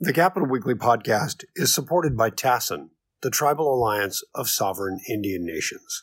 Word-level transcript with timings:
The 0.00 0.12
Capitol 0.12 0.48
Weekly 0.48 0.74
podcast 0.74 1.44
is 1.54 1.72
supported 1.72 2.16
by 2.16 2.28
TASIN, 2.28 2.88
the 3.22 3.30
Tribal 3.30 3.72
Alliance 3.72 4.24
of 4.34 4.48
Sovereign 4.48 4.98
Indian 5.08 5.46
Nations. 5.46 6.02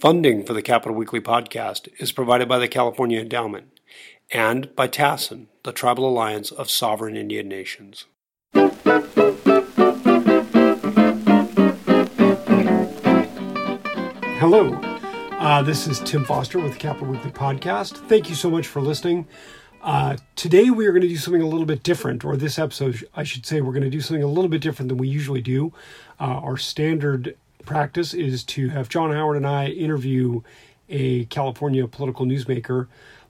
Funding 0.00 0.46
for 0.46 0.54
the 0.54 0.62
Capitol 0.62 0.96
Weekly 0.96 1.20
podcast 1.20 1.88
is 1.98 2.10
provided 2.10 2.48
by 2.48 2.58
the 2.58 2.68
California 2.68 3.20
Endowment 3.20 3.80
and 4.30 4.74
by 4.74 4.88
TASIN, 4.88 5.48
the 5.62 5.72
Tribal 5.72 6.08
Alliance 6.08 6.50
of 6.50 6.70
Sovereign 6.70 7.14
Indian 7.14 7.48
Nations. 7.48 8.06
Hello, 14.40 14.72
uh, 15.38 15.60
this 15.60 15.86
is 15.86 16.00
Tim 16.00 16.24
Foster 16.24 16.58
with 16.58 16.72
the 16.72 16.78
Capitol 16.78 17.08
Weekly 17.08 17.30
podcast. 17.30 18.08
Thank 18.08 18.30
you 18.30 18.34
so 18.34 18.50
much 18.50 18.66
for 18.66 18.80
listening. 18.80 19.28
Uh, 19.82 20.16
today 20.36 20.70
we 20.70 20.86
are 20.86 20.92
going 20.92 21.02
to 21.02 21.08
do 21.08 21.16
something 21.16 21.42
a 21.42 21.48
little 21.48 21.66
bit 21.66 21.82
different, 21.82 22.24
or 22.24 22.36
this 22.36 22.56
episode, 22.56 23.04
I 23.16 23.24
should 23.24 23.44
say, 23.44 23.60
we're 23.60 23.72
going 23.72 23.82
to 23.82 23.90
do 23.90 24.00
something 24.00 24.22
a 24.22 24.28
little 24.28 24.48
bit 24.48 24.60
different 24.60 24.88
than 24.88 24.98
we 24.98 25.08
usually 25.08 25.40
do. 25.40 25.72
Uh, 26.20 26.24
our 26.24 26.56
standard 26.56 27.36
practice 27.64 28.14
is 28.14 28.44
to 28.44 28.68
have 28.68 28.88
John 28.88 29.10
Howard 29.10 29.36
and 29.36 29.46
I 29.46 29.66
interview 29.66 30.42
a 30.88 31.24
California 31.24 31.88
political 31.88 32.26
newsmaker, 32.26 32.86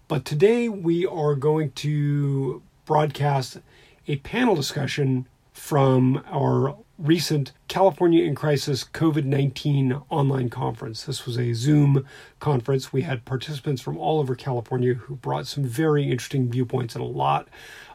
but 0.09 0.27
today 0.27 0.69
we 0.69 1.07
are 1.07 1.35
going 1.35 1.73
to 1.73 2.61
broadcast 2.85 3.59
a 4.07 4.17
panel 4.17 4.55
discussion 4.55 5.27
from 5.55 6.23
our 6.31 6.77
recent 6.99 7.53
California 7.69 8.25
in 8.25 8.35
Crisis 8.35 8.85
COVID 8.85 9.25
19 9.25 10.01
online 10.11 10.51
conference. 10.51 11.05
This 11.05 11.27
was 11.27 11.39
a 11.39 11.53
Zoom 11.53 12.07
conference. 12.39 12.93
We 12.93 13.03
had 13.03 13.25
participants 13.25 13.83
from 13.83 13.97
all 13.97 14.21
over 14.21 14.35
California 14.35 14.95
who 14.95 15.17
brought 15.17 15.47
some 15.47 15.65
very 15.65 16.05
interesting 16.05 16.51
viewpoints 16.51 16.95
and 16.95 17.03
a 17.03 17.07
lot 17.07 17.49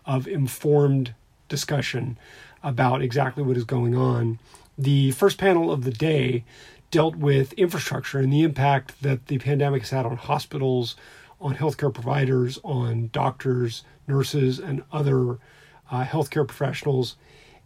of 0.06 0.28
informed 0.28 1.14
discussion 1.48 2.18
about 2.64 3.02
exactly 3.02 3.44
what 3.44 3.58
is 3.58 3.64
going 3.64 3.96
on. 3.96 4.40
The 4.78 5.12
first 5.12 5.38
panel 5.38 5.72
of 5.72 5.84
the 5.84 5.92
day 5.92 6.44
dealt 6.92 7.16
with 7.16 7.54
infrastructure 7.54 8.20
and 8.20 8.32
the 8.32 8.44
impact 8.44 9.02
that 9.02 9.28
the 9.28 9.38
pandemic 9.38 9.82
has 9.82 9.92
had 9.92 10.06
on 10.06 10.18
hospitals, 10.18 10.96
on 11.40 11.56
healthcare 11.56 11.94
providers, 11.94 12.60
on 12.64 13.10
doctors, 13.12 13.84
nurses, 14.08 14.60
and 14.60 14.84
other 14.92 15.38
uh, 15.92 16.04
healthcare 16.04 16.48
professionals. 16.48 17.16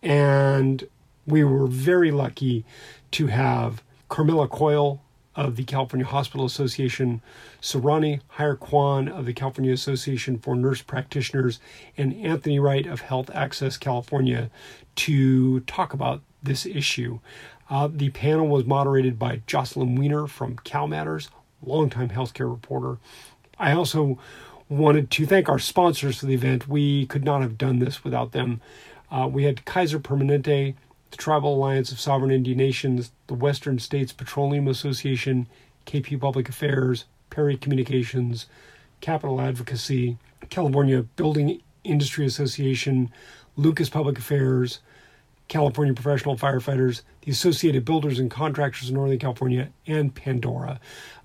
And 0.01 0.87
we 1.25 1.43
were 1.43 1.67
very 1.67 2.11
lucky 2.11 2.65
to 3.11 3.27
have 3.27 3.83
Carmela 4.09 4.47
Coyle 4.47 5.01
of 5.35 5.55
the 5.55 5.63
California 5.63 6.05
Hospital 6.05 6.45
Association, 6.45 7.21
Surani 7.61 8.19
Hayre-Kwan 8.37 9.07
of 9.07 9.25
the 9.25 9.33
California 9.33 9.71
Association 9.71 10.37
for 10.37 10.55
Nurse 10.55 10.81
Practitioners, 10.81 11.59
and 11.97 12.13
Anthony 12.13 12.59
Wright 12.59 12.85
of 12.85 13.01
Health 13.01 13.29
Access 13.33 13.77
California 13.77 14.49
to 14.95 15.61
talk 15.61 15.93
about 15.93 16.21
this 16.43 16.65
issue. 16.65 17.19
Uh, 17.69 17.87
the 17.89 18.09
panel 18.09 18.47
was 18.47 18.65
moderated 18.65 19.17
by 19.17 19.41
Jocelyn 19.47 19.95
Wiener 19.95 20.27
from 20.27 20.57
CalMatters, 20.57 21.29
longtime 21.63 22.09
healthcare 22.09 22.51
reporter. 22.51 22.97
I 23.57 23.71
also 23.71 24.19
wanted 24.67 25.09
to 25.11 25.25
thank 25.25 25.47
our 25.47 25.59
sponsors 25.59 26.19
for 26.19 26.25
the 26.25 26.33
event. 26.33 26.67
We 26.67 27.05
could 27.05 27.23
not 27.23 27.41
have 27.41 27.57
done 27.57 27.79
this 27.79 28.03
without 28.03 28.33
them. 28.33 28.59
Uh, 29.09 29.29
we 29.31 29.43
had 29.43 29.65
Kaiser 29.65 29.99
Permanente, 29.99 30.75
the 31.11 31.17
Tribal 31.17 31.55
Alliance 31.55 31.91
of 31.91 31.99
Sovereign 31.99 32.31
Indian 32.31 32.57
Nations, 32.57 33.11
the 33.27 33.33
Western 33.33 33.79
States 33.79 34.11
Petroleum 34.11 34.67
Association, 34.67 35.47
KP 35.85 36.19
Public 36.19 36.49
Affairs, 36.49 37.05
Perry 37.29 37.57
Communications, 37.57 38.47
Capitol 39.01 39.41
Advocacy, 39.41 40.17
California 40.49 41.03
Building 41.03 41.61
Industry 41.83 42.25
Association, 42.25 43.11
Lucas 43.55 43.89
Public 43.89 44.17
Affairs, 44.17 44.79
California 45.47 45.93
Professional 45.93 46.37
Firefighters, 46.37 47.01
the 47.21 47.31
Associated 47.31 47.83
Builders 47.83 48.19
and 48.19 48.31
Contractors 48.31 48.87
of 48.87 48.95
Northern 48.95 49.19
California, 49.19 49.69
and 49.85 50.15
Pandora. 50.15 50.79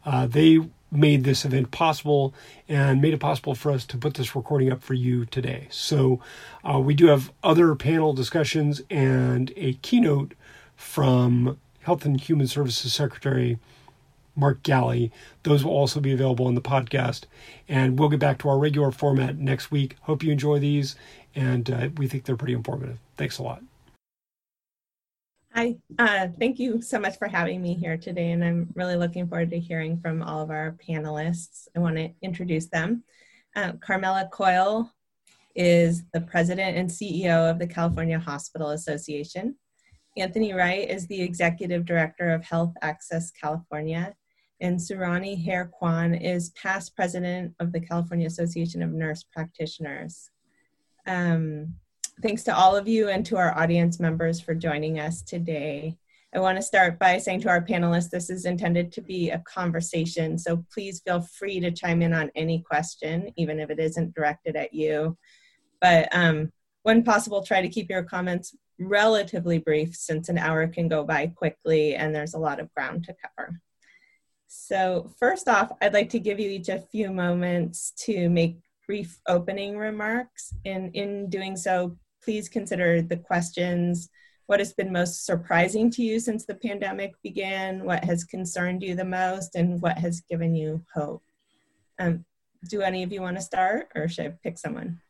Uh, 0.04 0.26
they 0.26 0.60
made 0.90 1.24
this 1.24 1.44
event 1.44 1.70
possible 1.70 2.32
and 2.68 3.02
made 3.02 3.12
it 3.12 3.20
possible 3.20 3.54
for 3.54 3.70
us 3.72 3.84
to 3.86 3.98
put 3.98 4.14
this 4.14 4.36
recording 4.36 4.70
up 4.70 4.82
for 4.82 4.94
you 4.94 5.24
today. 5.26 5.66
So, 5.70 6.20
uh, 6.64 6.78
we 6.78 6.94
do 6.94 7.06
have 7.06 7.32
other 7.42 7.74
panel 7.74 8.12
discussions 8.12 8.82
and 8.90 9.52
a 9.56 9.74
keynote 9.74 10.34
from 10.76 11.58
Health 11.80 12.04
and 12.04 12.20
Human 12.20 12.46
Services 12.46 12.92
Secretary 12.92 13.58
Mark 14.36 14.62
Ghaly. 14.62 15.10
Those 15.42 15.64
will 15.64 15.72
also 15.72 16.00
be 16.00 16.12
available 16.12 16.46
on 16.46 16.54
the 16.54 16.60
podcast. 16.60 17.24
And 17.68 17.98
we'll 17.98 18.10
get 18.10 18.20
back 18.20 18.38
to 18.38 18.48
our 18.48 18.58
regular 18.58 18.90
format 18.90 19.38
next 19.38 19.70
week. 19.70 19.96
Hope 20.02 20.22
you 20.22 20.30
enjoy 20.30 20.58
these, 20.58 20.94
and 21.34 21.70
uh, 21.70 21.88
we 21.96 22.06
think 22.06 22.24
they're 22.24 22.36
pretty 22.36 22.54
informative. 22.54 22.98
Thanks 23.16 23.38
a 23.38 23.42
lot. 23.42 23.62
Hi, 25.56 25.74
uh, 25.98 26.28
thank 26.38 26.58
you 26.58 26.82
so 26.82 26.98
much 26.98 27.16
for 27.16 27.28
having 27.28 27.62
me 27.62 27.72
here 27.72 27.96
today, 27.96 28.32
and 28.32 28.44
I'm 28.44 28.68
really 28.74 28.96
looking 28.96 29.26
forward 29.26 29.48
to 29.52 29.58
hearing 29.58 29.98
from 29.98 30.22
all 30.22 30.42
of 30.42 30.50
our 30.50 30.76
panelists. 30.86 31.66
I 31.74 31.78
want 31.78 31.96
to 31.96 32.10
introduce 32.20 32.66
them. 32.66 33.04
Uh, 33.54 33.72
Carmela 33.80 34.28
Coyle 34.30 34.92
is 35.54 36.02
the 36.12 36.20
president 36.20 36.76
and 36.76 36.90
CEO 36.90 37.50
of 37.50 37.58
the 37.58 37.66
California 37.66 38.18
Hospital 38.18 38.72
Association. 38.72 39.56
Anthony 40.18 40.52
Wright 40.52 40.90
is 40.90 41.06
the 41.06 41.22
executive 41.22 41.86
director 41.86 42.34
of 42.34 42.44
Health 42.44 42.74
Access 42.82 43.30
California, 43.30 44.14
and 44.60 44.78
Surani 44.78 45.42
Hayre-Kwan 45.42 46.12
is 46.16 46.50
past 46.50 46.94
president 46.94 47.54
of 47.60 47.72
the 47.72 47.80
California 47.80 48.26
Association 48.26 48.82
of 48.82 48.92
Nurse 48.92 49.24
Practitioners. 49.32 50.28
Um, 51.06 51.76
thanks 52.22 52.42
to 52.44 52.56
all 52.56 52.76
of 52.76 52.88
you 52.88 53.08
and 53.08 53.24
to 53.26 53.36
our 53.36 53.56
audience 53.56 54.00
members 54.00 54.40
for 54.40 54.54
joining 54.54 54.98
us 54.98 55.22
today. 55.22 55.96
I 56.34 56.40
want 56.40 56.56
to 56.56 56.62
start 56.62 56.98
by 56.98 57.18
saying 57.18 57.40
to 57.42 57.48
our 57.48 57.62
panelists, 57.62 58.10
this 58.10 58.30
is 58.30 58.44
intended 58.44 58.92
to 58.92 59.00
be 59.00 59.30
a 59.30 59.38
conversation, 59.40 60.38
so 60.38 60.64
please 60.72 61.00
feel 61.00 61.20
free 61.20 61.60
to 61.60 61.70
chime 61.70 62.02
in 62.02 62.12
on 62.12 62.30
any 62.34 62.60
question, 62.62 63.32
even 63.36 63.60
if 63.60 63.70
it 63.70 63.78
isn't 63.78 64.14
directed 64.14 64.56
at 64.56 64.74
you. 64.74 65.16
But 65.80 66.08
um, 66.12 66.52
when 66.82 67.02
possible, 67.02 67.42
try 67.42 67.62
to 67.62 67.68
keep 67.68 67.90
your 67.90 68.02
comments 68.02 68.54
relatively 68.78 69.58
brief 69.58 69.94
since 69.94 70.28
an 70.28 70.38
hour 70.38 70.66
can 70.66 70.88
go 70.88 71.04
by 71.04 71.28
quickly 71.28 71.94
and 71.94 72.14
there's 72.14 72.34
a 72.34 72.38
lot 72.38 72.60
of 72.60 72.72
ground 72.74 73.04
to 73.04 73.14
cover. 73.14 73.60
So 74.46 75.12
first 75.18 75.48
off, 75.48 75.72
I'd 75.80 75.94
like 75.94 76.10
to 76.10 76.18
give 76.18 76.38
you 76.38 76.50
each 76.50 76.68
a 76.68 76.78
few 76.78 77.10
moments 77.10 77.92
to 78.04 78.28
make 78.28 78.58
brief 78.86 79.18
opening 79.26 79.76
remarks. 79.76 80.54
And 80.64 80.94
in 80.94 81.28
doing 81.28 81.56
so, 81.56 81.96
please 82.26 82.48
consider 82.48 83.00
the 83.00 83.16
questions. 83.16 84.10
What 84.46 84.58
has 84.58 84.74
been 84.74 84.92
most 84.92 85.24
surprising 85.24 85.90
to 85.92 86.02
you 86.02 86.18
since 86.18 86.44
the 86.44 86.56
pandemic 86.56 87.14
began? 87.22 87.84
What 87.84 88.04
has 88.04 88.24
concerned 88.24 88.82
you 88.82 88.96
the 88.96 89.04
most? 89.04 89.54
And 89.54 89.80
what 89.80 89.96
has 89.96 90.20
given 90.22 90.54
you 90.54 90.84
hope? 90.92 91.22
Um, 92.00 92.24
do 92.68 92.82
any 92.82 93.04
of 93.04 93.12
you 93.12 93.22
want 93.22 93.36
to 93.36 93.42
start 93.42 93.90
or 93.94 94.08
should 94.08 94.26
I 94.26 94.34
pick 94.42 94.58
someone? 94.58 95.00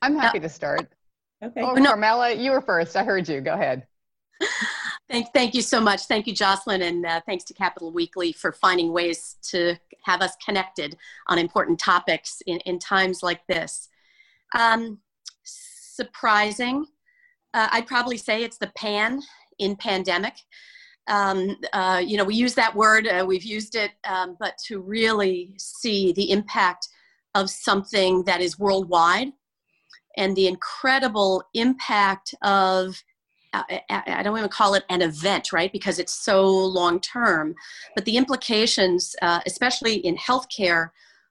I'm 0.00 0.16
happy 0.16 0.38
to 0.38 0.48
start. 0.48 0.88
Okay. 1.42 1.62
Oh, 1.62 1.74
no. 1.74 1.90
Carmela, 1.90 2.32
you 2.32 2.52
were 2.52 2.60
first. 2.60 2.96
I 2.96 3.02
heard 3.02 3.28
you. 3.28 3.40
Go 3.40 3.54
ahead. 3.54 3.86
Thank, 5.10 5.32
thank 5.32 5.54
you 5.54 5.62
so 5.62 5.80
much. 5.80 6.02
Thank 6.02 6.26
you, 6.26 6.34
Jocelyn, 6.34 6.82
and 6.82 7.06
uh, 7.06 7.22
thanks 7.24 7.42
to 7.44 7.54
Capitol 7.54 7.90
Weekly 7.90 8.30
for 8.30 8.52
finding 8.52 8.92
ways 8.92 9.36
to 9.44 9.74
have 10.04 10.20
us 10.20 10.36
connected 10.44 10.98
on 11.28 11.38
important 11.38 11.78
topics 11.80 12.42
in, 12.46 12.58
in 12.66 12.78
times 12.78 13.22
like 13.22 13.40
this. 13.46 13.88
Um, 14.54 14.98
surprising. 15.98 16.86
Uh, 17.54 17.68
I'd 17.72 17.86
probably 17.86 18.16
say 18.16 18.36
it's 18.42 18.58
the 18.58 18.72
pan 18.76 19.20
in 19.58 19.74
pandemic. 19.76 20.34
Um, 21.08 21.56
uh, 21.72 22.00
you 22.04 22.16
know, 22.16 22.24
we 22.24 22.34
use 22.34 22.54
that 22.54 22.74
word, 22.74 23.06
uh, 23.06 23.24
we've 23.26 23.50
used 23.56 23.74
it, 23.74 23.92
um, 24.04 24.36
but 24.38 24.54
to 24.66 24.80
really 24.80 25.54
see 25.58 26.12
the 26.12 26.30
impact 26.30 26.88
of 27.34 27.50
something 27.50 28.24
that 28.24 28.40
is 28.40 28.58
worldwide 28.58 29.32
and 30.16 30.36
the 30.36 30.46
incredible 30.46 31.42
impact 31.54 32.34
of 32.42 33.02
uh, 33.54 33.62
I 33.88 34.22
don't 34.22 34.36
even 34.36 34.50
call 34.50 34.74
it 34.74 34.84
an 34.90 35.00
event, 35.00 35.54
right? 35.54 35.72
Because 35.72 35.98
it's 35.98 36.12
so 36.12 36.46
long 36.46 37.00
term. 37.00 37.54
But 37.94 38.04
the 38.04 38.18
implications, 38.18 39.16
uh, 39.22 39.40
especially 39.46 39.94
in 40.08 40.16
healthcare, 40.16 40.90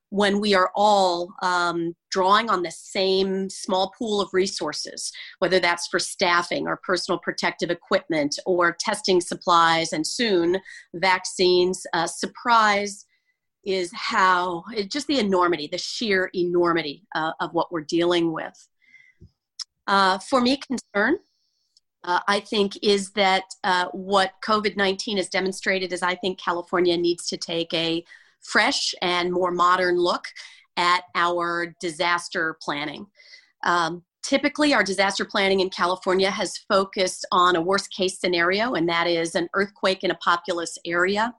when 0.09 0.39
we 0.39 0.55
are 0.55 0.71
all 0.75 1.33
um, 1.41 1.95
drawing 2.11 2.49
on 2.49 2.63
the 2.63 2.71
same 2.71 3.49
small 3.49 3.93
pool 3.97 4.21
of 4.21 4.29
resources, 4.33 5.11
whether 5.39 5.59
that's 5.59 5.87
for 5.87 5.99
staffing 5.99 6.67
or 6.67 6.77
personal 6.77 7.19
protective 7.19 7.69
equipment 7.69 8.39
or 8.45 8.75
testing 8.79 9.19
supplies 9.19 9.91
and 9.93 10.07
soon 10.07 10.57
vaccines. 10.93 11.85
Uh, 11.93 12.07
surprise 12.07 13.05
is 13.65 13.91
how, 13.93 14.63
just 14.87 15.07
the 15.07 15.19
enormity, 15.19 15.67
the 15.69 15.77
sheer 15.77 16.31
enormity 16.33 17.05
uh, 17.15 17.33
of 17.41 17.53
what 17.53 17.71
we're 17.71 17.81
dealing 17.81 18.31
with. 18.31 18.67
Uh, 19.87 20.17
for 20.19 20.41
me, 20.41 20.57
concern. 20.57 21.17
Uh, 22.03 22.19
I 22.27 22.39
think 22.39 22.77
is 22.81 23.11
that 23.11 23.43
uh, 23.65 23.87
what 23.91 24.33
COVID 24.41 24.77
19 24.77 25.17
has 25.17 25.27
demonstrated 25.27 25.91
is 25.91 26.01
I 26.01 26.15
think 26.15 26.39
California 26.39 26.95
needs 26.95 27.27
to 27.27 27.37
take 27.37 27.73
a 27.73 28.05
fresh 28.41 28.93
and 29.01 29.31
more 29.31 29.51
modern 29.51 29.97
look 29.97 30.25
at 30.77 31.03
our 31.15 31.75
disaster 31.81 32.57
planning. 32.61 33.07
Um, 33.63 34.03
typically, 34.23 34.73
our 34.73 34.83
disaster 34.83 35.25
planning 35.25 35.59
in 35.59 35.69
California 35.69 36.29
has 36.29 36.57
focused 36.69 37.25
on 37.31 37.55
a 37.55 37.61
worst 37.61 37.91
case 37.91 38.19
scenario, 38.19 38.75
and 38.75 38.87
that 38.87 39.07
is 39.07 39.35
an 39.35 39.49
earthquake 39.53 40.03
in 40.03 40.11
a 40.11 40.15
populous 40.15 40.77
area. 40.85 41.33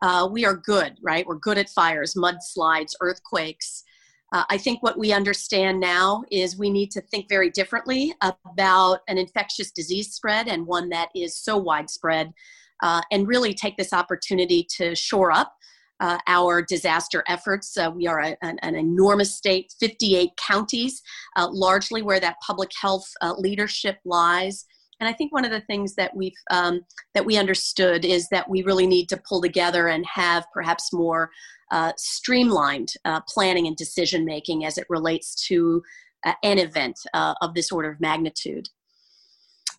Uh, 0.00 0.28
we 0.30 0.44
are 0.44 0.56
good, 0.56 0.96
right? 1.02 1.26
We're 1.26 1.36
good 1.36 1.58
at 1.58 1.68
fires, 1.68 2.14
mudslides, 2.14 2.94
earthquakes. 3.00 3.84
Uh, 4.32 4.44
I 4.50 4.58
think 4.58 4.82
what 4.82 4.98
we 4.98 5.12
understand 5.12 5.80
now 5.80 6.22
is 6.30 6.58
we 6.58 6.70
need 6.70 6.90
to 6.92 7.00
think 7.00 7.28
very 7.28 7.50
differently 7.50 8.14
about 8.22 9.00
an 9.08 9.18
infectious 9.18 9.70
disease 9.70 10.14
spread 10.14 10.48
and 10.48 10.66
one 10.66 10.90
that 10.90 11.08
is 11.14 11.36
so 11.36 11.56
widespread, 11.56 12.32
uh, 12.82 13.02
and 13.10 13.26
really 13.26 13.54
take 13.54 13.76
this 13.76 13.92
opportunity 13.92 14.66
to 14.76 14.94
shore 14.94 15.32
up 15.32 15.54
uh, 16.00 16.18
our 16.26 16.62
disaster 16.62 17.24
efforts. 17.28 17.76
Uh, 17.76 17.90
we 17.94 18.06
are 18.06 18.20
a, 18.20 18.36
an, 18.42 18.58
an, 18.62 18.74
enormous 18.74 19.34
state, 19.34 19.72
58 19.80 20.30
counties, 20.36 21.02
uh, 21.36 21.48
largely 21.50 22.02
where 22.02 22.20
that 22.20 22.36
public 22.44 22.70
health 22.80 23.06
uh, 23.20 23.34
leadership 23.36 23.98
lies. 24.04 24.64
And 25.00 25.08
I 25.08 25.12
think 25.12 25.32
one 25.32 25.44
of 25.44 25.50
the 25.50 25.60
things 25.62 25.94
that 25.94 26.14
we've 26.16 26.32
um, 26.50 26.80
that 27.14 27.24
we 27.24 27.36
understood 27.36 28.04
is 28.04 28.28
that 28.30 28.48
we 28.48 28.62
really 28.62 28.86
need 28.86 29.08
to 29.10 29.22
pull 29.28 29.40
together 29.40 29.88
and 29.88 30.04
have 30.06 30.44
perhaps 30.52 30.92
more 30.92 31.30
uh, 31.70 31.92
streamlined 31.96 32.94
uh, 33.04 33.20
planning 33.28 33.66
and 33.66 33.76
decision 33.76 34.24
making 34.24 34.64
as 34.64 34.78
it 34.78 34.86
relates 34.88 35.46
to 35.46 35.82
an 36.42 36.58
event 36.58 36.98
of 37.14 37.54
this 37.54 37.70
order 37.70 37.90
of 37.90 38.00
magnitude. 38.00 38.68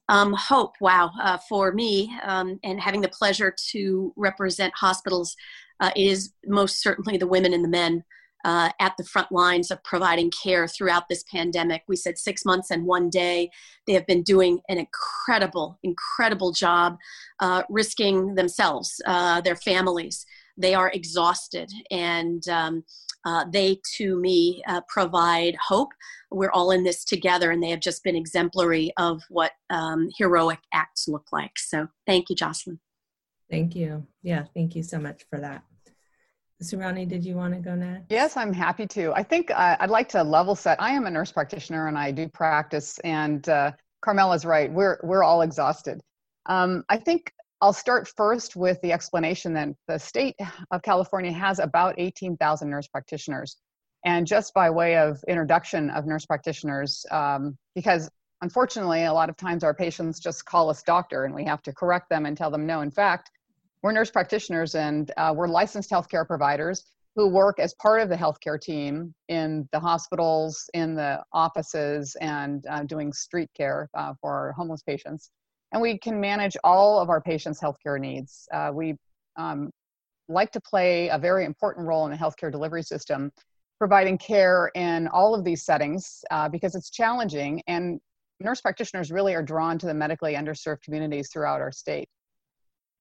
Um, 0.10 0.34
hope, 0.34 0.74
wow, 0.82 1.12
uh, 1.22 1.38
for 1.48 1.72
me, 1.72 2.12
um, 2.24 2.60
and 2.64 2.82
having 2.82 3.02
the 3.02 3.10
pleasure 3.10 3.54
to 3.72 4.12
represent 4.18 4.74
hospitals 4.76 5.36
uh, 5.80 5.92
is 5.96 6.34
most 6.46 6.82
certainly 6.82 7.18
the 7.18 7.28
women 7.28 7.54
and 7.54 7.64
the 7.64 7.70
men 7.70 8.04
uh, 8.46 8.70
at 8.80 8.96
the 8.98 9.04
front 9.04 9.32
lines 9.32 9.72
of 9.72 9.84
providing 9.84 10.32
care 10.32 10.68
throughout 10.68 11.10
this 11.10 11.24
pandemic. 11.32 11.84
We 11.88 11.96
said 11.96 12.18
six 12.18 12.46
months 12.46 12.72
and 12.72 12.86
one 12.86 13.10
day. 13.10 13.50
They 13.86 13.94
have 13.94 14.08
been 14.08 14.24
doing 14.24 14.60
an 14.70 14.78
incredible, 14.78 15.78
incredible 15.84 16.52
job, 16.52 16.98
uh, 17.40 17.64
risking 17.70 18.36
themselves, 18.36 19.02
uh, 19.06 19.42
their 19.42 19.56
families. 19.56 20.26
They 20.58 20.74
are 20.74 20.92
exhausted, 20.94 21.72
and 21.90 22.46
um, 22.50 22.84
uh, 23.26 23.46
they, 23.52 23.80
to 23.98 24.20
me, 24.20 24.62
uh, 24.68 24.82
provide 24.90 25.56
hope. 25.56 25.90
We're 26.32 26.52
all 26.52 26.72
in 26.72 26.84
this 26.84 27.06
together, 27.06 27.52
and 27.52 27.64
they 27.64 27.70
have 27.70 27.80
just 27.80 28.04
been 28.04 28.16
exemplary 28.16 28.92
of 28.98 29.22
what 29.30 29.54
um, 29.70 30.10
heroic 30.18 30.60
acts 30.74 31.08
look 31.08 31.28
like. 31.32 31.58
So, 31.58 31.88
thank 32.06 32.30
you, 32.30 32.36
Jocelyn. 32.36 32.80
Thank 33.50 33.76
you. 33.76 34.06
Yeah, 34.22 34.46
thank 34.54 34.76
you 34.76 34.84
so 34.84 35.00
much 35.00 35.26
for 35.30 35.40
that. 35.40 35.64
Surani, 36.62 37.08
did 37.08 37.24
you 37.24 37.36
want 37.36 37.54
to 37.54 37.60
go 37.60 37.74
next? 37.74 38.06
Yes, 38.10 38.36
I'm 38.36 38.52
happy 38.52 38.86
to. 38.88 39.14
I 39.14 39.24
think 39.24 39.50
uh, 39.50 39.78
I'd 39.80 39.90
like 39.90 40.10
to 40.10 40.24
level 40.24 40.56
set. 40.56 40.82
I 40.82 40.92
am 40.92 41.06
a 41.06 41.12
nurse 41.12 41.32
practitioner 41.32 41.88
and 41.88 41.98
I 41.98 42.12
do 42.12 42.28
practice, 42.28 43.00
and 43.00 43.48
uh, 43.48 43.72
Carmela's 44.02 44.46
right. 44.46 44.72
We're 44.72 45.00
we're 45.04 45.24
all 45.24 45.42
exhausted. 45.42 46.02
Um, 46.48 46.84
I 46.90 46.98
think 46.98 47.32
I'll 47.62 47.74
start 47.74 48.12
first 48.16 48.58
with 48.58 48.80
the 48.82 48.92
explanation 48.92 49.54
that 49.54 49.70
the 49.88 49.98
state 49.98 50.36
of 50.72 50.82
California 50.82 51.32
has 51.32 51.60
about 51.60 51.96
18,000 51.98 52.70
nurse 52.70 52.88
practitioners, 52.88 53.56
and 54.06 54.28
just 54.28 54.54
by 54.54 54.70
way 54.70 54.98
of 54.98 55.24
introduction 55.30 55.90
of 55.92 56.06
nurse 56.06 56.26
practitioners, 56.26 57.06
um, 57.10 57.58
because 57.74 58.10
unfortunately 58.42 59.06
a 59.06 59.14
lot 59.14 59.30
of 59.30 59.38
times 59.38 59.64
our 59.64 59.74
patients 59.74 60.20
just 60.20 60.44
call 60.44 60.70
us 60.70 60.84
doctor, 60.84 61.24
and 61.24 61.34
we 61.34 61.46
have 61.46 61.62
to 61.62 61.74
correct 61.74 62.10
them 62.10 62.26
and 62.26 62.36
tell 62.36 62.52
them 62.52 62.66
no. 62.66 62.82
In 62.82 62.92
fact, 62.92 63.32
we're 63.82 63.92
nurse 63.92 64.12
practitioners 64.12 64.76
and 64.76 65.12
uh, 65.18 65.34
we're 65.36 65.48
licensed 65.48 65.90
healthcare 65.90 66.28
providers 66.28 66.84
who 67.16 67.28
work 67.28 67.60
as 67.60 67.74
part 67.76 68.02
of 68.02 68.10
the 68.10 68.16
healthcare 68.16 68.60
team 68.60 69.14
in 69.30 69.68
the 69.72 69.80
hospitals, 69.80 70.70
in 70.74 70.96
the 70.96 71.22
offices, 71.34 72.16
and 72.22 72.66
uh, 72.68 72.84
doing 72.84 73.12
street 73.12 73.50
care 73.56 73.90
uh, 73.94 74.14
for 74.22 74.54
homeless 74.58 74.84
patients. 74.84 75.32
And 75.72 75.82
we 75.82 75.98
can 75.98 76.20
manage 76.20 76.56
all 76.64 77.00
of 77.00 77.10
our 77.10 77.22
patients' 77.22 77.60
healthcare 77.62 78.00
needs. 78.00 78.48
Uh, 78.54 78.72
we 78.74 78.96
um, 79.38 79.70
like 80.28 80.52
to 80.52 80.62
play 80.62 81.10
a 81.10 81.18
very 81.18 81.46
important 81.46 81.88
role 81.88 82.06
in 82.06 82.12
the 82.12 82.18
healthcare 82.18 82.52
delivery 82.52 82.84
system, 82.84 83.32
providing 83.80 84.18
care 84.18 84.72
in 84.76 85.08
all 85.08 85.34
of 85.34 85.44
these 85.44 85.64
settings 85.64 86.24
uh, 86.32 86.48
because 86.50 86.76
it's 86.76 86.90
challenging. 86.90 87.62
And 87.68 88.00
nurse 88.40 88.62
practitioners 88.62 89.12
really 89.12 89.36
are 89.36 89.44
drawn 89.44 89.78
to 89.80 89.86
the 89.86 89.94
medically 89.94 90.34
underserved 90.34 90.82
communities 90.84 91.30
throughout 91.32 91.62
our 91.62 91.72
state 91.72 92.10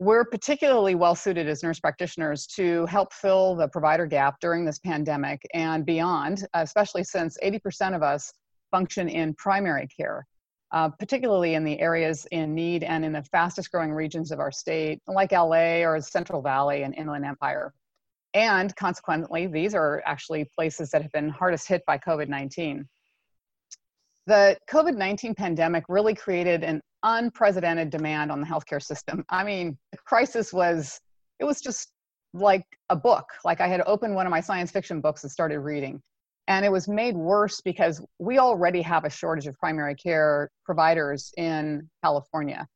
we're 0.00 0.24
particularly 0.24 0.94
well 0.94 1.14
suited 1.14 1.48
as 1.48 1.62
nurse 1.62 1.80
practitioners 1.80 2.46
to 2.46 2.86
help 2.86 3.12
fill 3.12 3.56
the 3.56 3.68
provider 3.68 4.06
gap 4.06 4.36
during 4.40 4.64
this 4.64 4.78
pandemic 4.78 5.42
and 5.54 5.84
beyond, 5.84 6.46
especially 6.54 7.02
since 7.02 7.36
80% 7.42 7.96
of 7.96 8.02
us 8.02 8.32
function 8.70 9.08
in 9.08 9.34
primary 9.34 9.88
care, 9.88 10.24
uh, 10.72 10.88
particularly 10.88 11.54
in 11.54 11.64
the 11.64 11.80
areas 11.80 12.26
in 12.30 12.54
need 12.54 12.84
and 12.84 13.04
in 13.04 13.12
the 13.12 13.24
fastest 13.24 13.72
growing 13.72 13.92
regions 13.92 14.30
of 14.30 14.38
our 14.38 14.52
state, 14.52 15.00
like 15.08 15.32
LA 15.32 15.82
or 15.82 16.00
Central 16.00 16.42
Valley 16.42 16.84
and 16.84 16.94
Inland 16.94 17.24
Empire. 17.24 17.72
And 18.34 18.74
consequently, 18.76 19.46
these 19.48 19.74
are 19.74 20.02
actually 20.06 20.48
places 20.54 20.90
that 20.90 21.02
have 21.02 21.10
been 21.12 21.28
hardest 21.28 21.66
hit 21.66 21.82
by 21.86 21.98
COVID 21.98 22.28
19. 22.28 22.86
The 24.26 24.58
COVID 24.70 24.96
19 24.96 25.34
pandemic 25.34 25.84
really 25.88 26.14
created 26.14 26.62
an 26.62 26.82
unprecedented 27.02 27.90
demand 27.90 28.30
on 28.32 28.40
the 28.40 28.46
healthcare 28.46 28.82
system. 28.82 29.24
I 29.30 29.44
mean, 29.44 29.78
the 29.92 29.98
crisis 29.98 30.52
was, 30.52 31.00
it 31.38 31.44
was 31.44 31.60
just 31.60 31.92
like 32.34 32.64
a 32.90 32.96
book. 32.96 33.26
Like 33.44 33.60
I 33.60 33.68
had 33.68 33.82
opened 33.86 34.14
one 34.14 34.26
of 34.26 34.30
my 34.30 34.40
science 34.40 34.70
fiction 34.70 35.00
books 35.00 35.22
and 35.22 35.30
started 35.30 35.60
reading. 35.60 36.02
And 36.48 36.64
it 36.64 36.72
was 36.72 36.88
made 36.88 37.14
worse 37.14 37.60
because 37.60 38.02
we 38.18 38.38
already 38.38 38.80
have 38.82 39.04
a 39.04 39.10
shortage 39.10 39.46
of 39.46 39.58
primary 39.58 39.94
care 39.94 40.50
providers 40.64 41.32
in 41.36 41.88
California. 42.02 42.66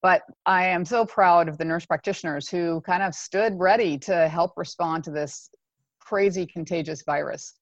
But 0.00 0.22
I 0.44 0.66
am 0.66 0.84
so 0.84 1.04
proud 1.04 1.48
of 1.48 1.58
the 1.58 1.64
nurse 1.64 1.84
practitioners 1.84 2.48
who 2.48 2.80
kind 2.82 3.02
of 3.02 3.14
stood 3.14 3.54
ready 3.58 3.98
to 3.98 4.28
help 4.28 4.52
respond 4.56 5.02
to 5.04 5.10
this 5.10 5.50
crazy 5.98 6.46
contagious 6.46 7.02
virus. 7.02 7.54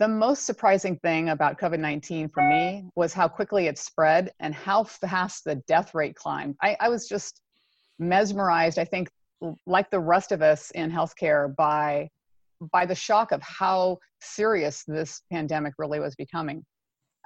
The 0.00 0.08
most 0.08 0.46
surprising 0.46 0.96
thing 0.96 1.28
about 1.28 1.58
COVID 1.58 1.78
19 1.78 2.30
for 2.30 2.42
me 2.42 2.86
was 2.96 3.12
how 3.12 3.28
quickly 3.28 3.66
it 3.66 3.76
spread 3.76 4.32
and 4.40 4.54
how 4.54 4.84
fast 4.84 5.44
the 5.44 5.56
death 5.68 5.94
rate 5.94 6.16
climbed. 6.16 6.56
I, 6.62 6.74
I 6.80 6.88
was 6.88 7.06
just 7.06 7.42
mesmerized, 7.98 8.78
I 8.78 8.86
think, 8.86 9.10
like 9.66 9.90
the 9.90 10.00
rest 10.00 10.32
of 10.32 10.40
us 10.40 10.70
in 10.70 10.90
healthcare, 10.90 11.54
by, 11.54 12.08
by 12.72 12.86
the 12.86 12.94
shock 12.94 13.30
of 13.30 13.42
how 13.42 13.98
serious 14.22 14.84
this 14.86 15.20
pandemic 15.30 15.74
really 15.76 16.00
was 16.00 16.16
becoming. 16.16 16.64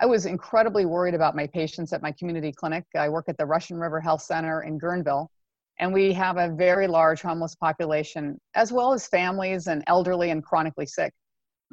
I 0.01 0.07
was 0.07 0.27
incredibly 0.27 0.85
worried 0.85 1.15
about 1.15 1.37
my 1.37 1.47
patients 1.47 1.93
at 1.93 2.03
my 2.03 2.11
community 2.11 2.51
clinic. 2.51 2.83
I 2.97 3.09
work 3.09 3.27
at 3.29 3.39
the 3.39 3.47
Russian 3.47 3.77
River 3.77 4.01
Health 4.01 4.23
Center 4.23 4.63
in 4.63 4.81
Guerneville, 4.81 5.29
and 5.79 5.93
we 5.93 6.13
have 6.15 6.39
a 6.39 6.53
very 6.53 6.89
large 6.89 7.23
homeless 7.23 7.55
population, 7.55 8.37
as 8.57 8.73
well 8.73 8.93
as 8.93 9.07
families 9.07 9.69
and 9.69 9.85
elderly 9.87 10.31
and 10.31 10.43
chronically 10.43 10.87
sick. 10.87 11.13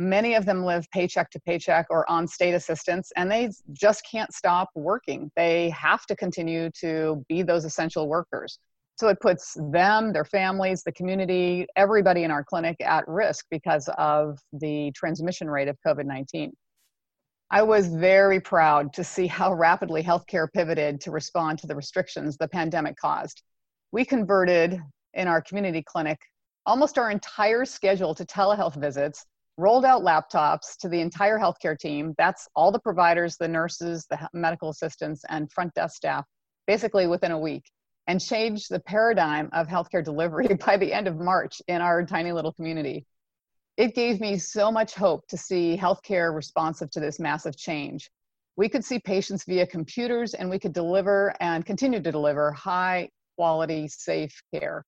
Many 0.01 0.33
of 0.33 0.47
them 0.47 0.63
live 0.65 0.89
paycheck 0.89 1.29
to 1.29 1.39
paycheck 1.39 1.85
or 1.91 2.09
on 2.09 2.27
state 2.27 2.53
assistance, 2.53 3.11
and 3.15 3.29
they 3.29 3.51
just 3.71 4.03
can't 4.09 4.33
stop 4.33 4.69
working. 4.73 5.31
They 5.35 5.69
have 5.69 6.07
to 6.07 6.15
continue 6.15 6.71
to 6.79 7.23
be 7.29 7.43
those 7.43 7.65
essential 7.65 8.09
workers. 8.09 8.57
So 8.95 9.09
it 9.09 9.19
puts 9.19 9.55
them, 9.71 10.11
their 10.11 10.25
families, 10.25 10.81
the 10.81 10.91
community, 10.91 11.67
everybody 11.75 12.23
in 12.23 12.31
our 12.31 12.43
clinic 12.43 12.77
at 12.81 13.07
risk 13.07 13.45
because 13.51 13.87
of 13.99 14.39
the 14.53 14.91
transmission 14.95 15.47
rate 15.47 15.67
of 15.67 15.77
COVID 15.85 16.05
19. 16.05 16.51
I 17.51 17.61
was 17.61 17.85
very 17.85 18.39
proud 18.39 18.93
to 18.93 19.03
see 19.03 19.27
how 19.27 19.53
rapidly 19.53 20.01
healthcare 20.01 20.47
pivoted 20.51 20.99
to 21.01 21.11
respond 21.11 21.59
to 21.59 21.67
the 21.67 21.75
restrictions 21.75 22.37
the 22.37 22.47
pandemic 22.47 22.95
caused. 22.97 23.43
We 23.91 24.03
converted 24.03 24.81
in 25.13 25.27
our 25.27 25.41
community 25.41 25.83
clinic 25.85 26.17
almost 26.65 26.97
our 26.97 27.11
entire 27.11 27.65
schedule 27.65 28.15
to 28.15 28.25
telehealth 28.25 28.75
visits 28.75 29.25
rolled 29.57 29.85
out 29.85 30.03
laptops 30.03 30.77
to 30.79 30.89
the 30.89 30.99
entire 30.99 31.37
healthcare 31.37 31.77
team. 31.77 32.13
That's 32.17 32.47
all 32.55 32.71
the 32.71 32.79
providers, 32.79 33.37
the 33.37 33.47
nurses, 33.47 34.05
the 34.09 34.29
medical 34.33 34.69
assistants, 34.69 35.23
and 35.29 35.51
front 35.51 35.73
desk 35.73 35.95
staff, 35.95 36.25
basically 36.67 37.07
within 37.07 37.31
a 37.31 37.39
week, 37.39 37.63
and 38.07 38.21
changed 38.21 38.69
the 38.69 38.79
paradigm 38.79 39.49
of 39.53 39.67
healthcare 39.67 40.03
delivery 40.03 40.47
by 40.65 40.77
the 40.77 40.93
end 40.93 41.07
of 41.07 41.17
March 41.17 41.61
in 41.67 41.81
our 41.81 42.05
tiny 42.05 42.31
little 42.31 42.53
community. 42.53 43.05
It 43.77 43.95
gave 43.95 44.19
me 44.19 44.37
so 44.37 44.71
much 44.71 44.93
hope 44.93 45.27
to 45.27 45.37
see 45.37 45.77
healthcare 45.77 46.33
responsive 46.33 46.89
to 46.91 46.99
this 46.99 47.19
massive 47.19 47.57
change. 47.57 48.09
We 48.57 48.69
could 48.69 48.83
see 48.83 48.99
patients 48.99 49.45
via 49.45 49.65
computers 49.65 50.33
and 50.33 50.49
we 50.49 50.59
could 50.59 50.73
deliver 50.73 51.33
and 51.39 51.65
continue 51.65 52.01
to 52.01 52.11
deliver 52.11 52.51
high 52.51 53.09
quality, 53.37 53.87
safe 53.87 54.41
care 54.53 54.83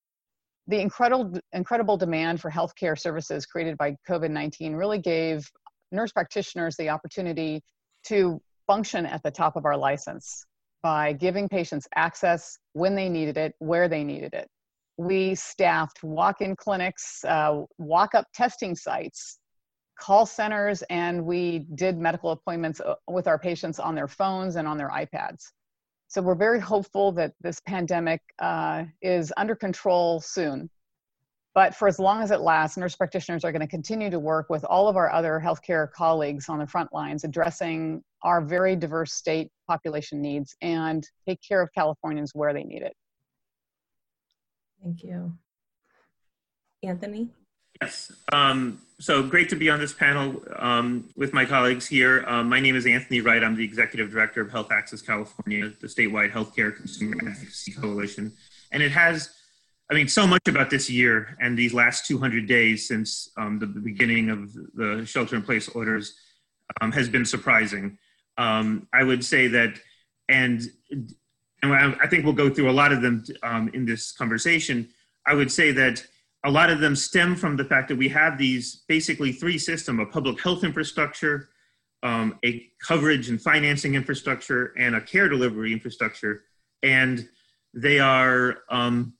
the 0.66 0.80
incredible 0.80 1.38
incredible 1.52 1.96
demand 1.96 2.40
for 2.40 2.50
healthcare 2.50 2.98
services 2.98 3.46
created 3.46 3.76
by 3.76 3.96
COVID-19 4.08 4.76
really 4.76 4.98
gave 4.98 5.48
nurse 5.92 6.12
practitioners 6.12 6.76
the 6.76 6.88
opportunity 6.88 7.62
to 8.06 8.40
function 8.66 9.06
at 9.06 9.22
the 9.22 9.30
top 9.30 9.56
of 9.56 9.64
our 9.64 9.76
license 9.76 10.44
by 10.82 11.12
giving 11.12 11.48
patients 11.48 11.86
access 11.96 12.58
when 12.72 12.94
they 12.94 13.08
needed 13.08 13.36
it, 13.36 13.54
where 13.58 13.88
they 13.88 14.04
needed 14.04 14.34
it. 14.34 14.48
We 14.96 15.34
staffed 15.34 16.02
walk-in 16.02 16.56
clinics, 16.56 17.24
uh, 17.24 17.62
walk-up 17.78 18.26
testing 18.34 18.76
sites, 18.76 19.38
call 19.98 20.26
centers 20.26 20.82
and 20.90 21.24
we 21.24 21.66
did 21.74 21.96
medical 21.98 22.32
appointments 22.32 22.80
uh, 22.80 22.94
with 23.08 23.26
our 23.26 23.38
patients 23.38 23.78
on 23.78 23.94
their 23.94 24.08
phones 24.08 24.56
and 24.56 24.66
on 24.66 24.76
their 24.76 24.90
iPads. 24.90 25.52
So 26.08 26.22
we're 26.22 26.34
very 26.34 26.60
hopeful 26.60 27.12
that 27.12 27.32
this 27.40 27.60
pandemic 27.66 28.20
uh, 28.38 28.84
is 29.02 29.32
under 29.36 29.54
control 29.54 30.20
soon. 30.20 30.70
But 31.54 31.74
for 31.74 31.86
as 31.86 32.00
long 32.00 32.20
as 32.20 32.32
it 32.32 32.40
lasts, 32.40 32.76
nurse 32.76 32.96
practitioners 32.96 33.44
are 33.44 33.52
going 33.52 33.60
to 33.60 33.68
continue 33.68 34.10
to 34.10 34.18
work 34.18 34.46
with 34.50 34.64
all 34.64 34.88
of 34.88 34.96
our 34.96 35.10
other 35.12 35.40
healthcare 35.42 35.90
colleagues 35.92 36.48
on 36.48 36.58
the 36.58 36.66
front 36.66 36.92
lines, 36.92 37.22
addressing 37.22 38.02
our 38.22 38.40
very 38.40 38.74
diverse 38.74 39.12
state 39.12 39.50
population 39.68 40.20
needs 40.20 40.56
and 40.62 41.08
take 41.28 41.38
care 41.46 41.62
of 41.62 41.72
Californians 41.72 42.32
where 42.34 42.52
they 42.52 42.64
need 42.64 42.82
it. 42.82 42.94
Thank 44.82 45.04
you. 45.04 45.32
Anthony? 46.82 47.30
Yes. 47.80 48.12
Um, 48.32 48.80
so 49.00 49.22
great 49.22 49.48
to 49.50 49.56
be 49.56 49.68
on 49.68 49.80
this 49.80 49.92
panel 49.92 50.42
um, 50.56 51.10
with 51.16 51.32
my 51.32 51.44
colleagues 51.44 51.86
here. 51.86 52.24
Um, 52.26 52.48
my 52.48 52.60
name 52.60 52.76
is 52.76 52.86
Anthony 52.86 53.20
Wright. 53.20 53.42
I'm 53.42 53.56
the 53.56 53.64
Executive 53.64 54.10
Director 54.10 54.40
of 54.40 54.50
Health 54.50 54.70
Access 54.70 55.02
California, 55.02 55.72
the 55.80 55.88
statewide 55.88 56.30
healthcare 56.30 56.74
consumer 56.74 57.16
advocacy 57.28 57.72
coalition. 57.72 58.32
And 58.70 58.82
it 58.82 58.92
has, 58.92 59.30
I 59.90 59.94
mean, 59.94 60.08
so 60.08 60.26
much 60.26 60.46
about 60.46 60.70
this 60.70 60.88
year 60.88 61.36
and 61.40 61.58
these 61.58 61.74
last 61.74 62.06
200 62.06 62.46
days 62.46 62.86
since 62.86 63.30
um, 63.36 63.58
the 63.58 63.66
beginning 63.66 64.30
of 64.30 64.54
the 64.74 65.04
shelter 65.04 65.36
in 65.36 65.42
place 65.42 65.68
orders 65.68 66.14
um, 66.80 66.92
has 66.92 67.08
been 67.08 67.24
surprising. 67.24 67.98
Um, 68.38 68.86
I 68.92 69.02
would 69.02 69.24
say 69.24 69.48
that, 69.48 69.78
and, 70.28 70.62
and 71.62 71.96
I 72.00 72.06
think 72.06 72.24
we'll 72.24 72.32
go 72.32 72.48
through 72.48 72.70
a 72.70 72.72
lot 72.72 72.92
of 72.92 73.02
them 73.02 73.24
in 73.74 73.84
this 73.84 74.12
conversation. 74.12 74.88
I 75.26 75.34
would 75.34 75.50
say 75.50 75.72
that 75.72 76.04
a 76.44 76.50
lot 76.50 76.70
of 76.70 76.80
them 76.80 76.94
stem 76.94 77.34
from 77.34 77.56
the 77.56 77.64
fact 77.64 77.88
that 77.88 77.96
we 77.96 78.08
have 78.08 78.36
these 78.36 78.82
basically 78.88 79.32
three 79.32 79.58
systems 79.58 80.00
a 80.00 80.06
public 80.06 80.40
health 80.40 80.64
infrastructure 80.64 81.48
um, 82.04 82.38
a 82.44 82.70
coverage 82.86 83.30
and 83.30 83.40
financing 83.40 83.94
infrastructure 83.94 84.74
and 84.78 84.94
a 84.94 85.00
care 85.00 85.28
delivery 85.28 85.72
infrastructure. 85.72 86.44
And 86.82 87.26
they 87.72 87.98
are 87.98 88.58
um, 88.70 89.14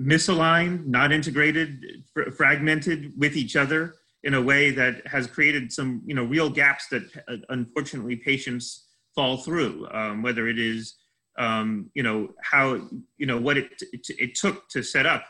misaligned 0.00 0.86
not 0.86 1.12
integrated 1.12 2.02
fr- 2.12 2.30
fragmented 2.30 3.12
with 3.16 3.36
each 3.36 3.54
other 3.54 3.94
in 4.24 4.34
a 4.34 4.42
way 4.42 4.70
that 4.70 5.06
has 5.06 5.26
created 5.26 5.70
some 5.70 6.00
you 6.06 6.14
know 6.14 6.24
real 6.24 6.48
gaps 6.48 6.88
that 6.88 7.02
uh, 7.28 7.36
unfortunately 7.50 8.16
patients 8.16 8.88
fall 9.14 9.36
through. 9.36 9.86
Um, 9.92 10.22
whether 10.22 10.48
it 10.48 10.58
is 10.58 10.94
um, 11.38 11.90
you 11.94 12.02
know 12.02 12.30
how 12.42 12.80
you 13.18 13.26
know 13.26 13.38
what 13.38 13.58
it, 13.58 13.70
it, 13.92 14.06
it 14.18 14.34
took 14.34 14.68
to 14.70 14.82
set 14.82 15.04
up 15.06 15.24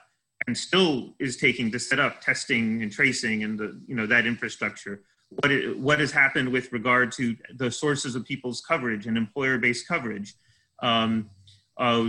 and 0.47 0.57
still 0.57 1.15
is 1.19 1.37
taking 1.37 1.71
to 1.73 1.79
set 1.79 1.99
up 1.99 2.21
testing 2.21 2.83
and 2.83 2.91
tracing 2.91 3.45
and 3.45 3.59
the 3.59 3.81
you 3.87 3.95
know 3.95 4.07
that 4.07 4.27
infrastructure. 4.27 5.03
What 5.29 5.51
it, 5.51 5.79
what 5.79 5.99
has 6.01 6.13
happened 6.13 6.51
with 6.51 6.73
regard 6.73 7.11
to 7.13 7.37
the 7.55 7.71
sources 7.71 8.15
of 8.15 8.25
people's 8.25 8.61
coverage 8.61 9.07
and 9.07 9.17
employer-based 9.17 9.89
coverage 9.89 10.35
um, 10.83 11.31
uh, 11.79 12.09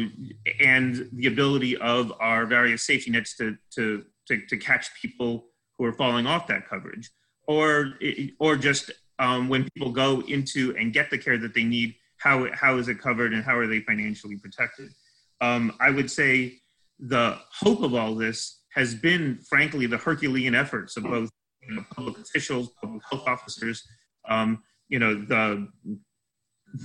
and 0.59 1.09
the 1.13 1.27
ability 1.27 1.77
of 1.77 2.11
our 2.19 2.45
various 2.45 2.85
safety 2.85 3.11
nets 3.11 3.37
to, 3.37 3.55
to, 3.75 4.03
to, 4.27 4.45
to, 4.47 4.57
catch 4.57 4.93
people 5.01 5.45
who 5.77 5.85
are 5.85 5.93
falling 5.93 6.27
off 6.27 6.47
that 6.47 6.67
coverage. 6.67 7.11
Or 7.47 7.93
or 8.39 8.57
just 8.57 8.91
um, 9.19 9.47
when 9.47 9.69
people 9.69 9.91
go 9.91 10.21
into 10.21 10.75
and 10.77 10.91
get 10.91 11.09
the 11.09 11.17
care 11.17 11.37
that 11.37 11.53
they 11.53 11.63
need 11.63 11.95
how, 12.17 12.47
how 12.53 12.77
is 12.77 12.87
it 12.87 12.99
covered 12.99 13.33
and 13.33 13.43
how 13.43 13.57
are 13.57 13.67
they 13.67 13.81
financially 13.81 14.37
protected? 14.37 14.93
Um, 15.41 15.75
i 15.81 15.89
would 15.89 16.09
say 16.09 16.61
the 17.07 17.37
hope 17.51 17.81
of 17.83 17.93
all 17.93 18.15
this 18.15 18.61
has 18.73 18.95
been, 18.95 19.37
frankly, 19.49 19.85
the 19.85 19.97
Herculean 19.97 20.55
efforts 20.55 20.95
of 20.97 21.03
both 21.03 21.29
you 21.67 21.75
know, 21.75 21.85
public 21.93 22.17
officials, 22.17 22.69
public 22.81 23.01
health 23.09 23.27
officers. 23.27 23.85
Um, 24.27 24.63
you 24.87 24.99
know, 24.99 25.13
the, 25.15 25.67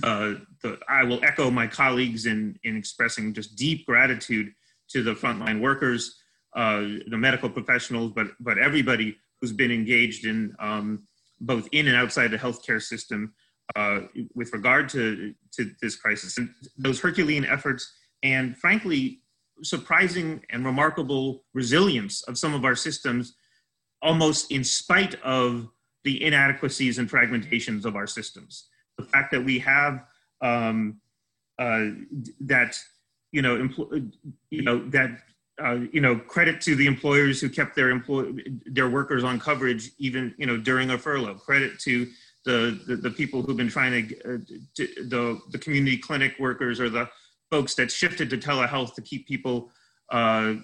uh, 0.03 0.33
the 0.61 0.77
I 0.87 1.03
will 1.03 1.23
echo 1.23 1.49
my 1.49 1.67
colleagues 1.67 2.25
in 2.25 2.59
in 2.63 2.75
expressing 2.75 3.33
just 3.33 3.55
deep 3.55 3.85
gratitude 3.85 4.51
to 4.89 5.03
the 5.03 5.13
frontline 5.13 5.61
workers, 5.61 6.21
uh, 6.55 6.81
the 7.07 7.17
medical 7.17 7.49
professionals, 7.49 8.11
but 8.13 8.27
but 8.39 8.57
everybody 8.57 9.17
who's 9.39 9.53
been 9.53 9.71
engaged 9.71 10.25
in 10.25 10.53
um, 10.59 11.07
both 11.39 11.67
in 11.71 11.87
and 11.87 11.95
outside 11.95 12.31
the 12.31 12.37
healthcare 12.37 12.81
system 12.81 13.33
uh, 13.75 14.01
with 14.35 14.51
regard 14.53 14.89
to 14.89 15.33
to 15.53 15.71
this 15.81 15.95
crisis 15.95 16.37
and 16.37 16.49
those 16.77 16.99
Herculean 16.99 17.45
efforts, 17.45 17.91
and 18.21 18.57
frankly, 18.57 19.21
surprising 19.63 20.43
and 20.49 20.65
remarkable 20.65 21.43
resilience 21.53 22.21
of 22.23 22.37
some 22.37 22.53
of 22.53 22.65
our 22.65 22.75
systems, 22.75 23.35
almost 24.01 24.51
in 24.51 24.63
spite 24.63 25.15
of 25.21 25.67
the 26.03 26.23
inadequacies 26.23 26.97
and 26.97 27.09
fragmentations 27.09 27.85
of 27.85 27.95
our 27.95 28.07
systems. 28.07 28.67
The 28.97 29.05
fact 29.05 29.31
that 29.31 29.43
we 29.43 29.59
have 29.59 30.05
um, 30.41 31.01
uh, 31.57 31.87
that, 32.41 32.77
you 33.31 33.41
know, 33.41 33.57
empl- 33.57 34.11
you 34.49 34.61
know 34.61 34.87
that 34.89 35.19
uh, 35.63 35.79
you 35.91 36.01
know, 36.01 36.15
credit 36.15 36.61
to 36.61 36.75
the 36.75 36.87
employers 36.87 37.41
who 37.41 37.49
kept 37.49 37.75
their 37.75 37.89
employ 37.89 38.31
their 38.65 38.89
workers 38.89 39.23
on 39.23 39.39
coverage 39.39 39.91
even 39.97 40.33
you 40.37 40.45
know 40.45 40.57
during 40.57 40.91
a 40.91 40.97
furlough. 40.97 41.35
Credit 41.35 41.77
to 41.79 42.07
the 42.45 42.79
the, 42.87 42.95
the 42.95 43.11
people 43.11 43.41
who've 43.41 43.57
been 43.57 43.69
trying 43.69 44.07
to, 44.07 44.35
uh, 44.35 44.37
to, 44.75 44.87
the 45.07 45.39
the 45.51 45.57
community 45.57 45.97
clinic 45.97 46.35
workers 46.39 46.79
or 46.79 46.89
the 46.89 47.09
folks 47.49 47.75
that 47.75 47.91
shifted 47.91 48.29
to 48.29 48.37
telehealth 48.37 48.93
to 48.95 49.01
keep 49.01 49.27
people 49.27 49.71
uh, 50.11 50.55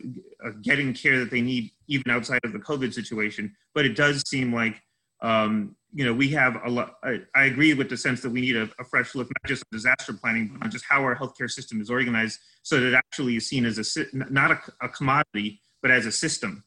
getting 0.62 0.94
care 0.94 1.20
that 1.20 1.30
they 1.30 1.42
need 1.42 1.72
even 1.88 2.10
outside 2.10 2.39
of 2.44 2.54
the 2.54 2.60
COVID 2.60 2.94
situation. 2.94 3.56
But 3.74 3.86
it 3.86 3.96
does 3.96 4.27
seem 4.27 4.54
like 4.54 4.82
um, 5.22 5.75
you 5.94 6.04
know 6.04 6.13
we 6.13 6.30
have 6.30 6.58
a 6.65 6.70
lot. 6.70 6.96
I, 7.04 7.22
I, 7.36 7.46
agree 7.46 7.74
with 7.74 7.89
the 7.89 7.98
sense 7.98 8.22
that 8.22 8.30
we 8.30 8.42
need 8.42 8.58
a, 8.58 8.70
a, 8.80 8.84
fresh 8.84 9.15
look, 9.15 9.27
not 9.27 9.48
just 9.48 9.63
on 9.63 9.77
disaster 9.77 10.13
planning, 10.13 10.50
but 10.51 10.65
on 10.65 10.72
just 10.72 10.86
how 10.89 11.01
our 11.01 11.15
healthcare 11.15 11.50
system 11.50 11.80
is 11.80 11.89
organized, 11.89 12.39
so 12.63 12.80
that 12.80 12.88
it 12.88 12.94
actually 12.94 13.38
is 13.38 13.48
seen 13.48 13.65
as 13.65 13.77
a 13.77 14.06
not 14.13 14.51
a, 14.51 14.60
a 14.82 14.89
commodity, 14.89 15.62
but 15.82 15.92
as 15.92 16.06
a 16.06 16.12
system, 16.12 16.63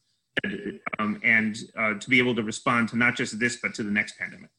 um, 0.99 1.21
and 1.23 1.59
uh, 1.77 1.95
to 1.95 2.09
be 2.09 2.19
able 2.19 2.35
to 2.35 2.43
respond 2.43 2.89
to 2.89 2.97
not 2.97 3.17
just 3.17 3.39
this, 3.39 3.59
but 3.61 3.75
to 3.75 3.83
the 3.83 3.91
next 3.91 4.19
pandemic. 4.19 4.51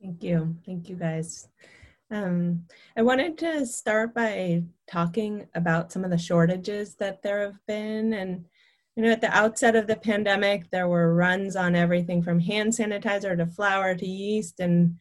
Thank 0.00 0.22
you. 0.22 0.56
Thank 0.64 0.88
you, 0.88 0.96
guys. 0.96 1.48
Um, 2.10 2.66
I 2.96 3.02
wanted 3.02 3.36
to 3.38 3.66
start 3.66 4.14
by 4.14 4.62
talking 4.86 5.46
about 5.54 5.90
some 5.92 6.04
of 6.04 6.10
the 6.10 6.18
shortages 6.18 6.94
that 6.96 7.22
there 7.22 7.40
have 7.40 7.58
been. 7.66 8.12
And, 8.12 8.44
you 8.94 9.02
know, 9.02 9.10
at 9.10 9.20
the 9.20 9.36
outset 9.36 9.74
of 9.74 9.86
the 9.86 9.96
pandemic, 9.96 10.70
there 10.70 10.88
were 10.88 11.14
runs 11.14 11.56
on 11.56 11.74
everything 11.74 12.22
from 12.22 12.38
hand 12.38 12.72
sanitizer 12.72 13.36
to 13.36 13.46
flour 13.46 13.94
to 13.94 14.06
yeast. 14.06 14.60
And 14.60 14.96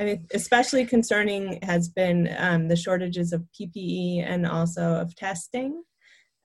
I 0.00 0.04
mean, 0.04 0.26
especially 0.34 0.84
concerning 0.86 1.60
has 1.62 1.88
been 1.88 2.34
um, 2.36 2.68
the 2.68 2.76
shortages 2.76 3.32
of 3.32 3.46
PPE 3.58 4.24
and 4.24 4.46
also 4.46 4.94
of 4.94 5.14
testing. 5.14 5.82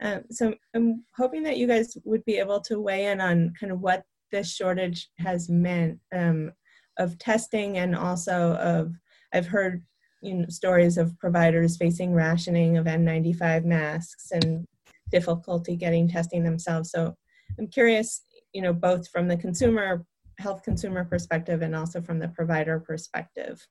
Um, 0.02 0.24
so 0.30 0.54
I'm 0.76 1.04
hoping 1.16 1.42
that 1.44 1.58
you 1.58 1.68
guys 1.68 1.98
would 2.04 2.24
be 2.26 2.38
able 2.38 2.60
to 2.62 2.80
weigh 2.80 3.06
in 3.06 3.22
on 3.22 3.54
kind 3.60 3.72
of 3.72 3.80
what 3.80 4.04
this 4.32 4.54
shortage 4.54 5.10
has 5.20 5.50
meant 5.50 6.00
um, 6.14 6.52
of 6.98 7.18
testing 7.18 7.78
and 7.78 7.96
also 7.96 8.54
of 8.56 8.94
I've 9.34 9.48
heard 9.48 9.84
you 10.26 10.34
know, 10.34 10.46
stories 10.50 10.98
of 10.98 11.18
providers 11.20 11.78
facing 11.78 12.14
rationing 12.14 12.78
of 12.78 12.86
N95 12.86 13.64
masks 13.64 14.32
and 14.32 14.66
difficulty 15.12 15.76
getting 15.76 16.08
testing 16.08 16.44
themselves. 16.44 16.90
So 16.90 17.16
I'm 17.60 17.68
curious, 17.68 18.22
you 18.52 18.62
know, 18.62 18.74
both 18.74 19.08
from 19.10 19.28
the 19.28 19.38
consumer 19.38 20.04
health 20.40 20.64
consumer 20.64 21.06
perspective 21.06 21.62
and 21.62 21.76
also 21.76 22.02
from 22.02 22.20
the 22.20 22.28
provider 22.30 22.80
perspective, 22.80 23.66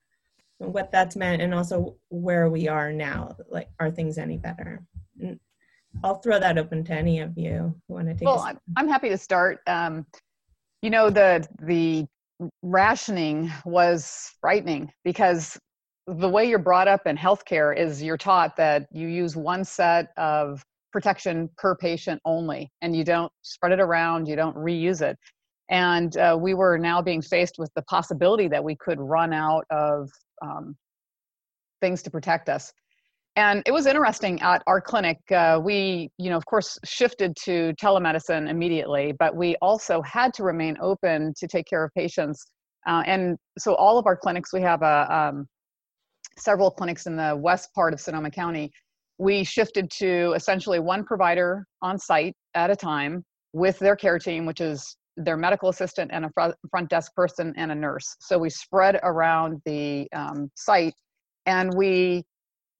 what 0.57 0.91
that's 0.91 1.15
meant, 1.15 1.41
and 1.41 1.53
also 1.53 1.97
where 2.09 2.49
we 2.49 2.67
are 2.67 2.91
now. 2.91 3.35
Like, 3.49 3.67
are 3.79 3.91
things 3.91 4.17
any 4.17 4.37
better? 4.37 4.81
And 5.21 5.39
I'll 6.03 6.15
throw 6.15 6.39
that 6.39 6.57
open 6.57 6.83
to 6.85 6.93
any 6.93 7.19
of 7.19 7.37
you 7.37 7.75
who 7.87 7.93
want 7.93 8.07
to 8.07 8.13
take. 8.13 8.27
Well, 8.27 8.39
i 8.39 8.55
I'm 8.77 8.87
happy 8.87 9.09
to 9.09 9.17
start. 9.17 9.59
Um, 9.67 10.05
you 10.81 10.89
know, 10.89 11.09
the 11.09 11.45
the 11.61 12.07
rationing 12.61 13.51
was 13.65 14.33
frightening 14.41 14.91
because 15.03 15.59
the 16.07 16.29
way 16.29 16.45
you're 16.47 16.59
brought 16.59 16.87
up 16.87 17.07
in 17.07 17.17
healthcare 17.17 17.75
is 17.77 18.01
you're 18.01 18.17
taught 18.17 18.55
that 18.57 18.87
you 18.91 19.07
use 19.07 19.35
one 19.35 19.63
set 19.63 20.09
of 20.17 20.63
protection 20.91 21.49
per 21.57 21.75
patient 21.75 22.21
only 22.25 22.71
and 22.81 22.95
you 22.95 23.03
don't 23.03 23.31
spread 23.41 23.71
it 23.71 23.79
around 23.79 24.27
you 24.27 24.35
don't 24.35 24.55
reuse 24.55 25.01
it. 25.01 25.17
And 25.69 26.15
uh, 26.17 26.37
we 26.39 26.53
were 26.53 26.77
now 26.77 27.01
being 27.01 27.21
faced 27.21 27.55
with 27.57 27.71
the 27.75 27.81
possibility 27.83 28.47
that 28.47 28.63
we 28.63 28.75
could 28.75 28.99
run 28.99 29.33
out 29.33 29.65
of 29.71 30.09
um, 30.43 30.75
things 31.81 32.03
to 32.03 32.11
protect 32.11 32.49
us. 32.49 32.71
And 33.35 33.63
it 33.65 33.71
was 33.71 33.87
interesting 33.87 34.39
at 34.41 34.61
our 34.67 34.79
clinic 34.79 35.17
uh, 35.31 35.59
we 35.61 36.11
you 36.19 36.29
know 36.29 36.37
of 36.37 36.45
course 36.45 36.77
shifted 36.85 37.35
to 37.45 37.73
telemedicine 37.81 38.47
immediately 38.47 39.11
but 39.17 39.35
we 39.35 39.55
also 39.61 40.03
had 40.03 40.33
to 40.35 40.43
remain 40.43 40.77
open 40.81 41.33
to 41.37 41.47
take 41.47 41.65
care 41.65 41.83
of 41.83 41.91
patients. 41.95 42.45
Uh, 42.87 43.01
and 43.07 43.37
so 43.57 43.73
all 43.73 43.97
of 43.97 44.05
our 44.05 44.15
clinics 44.15 44.53
we 44.53 44.61
have 44.61 44.83
a 44.83 45.07
um, 45.11 45.47
several 46.37 46.71
clinics 46.71 47.05
in 47.07 47.15
the 47.15 47.35
west 47.35 47.73
part 47.73 47.93
of 47.93 47.99
Sonoma 47.99 48.31
County, 48.31 48.71
we 49.17 49.43
shifted 49.43 49.89
to 49.91 50.33
essentially 50.35 50.79
one 50.79 51.03
provider 51.05 51.65
on 51.81 51.97
site 51.97 52.33
at 52.53 52.69
a 52.69 52.75
time 52.75 53.23
with 53.53 53.79
their 53.79 53.95
care 53.95 54.19
team, 54.19 54.45
which 54.45 54.59
is 54.59 54.97
their 55.17 55.37
medical 55.37 55.69
assistant 55.69 56.11
and 56.13 56.25
a 56.25 56.53
front, 56.69 56.89
desk 56.89 57.13
person 57.15 57.53
and 57.55 57.71
a 57.71 57.75
nurse. 57.75 58.17
So 58.19 58.37
we 58.37 58.49
spread 58.49 58.99
around 59.03 59.61
the 59.65 60.07
um, 60.13 60.51
site 60.55 60.93
and 61.45 61.73
we 61.73 62.23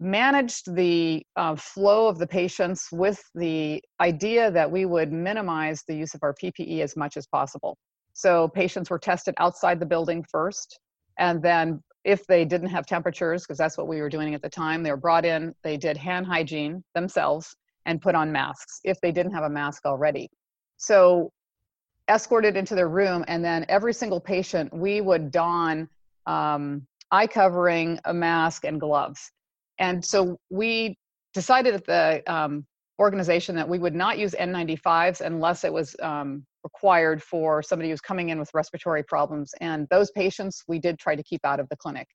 managed 0.01 0.75
the 0.75 1.23
uh, 1.37 1.55
flow 1.55 2.07
of 2.07 2.17
the 2.17 2.27
patients 2.27 2.89
with 2.91 3.23
the 3.33 3.81
idea 4.01 4.51
that 4.51 4.69
we 4.69 4.85
would 4.85 5.13
minimize 5.13 5.83
the 5.87 5.95
use 5.95 6.13
of 6.13 6.21
our 6.23 6.33
PPE 6.33 6.81
as 6.81 6.97
much 6.97 7.15
as 7.15 7.25
possible. 7.27 7.77
So 8.11 8.49
patients 8.49 8.89
were 8.89 8.99
tested 8.99 9.35
outside 9.39 9.79
the 9.79 9.85
building 9.85 10.25
first, 10.29 10.79
and 11.17 11.41
then 11.41 11.81
if 12.03 12.25
they 12.27 12.45
didn't 12.45 12.69
have 12.69 12.85
temperatures, 12.85 13.43
because 13.43 13.57
that's 13.57 13.77
what 13.77 13.87
we 13.87 13.99
were 13.99 14.09
doing 14.09 14.35
at 14.35 14.41
the 14.41 14.49
time, 14.49 14.83
they 14.83 14.91
were 14.91 14.97
brought 14.97 15.25
in, 15.25 15.53
they 15.63 15.75
did 15.75 15.97
hand 15.97 16.25
hygiene 16.25 16.83
themselves 16.93 17.55
and 17.85 18.01
put 18.01 18.15
on 18.15 18.31
masks 18.31 18.79
if 18.83 18.99
they 19.01 19.11
didn't 19.11 19.33
have 19.33 19.43
a 19.43 19.49
mask 19.49 19.85
already. 19.85 20.29
So 20.77 21.31
escorted 22.09 22.55
into 22.55 22.75
their 22.75 22.89
room, 22.89 23.25
and 23.27 23.43
then 23.43 23.65
every 23.69 23.93
single 23.93 24.19
patient, 24.19 24.71
we 24.73 25.01
would 25.01 25.31
don 25.31 25.89
um, 26.27 26.85
eye 27.11 27.27
covering, 27.27 27.99
a 28.05 28.13
mask, 28.13 28.65
and 28.65 28.79
gloves. 28.79 29.31
And 29.79 30.03
so 30.03 30.37
we 30.49 30.97
decided 31.33 31.73
at 31.73 31.85
the 31.85 32.23
um, 32.31 32.65
organization 32.99 33.55
that 33.55 33.67
we 33.67 33.79
would 33.79 33.95
not 33.95 34.17
use 34.17 34.35
N95s 34.39 35.21
unless 35.21 35.63
it 35.63 35.73
was 35.73 35.95
um, 36.01 36.45
required 36.65 37.23
for 37.23 37.63
somebody 37.63 37.89
who's 37.89 38.01
coming 38.01 38.29
in 38.29 38.39
with 38.39 38.49
respiratory 38.53 39.03
problems. 39.03 39.53
And 39.61 39.87
those 39.89 40.11
patients 40.11 40.63
we 40.67 40.79
did 40.79 40.99
try 40.99 41.15
to 41.15 41.23
keep 41.23 41.45
out 41.45 41.61
of 41.61 41.69
the 41.69 41.77
clinic 41.77 42.07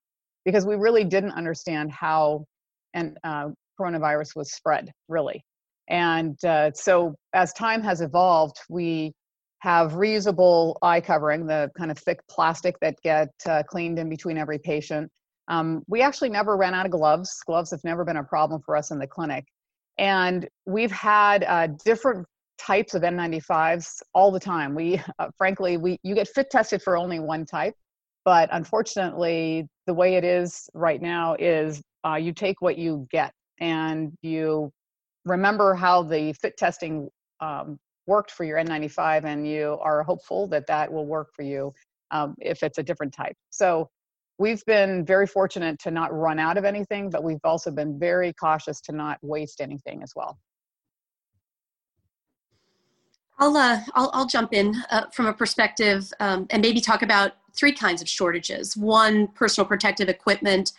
because 0.45 0.67
we 0.67 0.75
really 0.75 1.05
didn't 1.05 1.33
understand 1.33 1.91
how 1.91 2.45
and 2.93 3.17
uh, 3.25 3.49
coronavirus 3.81 4.37
was 4.37 4.53
spread, 4.53 4.91
really. 5.09 5.43
And 5.89 6.37
uh, 6.45 6.73
so 6.73 7.15
as 7.33 7.53
time 7.53 7.83
has 7.83 8.01
evolved, 8.01 8.57
we 8.69 9.13
have 9.61 9.93
reusable 9.93 10.75
eye 10.83 11.01
covering, 11.01 11.47
the 11.47 11.71
kind 11.79 11.91
of 11.91 11.99
thick 11.99 12.19
plastic 12.29 12.75
that 12.81 12.97
get 13.03 13.29
uh, 13.47 13.63
cleaned 13.63 13.99
in 13.99 14.09
between 14.09 14.37
every 14.37 14.59
patient. 14.59 15.11
Um, 15.49 15.83
we 15.87 16.03
actually 16.03 16.31
never 16.31 16.57
ran 16.57 16.75
out 16.75 16.87
of 16.87 16.93
gloves. 16.93 17.31
Gloves 17.47 17.71
have 17.71 17.81
never 17.85 18.05
been 18.05 18.17
a 18.17 18.25
problem 18.25 18.61
for 18.65 18.77
us 18.77 18.91
in 18.91 18.99
the 18.99 19.07
clinic. 19.07 19.45
And 19.99 20.49
we've 20.67 20.93
had 20.93 21.45
uh, 21.45 21.69
different 21.85 22.27
types 22.61 22.95
of 22.95 23.03
N95s 23.03 24.03
all 24.15 24.31
the 24.31 24.41
time. 24.41 24.75
We, 24.75 25.01
uh, 25.19 25.29
frankly, 25.37 25.77
we 25.77 25.99
you 26.03 26.15
get 26.15 26.29
fit 26.29 26.51
tested 26.51 26.83
for 26.83 26.97
only 26.97 27.19
one 27.19 27.47
type, 27.47 27.75
but 28.25 28.49
unfortunately, 28.53 29.67
the 29.87 29.95
way 29.95 30.15
it 30.15 30.25
is 30.25 30.69
right 30.75 31.01
now 31.01 31.37
is 31.39 31.83
uh, 32.07 32.17
you 32.17 32.33
take 32.33 32.61
what 32.61 32.77
you 32.79 33.07
get 33.11 33.33
and 33.61 34.13
you 34.23 34.71
remember 35.25 35.75
how 35.75 36.03
the 36.03 36.33
fit 36.35 36.57
testing 36.57 37.09
um, 37.41 37.79
worked 38.07 38.31
for 38.31 38.45
your 38.45 38.59
N95, 38.59 39.25
and 39.25 39.47
you 39.47 39.79
are 39.81 40.03
hopeful 40.03 40.47
that 40.49 40.67
that 40.67 40.93
will 40.93 41.07
work 41.07 41.29
for 41.35 41.43
you 41.43 41.73
um, 42.11 42.35
if 42.41 42.63
it's 42.63 42.79
a 42.79 42.83
different 42.83 43.13
type. 43.13 43.37
So 43.51 43.89
we've 44.39 44.65
been 44.67 45.05
very 45.05 45.27
fortunate 45.27 45.79
to 45.81 45.91
not 45.91 46.13
run 46.13 46.39
out 46.39 46.57
of 46.57 46.65
anything, 46.65 47.09
but 47.11 47.23
we've 47.23 47.45
also 47.45 47.71
been 47.71 47.99
very 47.99 48.33
cautious 48.33 48.81
to 48.83 48.93
not 48.93 49.19
waste 49.23 49.61
anything 49.61 50.03
as 50.03 50.13
well. 50.17 50.39
I'll, 53.41 53.57
uh, 53.57 53.81
I'll, 53.95 54.11
I'll 54.13 54.27
jump 54.27 54.53
in 54.53 54.75
uh, 54.91 55.07
from 55.13 55.27
a 55.27 55.33
perspective 55.33 56.13
um, 56.21 56.47
and 56.51 56.61
maybe 56.61 56.79
talk 56.79 57.01
about 57.01 57.33
three 57.57 57.73
kinds 57.73 58.03
of 58.03 58.09
shortages. 58.09 58.77
One, 58.77 59.29
personal 59.29 59.67
protective 59.67 60.11
equipment, 60.11 60.73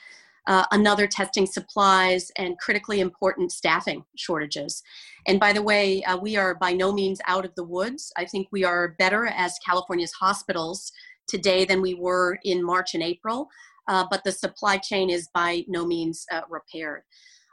uh, 0.46 0.66
another 0.72 1.08
testing 1.08 1.48
supplies, 1.48 2.32
and 2.38 2.60
critically 2.60 3.00
important 3.00 3.52
staffing 3.52 4.06
shortages. 4.16 4.84
And 5.26 5.40
by 5.40 5.54
the 5.54 5.64
way, 5.64 6.04
uh, 6.04 6.18
we 6.18 6.38
are 6.38 6.54
by 6.54 6.72
no 6.74 6.94
means 6.94 7.20
out 7.28 7.46
of 7.46 7.56
the 7.56 7.64
woods. 7.64 8.14
I 8.16 8.26
think 8.26 8.48
we 8.52 8.64
are 8.64 8.96
better 9.00 9.26
as 9.26 9.58
California's 9.66 10.14
hospitals 10.14 10.92
today 11.28 11.66
than 11.66 11.82
we 11.82 11.96
were 11.96 12.38
in 12.44 12.64
March 12.64 12.94
and 12.94 13.02
April, 13.02 13.50
uh, 13.88 14.06
but 14.10 14.24
the 14.24 14.32
supply 14.32 14.78
chain 14.78 15.10
is 15.10 15.30
by 15.34 15.64
no 15.68 15.84
means 15.84 16.28
uh, 16.32 16.42
repaired. 16.48 17.02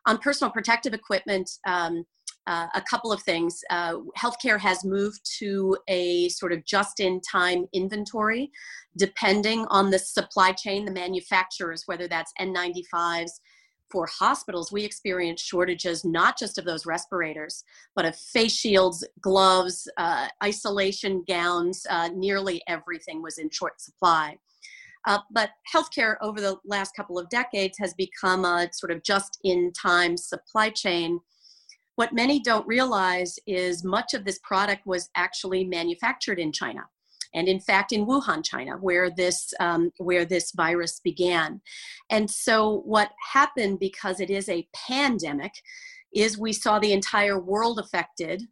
On 0.07 0.19
personal 0.19 0.51
protective 0.51 0.93
equipment, 0.93 1.51
um, 1.67 2.05
uh, 2.49 2.67
a 2.75 2.81
couple 2.81 3.13
of 3.13 3.23
things. 3.23 3.61
Uh, 3.71 3.99
healthcare 4.19 4.59
has 4.59 4.85
moved 4.85 5.21
to 5.39 5.77
a 5.87 6.29
sort 6.31 6.53
of 6.53 6.65
just 6.65 6.99
in 6.99 7.21
time 7.21 7.67
inventory, 7.73 8.51
depending 8.97 9.67
on 9.69 9.91
the 9.91 9.99
supply 9.99 10.51
chain, 10.51 10.85
the 10.85 10.91
manufacturers, 10.91 11.85
whether 11.87 12.09
that's 12.09 12.33
N95s, 12.41 13.31
for 13.91 14.07
hospitals, 14.07 14.71
we 14.71 14.85
experienced 14.85 15.45
shortages 15.45 16.05
not 16.05 16.39
just 16.39 16.59
of 16.59 16.65
those 16.65 16.87
respirators, 16.87 17.65
but 17.95 18.05
of 18.05 18.17
face 18.17 18.55
shields, 18.55 19.07
gloves, 19.21 19.89
uh, 19.97 20.29
isolation 20.43 21.25
gowns. 21.27 21.87
Uh, 21.89 22.09
nearly 22.15 22.63
everything 22.69 23.23
was 23.23 23.39
in 23.39 23.49
short 23.51 23.81
supply. 23.81 24.37
Uh, 25.07 25.21
but 25.31 25.51
healthcare 25.75 26.17
over 26.21 26.41
the 26.41 26.57
last 26.67 26.95
couple 26.95 27.19
of 27.19 27.29
decades 27.31 27.79
has 27.79 27.95
become 27.95 28.45
a 28.45 28.69
sort 28.73 28.91
of 28.91 29.03
just 29.03 29.39
in 29.45 29.73
time 29.73 30.17
supply 30.17 30.69
chain. 30.69 31.19
What 31.99 32.13
many 32.13 32.39
don't 32.39 32.65
realize 32.65 33.41
is 33.45 33.83
much 33.83 34.15
of 34.15 34.25
this 34.25 34.39
product 34.45 34.87
was 34.87 35.11
actually 35.17 35.65
manufactured 35.65 36.39
in 36.39 36.53
China 36.53 36.83
and 37.35 37.49
in 37.49 37.59
fact 37.59 37.91
in 37.91 38.07
Wuhan, 38.07 38.45
China, 38.45 38.77
where 38.77 39.11
this 39.11 39.53
um, 39.59 39.91
where 39.99 40.25
this 40.25 40.53
virus 40.53 41.01
began. 41.03 41.61
And 42.09 42.31
so 42.31 42.83
what 42.85 43.11
happened 43.33 43.81
because 43.81 44.21
it 44.21 44.31
is 44.31 44.49
a 44.49 44.69
pandemic 44.73 45.51
is 46.15 46.39
we 46.39 46.53
saw 46.53 46.79
the 46.79 46.93
entire 46.93 47.41
world 47.41 47.81
affected. 47.81 48.45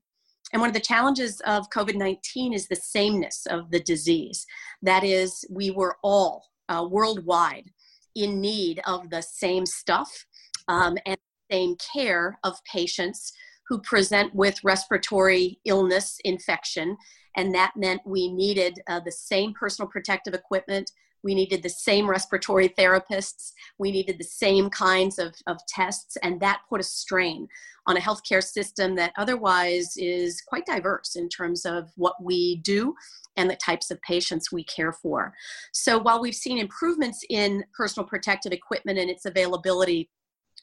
And 0.52 0.60
one 0.60 0.68
of 0.68 0.74
the 0.74 0.80
challenges 0.80 1.40
of 1.42 1.70
COVID 1.70 1.94
19 1.94 2.52
is 2.52 2.66
the 2.66 2.74
sameness 2.74 3.46
of 3.48 3.70
the 3.70 3.80
disease. 3.80 4.44
That 4.82 5.04
is, 5.04 5.44
we 5.48 5.70
were 5.70 5.98
all 6.02 6.48
uh, 6.68 6.84
worldwide 6.90 7.70
in 8.16 8.40
need 8.40 8.80
of 8.88 9.08
the 9.10 9.22
same 9.22 9.66
stuff 9.66 10.26
um, 10.66 10.98
and 11.06 11.16
same 11.50 11.76
care 11.76 12.38
of 12.44 12.62
patients 12.64 13.32
who 13.68 13.80
present 13.80 14.34
with 14.34 14.62
respiratory 14.62 15.58
illness, 15.64 16.18
infection, 16.24 16.96
and 17.36 17.54
that 17.54 17.72
meant 17.76 18.00
we 18.06 18.32
needed 18.32 18.80
uh, 18.88 19.00
the 19.00 19.12
same 19.12 19.52
personal 19.52 19.88
protective 19.88 20.34
equipment. 20.34 20.90
We 21.22 21.34
needed 21.34 21.62
the 21.62 21.68
same 21.68 22.08
respiratory 22.08 22.68
therapists. 22.68 23.52
We 23.78 23.90
needed 23.90 24.18
the 24.18 24.24
same 24.24 24.70
kinds 24.70 25.18
of, 25.18 25.34
of 25.46 25.58
tests. 25.68 26.16
And 26.22 26.40
that 26.40 26.60
put 26.68 26.80
a 26.80 26.84
strain 26.84 27.48
on 27.86 27.96
a 27.96 28.00
healthcare 28.00 28.42
system 28.42 28.94
that 28.96 29.12
otherwise 29.18 29.96
is 29.96 30.40
quite 30.40 30.66
diverse 30.66 31.16
in 31.16 31.28
terms 31.28 31.66
of 31.66 31.90
what 31.96 32.14
we 32.22 32.56
do 32.56 32.94
and 33.36 33.50
the 33.50 33.56
types 33.56 33.90
of 33.90 34.00
patients 34.02 34.52
we 34.52 34.64
care 34.64 34.92
for. 34.92 35.34
So 35.72 35.98
while 35.98 36.22
we've 36.22 36.34
seen 36.34 36.58
improvements 36.58 37.24
in 37.28 37.64
personal 37.76 38.06
protective 38.06 38.52
equipment 38.52 38.98
and 38.98 39.10
its 39.10 39.26
availability 39.26 40.08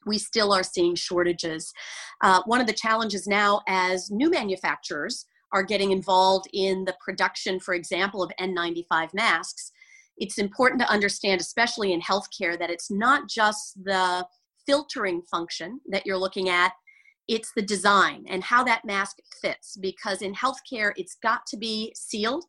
we 0.05 0.17
still 0.17 0.53
are 0.53 0.63
seeing 0.63 0.95
shortages. 0.95 1.71
Uh, 2.21 2.41
one 2.45 2.61
of 2.61 2.67
the 2.67 2.73
challenges 2.73 3.27
now, 3.27 3.61
as 3.67 4.11
new 4.11 4.29
manufacturers 4.29 5.25
are 5.51 5.63
getting 5.63 5.91
involved 5.91 6.47
in 6.53 6.83
the 6.85 6.95
production, 7.03 7.59
for 7.59 7.73
example, 7.73 8.23
of 8.23 8.31
N95 8.39 9.13
masks, 9.13 9.71
it's 10.17 10.37
important 10.37 10.81
to 10.81 10.89
understand, 10.89 11.41
especially 11.41 11.93
in 11.93 12.01
healthcare, 12.01 12.57
that 12.57 12.69
it's 12.69 12.91
not 12.91 13.27
just 13.27 13.83
the 13.83 14.25
filtering 14.65 15.21
function 15.23 15.79
that 15.89 16.05
you're 16.05 16.17
looking 16.17 16.49
at, 16.49 16.73
it's 17.27 17.51
the 17.55 17.61
design 17.61 18.25
and 18.27 18.43
how 18.43 18.63
that 18.63 18.85
mask 18.85 19.17
fits. 19.41 19.77
Because 19.79 20.21
in 20.21 20.33
healthcare, 20.33 20.91
it's 20.95 21.17
got 21.21 21.45
to 21.47 21.57
be 21.57 21.93
sealed. 21.95 22.45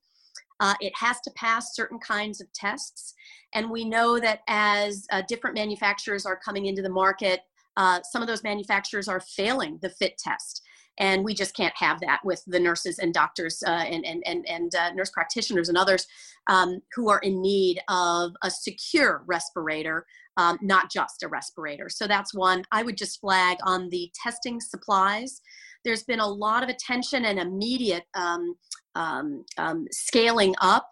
Uh, 0.60 0.74
it 0.80 0.92
has 0.96 1.20
to 1.22 1.30
pass 1.32 1.74
certain 1.74 1.98
kinds 1.98 2.40
of 2.40 2.52
tests. 2.52 3.14
And 3.54 3.70
we 3.70 3.84
know 3.84 4.18
that 4.20 4.40
as 4.48 5.06
uh, 5.10 5.22
different 5.28 5.56
manufacturers 5.56 6.26
are 6.26 6.36
coming 6.36 6.66
into 6.66 6.82
the 6.82 6.88
market, 6.88 7.40
uh, 7.76 8.00
some 8.02 8.22
of 8.22 8.28
those 8.28 8.44
manufacturers 8.44 9.08
are 9.08 9.20
failing 9.20 9.78
the 9.82 9.90
fit 9.90 10.16
test. 10.18 10.62
And 10.98 11.24
we 11.24 11.34
just 11.34 11.56
can't 11.56 11.74
have 11.76 11.98
that 12.00 12.20
with 12.24 12.42
the 12.46 12.60
nurses 12.60 13.00
and 13.00 13.12
doctors 13.12 13.60
uh, 13.66 13.70
and, 13.70 14.06
and, 14.06 14.22
and, 14.26 14.46
and 14.48 14.74
uh, 14.76 14.92
nurse 14.92 15.10
practitioners 15.10 15.68
and 15.68 15.76
others 15.76 16.06
um, 16.46 16.80
who 16.94 17.08
are 17.08 17.18
in 17.18 17.42
need 17.42 17.80
of 17.88 18.32
a 18.44 18.50
secure 18.50 19.24
respirator 19.26 20.06
um, 20.36 20.58
not 20.62 20.90
just 20.90 21.22
a 21.22 21.28
respirator. 21.28 21.88
So 21.88 22.06
that's 22.06 22.34
one. 22.34 22.64
I 22.72 22.82
would 22.82 22.96
just 22.96 23.20
flag 23.20 23.58
on 23.62 23.88
the 23.90 24.10
testing 24.20 24.60
supplies 24.60 25.40
there's 25.84 26.04
been 26.04 26.20
a 26.20 26.26
lot 26.26 26.62
of 26.62 26.68
attention 26.68 27.24
and 27.24 27.38
immediate 27.38 28.04
um, 28.14 28.54
um, 28.94 29.44
um 29.58 29.86
scaling 29.90 30.54
up 30.60 30.88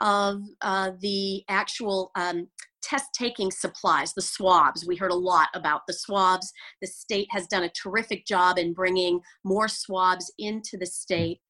of 0.00 0.42
uh, 0.60 0.90
the 1.00 1.42
actual 1.48 2.10
um, 2.16 2.48
test 2.82 3.06
taking 3.18 3.50
supplies, 3.50 4.12
the 4.12 4.22
swabs. 4.22 4.86
We 4.86 4.96
heard 4.96 5.10
a 5.10 5.16
lot 5.16 5.48
about 5.54 5.82
the 5.86 5.94
swabs. 5.94 6.52
The 6.82 6.86
state 6.86 7.28
has 7.30 7.46
done 7.46 7.64
a 7.64 7.70
terrific 7.70 8.26
job 8.26 8.58
in 8.58 8.74
bringing 8.74 9.20
more 9.44 9.68
swabs 9.68 10.32
into 10.38 10.76
the 10.78 10.86
state. 10.86 11.40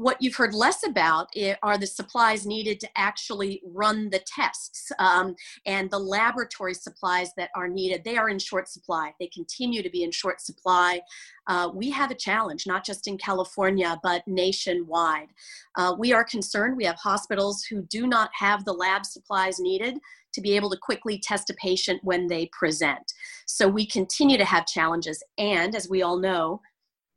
What 0.00 0.16
you've 0.22 0.36
heard 0.36 0.54
less 0.54 0.86
about 0.86 1.28
are 1.62 1.76
the 1.76 1.86
supplies 1.86 2.46
needed 2.46 2.80
to 2.80 2.88
actually 2.96 3.60
run 3.66 4.08
the 4.08 4.22
tests 4.26 4.90
um, 4.98 5.36
and 5.66 5.90
the 5.90 5.98
laboratory 5.98 6.72
supplies 6.72 7.32
that 7.36 7.50
are 7.54 7.68
needed. 7.68 8.02
They 8.02 8.16
are 8.16 8.30
in 8.30 8.38
short 8.38 8.66
supply. 8.66 9.12
They 9.20 9.26
continue 9.26 9.82
to 9.82 9.90
be 9.90 10.02
in 10.02 10.10
short 10.10 10.40
supply. 10.40 11.02
Uh, 11.48 11.68
we 11.74 11.90
have 11.90 12.10
a 12.10 12.14
challenge, 12.14 12.66
not 12.66 12.82
just 12.82 13.08
in 13.08 13.18
California, 13.18 14.00
but 14.02 14.26
nationwide. 14.26 15.28
Uh, 15.76 15.94
we 15.98 16.14
are 16.14 16.24
concerned. 16.24 16.78
We 16.78 16.86
have 16.86 16.96
hospitals 16.96 17.64
who 17.64 17.82
do 17.82 18.06
not 18.06 18.30
have 18.32 18.64
the 18.64 18.72
lab 18.72 19.04
supplies 19.04 19.60
needed 19.60 19.98
to 20.32 20.40
be 20.40 20.56
able 20.56 20.70
to 20.70 20.78
quickly 20.78 21.18
test 21.18 21.50
a 21.50 21.54
patient 21.54 22.00
when 22.04 22.26
they 22.26 22.48
present. 22.58 23.12
So 23.46 23.68
we 23.68 23.84
continue 23.84 24.38
to 24.38 24.44
have 24.46 24.64
challenges. 24.64 25.22
And 25.36 25.74
as 25.74 25.90
we 25.90 26.02
all 26.02 26.18
know, 26.18 26.62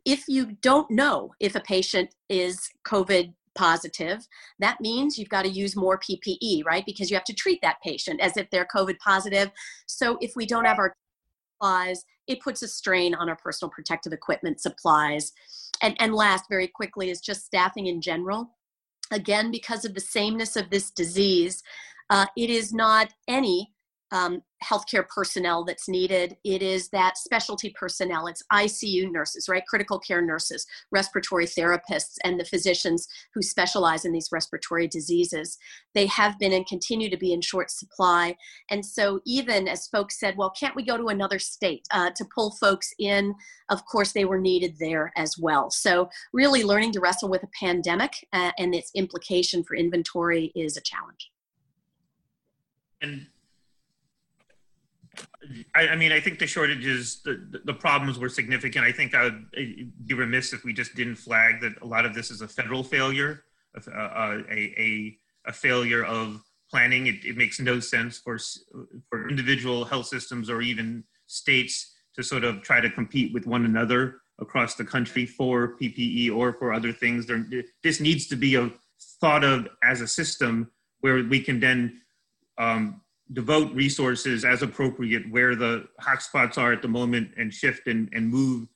if 0.06 0.26
you 0.28 0.58
don't 0.62 0.90
know 0.92 1.34
if 1.40 1.56
a 1.56 1.62
patient 1.62 2.14
is 2.30 2.70
COVID 2.86 3.34
positive, 3.56 4.28
that 4.60 4.82
means 4.82 5.18
you've 5.18 5.30
got 5.30 5.44
to 5.44 5.50
use 5.50 5.76
more 5.76 6.00
PPE, 6.00 6.66
right? 6.66 6.86
Because 6.86 7.10
you 7.10 7.16
have 7.16 7.24
to 7.26 7.34
treat 7.34 7.60
that 7.62 7.78
patient 7.84 8.20
as 8.20 8.38
if 8.38 8.50
they're 8.50 8.68
COVID 8.74 8.98
positive. 9.00 9.52
So 9.86 10.18
if 10.22 10.36
we 10.36 10.46
don't 10.46 10.66
have 10.66 10.80
our 10.80 10.96
supplies, 11.56 12.04
it 12.28 12.42
puts 12.42 12.62
a 12.62 12.68
strain 12.68 13.14
on 13.14 13.30
our 13.30 13.36
personal 13.36 13.70
protective 13.70 14.14
equipment 14.14 14.62
supplies. 14.62 15.32
And, 15.82 15.96
and 16.00 16.14
last, 16.14 16.46
very 16.50 16.68
quickly, 16.68 17.10
is 17.10 17.22
just 17.22 17.46
staffing 17.46 17.88
in 17.88 18.02
general. 18.02 18.50
Again, 19.12 19.52
because 19.52 19.86
of 19.86 19.94
the 19.94 20.00
sameness 20.00 20.56
of 20.56 20.70
this 20.70 20.90
disease, 20.90 21.62
uh, 22.10 22.26
it 22.38 22.50
is 22.50 22.74
not 22.74 23.10
any 23.28 23.74
um, 24.14 24.44
healthcare 24.64 25.06
personnel 25.10 25.66
that's 25.66 25.90
needed. 25.90 26.38
It 26.44 26.62
is 26.62 26.90
that 26.90 27.18
specialty 27.18 27.72
personnel. 27.78 28.28
It's 28.28 28.44
ICU 28.54 29.12
nurses, 29.12 29.50
right? 29.50 29.66
Critical 29.68 30.00
care 30.00 30.22
nurses, 30.22 30.66
respiratory 30.92 31.48
therapists, 31.48 32.18
and 32.24 32.40
the 32.40 32.46
physicians 32.46 33.08
who 33.34 33.42
specialize 33.42 34.06
in 34.06 34.14
these 34.14 34.30
respiratory 34.32 34.88
diseases. 34.88 35.58
They 35.96 36.06
have 36.06 36.38
been 36.38 36.54
and 36.54 36.66
continue 36.68 37.10
to 37.10 37.18
be 37.18 37.34
in 37.34 37.42
short 37.42 37.72
supply. 37.72 38.38
And 38.70 38.86
so, 38.86 39.20
even 39.26 39.68
as 39.68 39.88
folks 39.88 40.20
said, 40.20 40.38
well, 40.38 40.54
can't 40.58 40.76
we 40.76 40.86
go 40.86 40.96
to 40.96 41.08
another 41.08 41.40
state 41.40 41.86
uh, 41.92 42.12
to 42.16 42.26
pull 42.34 42.52
folks 42.52 42.94
in? 43.00 43.34
Of 43.70 43.84
course, 43.86 44.12
they 44.12 44.26
were 44.26 44.40
needed 44.40 44.76
there 44.80 45.12
as 45.18 45.38
well. 45.40 45.72
So, 45.72 46.10
really 46.34 46.64
learning 46.64 46.92
to 46.94 47.00
wrestle 47.00 47.30
with 47.30 47.44
a 47.44 47.50
pandemic 47.60 48.28
uh, 48.32 48.52
and 48.60 48.76
its 48.76 48.92
implication 48.94 49.64
for 49.64 49.76
inventory 49.76 50.52
is 50.56 50.78
a 50.78 50.82
challenge. 50.82 51.32
And 53.02 53.28
I, 55.76 55.90
I, 55.90 55.96
mean, 55.96 56.12
I 56.12 56.20
think 56.20 56.40
the 56.40 56.48
shortages, 56.48 57.22
the, 57.24 57.62
the 57.66 57.74
problems 57.74 58.18
were 58.18 58.30
significant. 58.30 58.86
I 58.86 58.92
think 58.92 59.14
I 59.14 59.24
would 59.24 59.46
be 60.06 60.14
remiss 60.14 60.54
if 60.54 60.64
we 60.64 60.74
just 60.74 60.96
didn't 60.96 61.16
flag 61.16 61.62
that 61.62 61.82
a 61.82 61.86
lot 61.86 62.06
of 62.06 62.14
this 62.14 62.32
is 62.32 62.42
a 62.42 62.48
federal 62.48 62.84
failure, 62.84 63.44
a, 63.76 63.92
a, 63.92 64.44
a, 64.50 65.18
a 65.48 65.54
failure 65.54 66.04
of 66.06 66.42
planning. 66.72 67.08
It, 67.08 67.26
it, 67.26 67.38
makes 67.38 67.60
no 67.60 67.80
sense 67.80 68.18
for, 68.18 68.38
for 69.10 69.30
individual 69.30 69.86
health 69.86 70.08
systems 70.08 70.50
or 70.50 70.62
even 70.62 71.04
states 71.28 71.94
to 72.16 72.24
sort 72.24 72.44
of 72.44 72.62
try 72.62 72.80
to 72.80 72.90
compete 72.90 73.34
with 73.34 73.46
one 73.46 73.66
another 73.66 74.22
across 74.40 74.76
the 74.76 74.86
country 74.86 75.26
for 75.26 75.76
PPE 75.80 76.34
or 76.34 76.54
for 76.54 76.74
other 76.74 76.92
things. 76.92 77.28
There, 77.28 77.46
this 77.84 78.00
needs 78.00 78.28
to 78.28 78.36
be 78.36 78.56
a, 78.56 78.72
thought 79.20 79.44
of 79.44 79.68
as 79.84 80.02
a 80.02 80.08
system 80.08 80.70
where 81.02 81.24
we 81.24 81.42
can 81.42 81.60
then 81.60 82.02
um, 82.58 83.02
devote 83.34 83.74
resources 83.74 84.46
as 84.46 84.62
appropriate 84.62 85.30
where 85.32 85.56
the 85.56 85.86
hotspots 86.02 86.58
are 86.58 86.72
at 86.72 86.82
the 86.82 86.88
moment 86.88 87.32
and 87.38 87.54
shift 87.54 87.88
and, 87.88 88.10
and 88.14 88.30
move 88.30 88.68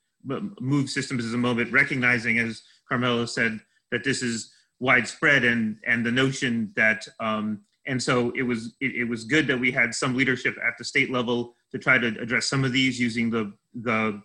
move 0.59 0.89
systems 0.89 1.23
as 1.23 1.33
a 1.33 1.37
moment, 1.37 1.71
recognizing, 1.71 2.39
as 2.39 2.61
Carmelo 2.89 3.25
said, 3.25 3.59
that 3.91 4.03
this 4.03 4.21
is 4.21 4.51
widespread 4.79 5.43
and 5.43 5.77
and 5.85 6.05
the 6.05 6.11
notion 6.11 6.71
that 6.75 7.07
um, 7.19 7.61
and 7.85 8.01
so 8.01 8.31
it 8.35 8.43
was 8.43 8.75
it, 8.81 8.95
it, 8.95 9.05
was 9.05 9.23
good 9.23 9.47
that 9.47 9.59
we 9.59 9.71
had 9.71 9.93
some 9.93 10.15
leadership 10.15 10.55
at 10.65 10.73
the 10.77 10.83
state 10.83 11.09
level 11.09 11.55
to 11.71 11.79
try 11.79 11.97
to 11.97 12.07
address 12.19 12.47
some 12.47 12.63
of 12.65 12.73
these 12.73 12.99
using 12.99 13.29
the 13.29 13.53
the 13.81 14.21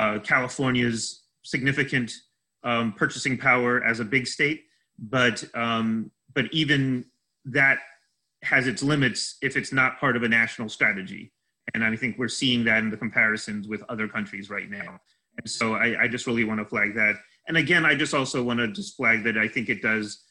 uh, 0.00 0.18
California's 0.20 1.22
significant 1.44 2.12
um, 2.64 2.92
purchasing 2.92 3.38
power 3.38 3.84
as 3.84 4.00
a 4.00 4.04
big 4.04 4.26
state, 4.26 4.64
but 4.98 5.44
um, 5.54 6.10
but 6.34 6.46
even 6.52 7.04
that 7.44 7.78
has 8.42 8.66
its 8.66 8.82
limits 8.82 9.36
if 9.42 9.56
it's 9.56 9.72
not 9.72 9.98
part 10.00 10.16
of 10.16 10.22
a 10.22 10.28
national 10.28 10.68
strategy. 10.68 11.32
And 11.74 11.84
I 11.84 11.94
think 11.96 12.18
we're 12.18 12.28
seeing 12.28 12.64
that 12.64 12.78
in 12.78 12.90
the 12.90 12.96
comparisons 12.96 13.68
with 13.68 13.82
other 13.88 14.08
countries 14.08 14.50
right 14.50 14.68
now. 14.68 14.98
And 15.38 15.48
so 15.48 15.74
I, 15.74 16.02
I 16.02 16.08
just 16.08 16.26
really 16.26 16.44
want 16.44 16.60
to 16.60 16.66
flag 16.66 16.94
that. 16.96 17.14
And 17.48 17.56
again, 17.56 17.84
I 17.84 17.94
just 17.94 18.14
also 18.14 18.42
want 18.42 18.58
to 18.58 18.68
just 18.68 18.96
flag 18.96 19.24
that 19.24 19.38
I 19.38 19.48
think 19.48 19.68
it 19.68 19.82
does 19.82 20.24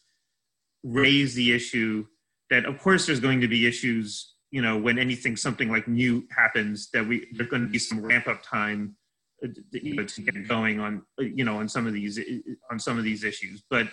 raise 0.84 1.34
the 1.34 1.54
issue 1.54 2.06
that, 2.50 2.66
of 2.66 2.80
course, 2.80 3.06
there's 3.06 3.20
going 3.20 3.42
to 3.42 3.48
be 3.48 3.66
issues, 3.66 4.36
you 4.52 4.62
know, 4.62 4.78
when 4.78 5.00
anything, 5.00 5.38
something 5.38 5.70
like 5.70 5.88
new 5.88 6.28
happens, 6.36 6.90
that 6.92 7.08
we 7.08 7.28
there's 7.34 7.50
going 7.50 7.64
to 7.64 7.70
be 7.70 7.80
some 7.80 8.06
ramp 8.06 8.28
up 8.28 8.44
time, 8.44 8.96
uh, 9.44 9.48
you 9.72 9.96
know, 9.96 10.06
to 10.06 10.22
get 10.22 10.48
going 10.48 10.80
on, 10.80 11.02
you 11.18 11.46
know, 11.46 11.58
on 11.58 11.70
some 11.70 11.88
of 11.88 11.94
these 11.94 12.20
on 12.70 12.80
some 12.80 12.98
of 12.98 13.04
these 13.04 13.24
issues. 13.24 13.64
But 13.70 13.88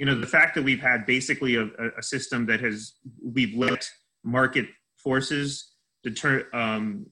you 0.00 0.06
know 0.06 0.18
the 0.18 0.26
fact 0.26 0.54
that 0.54 0.64
we've 0.64 0.80
had 0.80 1.04
basically 1.04 1.56
a, 1.56 1.68
a 1.98 2.02
system 2.02 2.46
that 2.46 2.60
has 2.60 2.94
we've 3.22 3.54
let 3.54 3.88
market 4.24 4.66
forces 4.96 5.74
deter 6.02 6.46
um, 6.54 7.06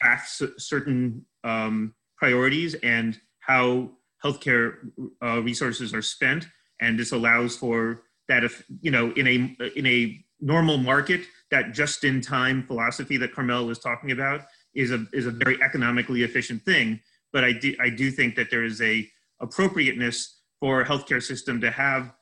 craft 0.00 0.42
certain 0.56 1.24
um, 1.44 1.94
priorities 2.16 2.74
and 2.82 3.20
how 3.40 3.90
healthcare 4.24 4.76
uh, 5.22 5.42
resources 5.42 5.92
are 5.92 6.00
spent, 6.00 6.46
and 6.80 6.98
this 6.98 7.12
allows 7.12 7.56
for 7.58 8.04
that 8.26 8.42
if 8.42 8.64
you 8.80 8.90
know 8.90 9.12
in 9.12 9.26
a 9.26 9.68
in 9.76 9.86
a 9.86 10.24
normal 10.40 10.78
market 10.78 11.20
that 11.50 11.72
just 11.72 12.04
in 12.04 12.22
time 12.22 12.66
philosophy 12.66 13.18
that 13.18 13.34
Carmel 13.34 13.66
was 13.66 13.78
talking 13.78 14.12
about 14.12 14.40
is 14.74 14.92
a 14.92 15.04
is 15.12 15.26
a 15.26 15.30
very 15.30 15.62
economically 15.62 16.22
efficient 16.22 16.62
thing. 16.62 16.98
But 17.34 17.44
I 17.44 17.52
do 17.52 17.76
I 17.78 17.90
do 17.90 18.10
think 18.10 18.34
that 18.36 18.50
there 18.50 18.64
is 18.64 18.80
a 18.80 19.06
appropriateness 19.40 20.41
for 20.62 20.80
a 20.80 20.86
healthcare 20.86 21.20
system 21.20 21.60
to 21.60 21.72
have 21.72 22.14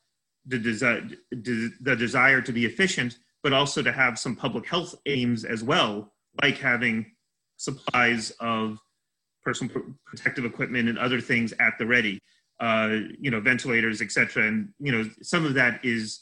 the, 0.47 0.59
desi- 0.59 1.15
the 1.31 1.95
desire 1.95 2.41
to 2.41 2.53
be 2.53 2.65
efficient, 2.65 3.19
but 3.43 3.53
also 3.53 3.83
to 3.83 3.93
have 3.93 4.19
some 4.19 4.35
public 4.35 4.67
health 4.67 4.95
aims 5.05 5.45
as 5.45 5.63
well, 5.63 6.15
like 6.43 6.57
having 6.57 7.05
supplies 7.59 8.33
of 8.41 8.79
personal 9.45 9.71
protective 10.07 10.47
equipment 10.47 10.89
and 10.89 10.99
other 10.99 11.21
things 11.21 11.53
at 11.61 11.75
the 11.79 11.85
ready, 11.85 12.19
uh, 12.61 12.97
you 13.19 13.31
know, 13.31 13.41
ventilators, 13.41 14.01
et 14.01 14.11
cetera. 14.11 14.47
And, 14.49 14.71
you 14.79 14.91
know, 14.91 15.05
some 15.21 15.45
of 15.45 15.53
that 15.55 15.85
is, 15.85 16.21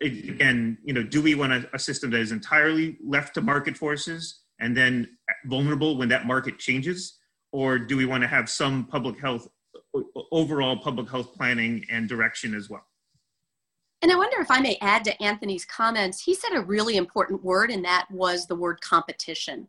again, 0.00 0.78
you 0.84 0.94
know, 0.94 1.02
do 1.02 1.20
we 1.20 1.34
want 1.34 1.52
a, 1.52 1.68
a 1.74 1.80
system 1.80 2.10
that 2.12 2.20
is 2.20 2.30
entirely 2.30 2.96
left 3.04 3.34
to 3.34 3.40
market 3.40 3.76
forces 3.76 4.38
and 4.60 4.76
then 4.76 5.08
vulnerable 5.46 5.98
when 5.98 6.10
that 6.10 6.26
market 6.26 6.60
changes? 6.60 7.18
Or 7.50 7.76
do 7.76 7.96
we 7.96 8.06
want 8.06 8.22
to 8.22 8.28
have 8.28 8.48
some 8.48 8.84
public 8.84 9.18
health 9.18 9.48
overall 10.30 10.76
public 10.76 11.08
health 11.08 11.34
planning 11.34 11.84
and 11.90 12.08
direction 12.08 12.54
as 12.54 12.70
well. 12.70 12.84
And 14.02 14.10
I 14.10 14.16
wonder 14.16 14.40
if 14.40 14.50
I 14.50 14.60
may 14.60 14.78
add 14.80 15.04
to 15.04 15.22
Anthony's 15.22 15.66
comments, 15.66 16.22
he 16.22 16.34
said 16.34 16.52
a 16.54 16.62
really 16.62 16.96
important 16.96 17.44
word, 17.44 17.70
and 17.70 17.84
that 17.84 18.06
was 18.10 18.46
the 18.46 18.56
word 18.56 18.80
competition. 18.80 19.68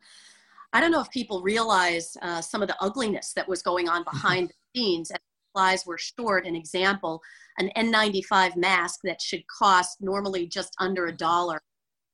I 0.73 0.79
don't 0.79 0.91
know 0.91 1.01
if 1.01 1.10
people 1.10 1.41
realize 1.41 2.15
uh, 2.21 2.39
some 2.39 2.62
of 2.62 2.69
the 2.69 2.81
ugliness 2.81 3.34
that 3.34 3.47
was 3.47 3.62
going 3.62 3.89
on 3.89 4.05
behind 4.05 4.49
the 4.49 4.79
scenes 4.79 5.12
as 5.12 5.17
supplies 5.49 5.86
were 5.86 5.97
short. 5.97 6.45
An 6.45 6.55
example, 6.55 7.21
an 7.57 7.71
N95 7.75 8.55
mask 8.55 9.01
that 9.03 9.21
should 9.21 9.45
cost 9.47 9.97
normally 9.99 10.47
just 10.47 10.73
under 10.79 11.07
a 11.07 11.12
dollar. 11.12 11.62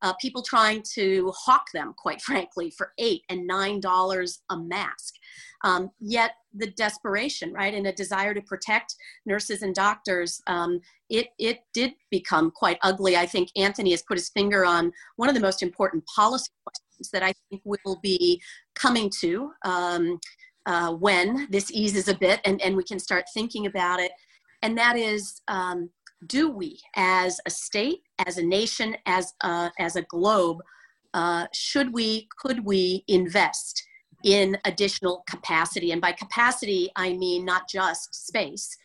Uh, 0.01 0.13
people 0.21 0.41
trying 0.43 0.83
to 0.93 1.31
hawk 1.35 1.65
them, 1.73 1.93
quite 1.97 2.21
frankly, 2.21 2.71
for 2.77 2.93
eight 2.97 3.23
and 3.29 3.47
nine 3.47 3.79
dollars 3.79 4.41
a 4.51 4.57
mask. 4.57 5.15
Um, 5.63 5.89
yet 5.99 6.31
the 6.53 6.67
desperation, 6.71 7.51
right, 7.53 7.73
and 7.73 7.87
a 7.87 7.93
desire 7.93 8.33
to 8.33 8.41
protect 8.41 8.95
nurses 9.25 9.63
and 9.63 9.73
doctors, 9.73 10.41
um, 10.47 10.79
it, 11.09 11.27
it 11.39 11.59
did 11.73 11.93
become 12.11 12.51
quite 12.51 12.77
ugly. 12.83 13.17
I 13.17 13.25
think 13.25 13.49
Anthony 13.55 13.91
has 13.91 14.03
put 14.03 14.17
his 14.17 14.29
finger 14.29 14.65
on 14.65 14.91
one 15.15 15.29
of 15.29 15.35
the 15.35 15.41
most 15.41 15.63
important 15.63 16.03
policy 16.15 16.51
questions 16.63 17.09
that 17.11 17.23
I 17.23 17.33
think 17.49 17.61
we 17.65 17.77
will 17.85 17.99
be 18.01 18.41
coming 18.75 19.09
to 19.21 19.51
um, 19.65 20.19
uh, 20.65 20.93
when 20.93 21.47
this 21.49 21.71
eases 21.71 22.07
a 22.07 22.17
bit 22.17 22.39
and, 22.45 22.61
and 22.61 22.75
we 22.75 22.83
can 22.83 22.99
start 22.99 23.25
thinking 23.33 23.65
about 23.65 23.99
it. 23.99 24.11
And 24.61 24.77
that 24.77 24.95
is, 24.97 25.41
um, 25.47 25.89
do 26.25 26.49
we 26.49 26.79
as 26.95 27.39
a 27.45 27.49
state, 27.49 28.01
as 28.25 28.37
a 28.37 28.43
nation, 28.43 28.97
as 29.05 29.33
a, 29.41 29.71
as 29.79 29.95
a 29.95 30.01
globe, 30.03 30.61
uh, 31.13 31.47
should 31.53 31.93
we, 31.93 32.27
could 32.39 32.65
we 32.65 33.03
invest 33.07 33.83
in 34.23 34.57
additional 34.65 35.23
capacity. 35.29 35.91
And 35.91 36.01
by 36.01 36.11
capacity, 36.11 36.89
I 36.95 37.13
mean 37.13 37.45
not 37.45 37.69
just 37.69 38.27
space, 38.27 38.75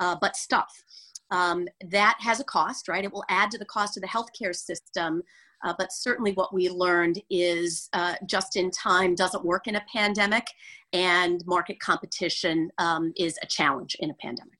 uh, 0.00 0.16
but 0.20 0.36
stuff. 0.36 0.84
Um, 1.30 1.66
that 1.88 2.16
has 2.20 2.40
a 2.40 2.44
cost, 2.44 2.88
right? 2.88 3.04
It 3.04 3.12
will 3.12 3.24
add 3.28 3.50
to 3.52 3.58
the 3.58 3.64
cost 3.64 3.96
of 3.96 4.02
the 4.02 4.08
healthcare 4.08 4.54
system. 4.54 5.22
Uh, 5.64 5.72
but 5.78 5.92
certainly, 5.92 6.32
what 6.32 6.52
we 6.52 6.68
learned 6.68 7.22
is 7.30 7.88
uh, 7.92 8.16
just 8.26 8.56
in 8.56 8.70
time 8.70 9.14
doesn't 9.14 9.44
work 9.44 9.68
in 9.68 9.76
a 9.76 9.84
pandemic, 9.92 10.44
and 10.92 11.42
market 11.46 11.78
competition 11.78 12.68
um, 12.78 13.12
is 13.16 13.38
a 13.42 13.46
challenge 13.46 13.96
in 14.00 14.10
a 14.10 14.14
pandemic. 14.14 14.58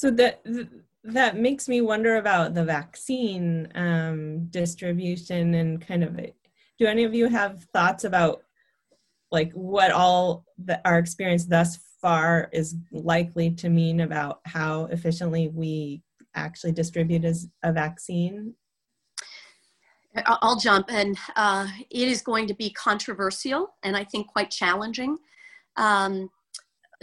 So 0.00 0.10
that 0.12 0.40
that 1.04 1.36
makes 1.36 1.68
me 1.68 1.82
wonder 1.82 2.16
about 2.16 2.54
the 2.54 2.64
vaccine 2.64 3.68
um, 3.74 4.46
distribution 4.46 5.52
and 5.52 5.86
kind 5.86 6.02
of. 6.02 6.18
Do 6.78 6.86
any 6.86 7.04
of 7.04 7.12
you 7.12 7.28
have 7.28 7.64
thoughts 7.74 8.04
about 8.04 8.40
like 9.30 9.52
what 9.52 9.90
all 9.90 10.46
the, 10.56 10.80
our 10.86 10.98
experience 10.98 11.44
thus 11.44 11.78
far 12.00 12.48
is 12.50 12.76
likely 12.90 13.50
to 13.56 13.68
mean 13.68 14.00
about 14.00 14.40
how 14.46 14.86
efficiently 14.86 15.48
we 15.48 16.00
actually 16.34 16.72
distribute 16.72 17.26
as 17.26 17.48
a 17.62 17.70
vaccine? 17.70 18.54
I'll 20.24 20.58
jump, 20.58 20.86
and 20.90 21.18
uh, 21.36 21.68
it 21.90 22.08
is 22.08 22.22
going 22.22 22.46
to 22.46 22.54
be 22.54 22.70
controversial 22.70 23.74
and 23.82 23.94
I 23.98 24.04
think 24.04 24.28
quite 24.28 24.50
challenging. 24.50 25.18
Um, 25.76 26.30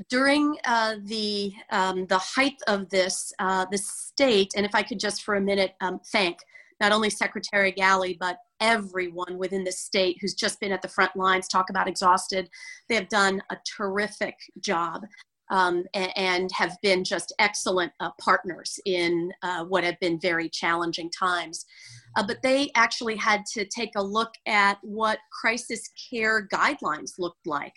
during 0.10 0.57
uh, 0.65 0.95
the 1.03 1.53
um, 1.71 2.05
the 2.07 2.17
height 2.17 2.60
of 2.67 2.89
this, 2.89 3.33
uh, 3.39 3.65
the 3.71 3.77
state, 3.77 4.51
and 4.55 4.65
if 4.65 4.75
I 4.75 4.83
could 4.83 4.99
just 4.99 5.23
for 5.23 5.36
a 5.36 5.41
minute 5.41 5.73
um, 5.81 5.99
thank 6.12 6.38
not 6.79 6.91
only 6.91 7.10
Secretary 7.10 7.71
Ghaly 7.71 8.17
but 8.19 8.38
everyone 8.60 9.38
within 9.38 9.63
the 9.63 9.71
state 9.71 10.17
who's 10.21 10.33
just 10.33 10.60
been 10.60 10.71
at 10.71 10.81
the 10.81 10.88
front 10.88 11.15
lines. 11.15 11.47
Talk 11.47 11.69
about 11.69 11.88
exhausted. 11.88 12.49
They 12.89 12.95
have 12.95 13.10
done 13.10 13.41
a 13.51 13.57
terrific 13.77 14.36
job. 14.60 15.05
Um, 15.49 15.86
and, 15.93 16.12
and, 16.17 16.51
have 16.51 16.75
been 16.83 17.05
just 17.05 17.33
excellent 17.39 17.93
uh, 18.01 18.10
partners 18.19 18.81
in 18.86 19.31
uh, 19.43 19.63
what 19.63 19.86
have 19.86 19.97
been 20.01 20.19
very 20.19 20.49
challenging 20.49 21.10
times. 21.10 21.65
Uh, 22.17 22.27
but 22.27 22.41
they 22.41 22.69
actually 22.75 23.15
had 23.15 23.45
to 23.53 23.63
take 23.63 23.91
a 23.95 24.03
look 24.03 24.33
at 24.45 24.77
what 24.81 25.19
crisis 25.31 25.89
care 26.12 26.49
guidelines 26.51 27.12
looked 27.17 27.47
like 27.47 27.75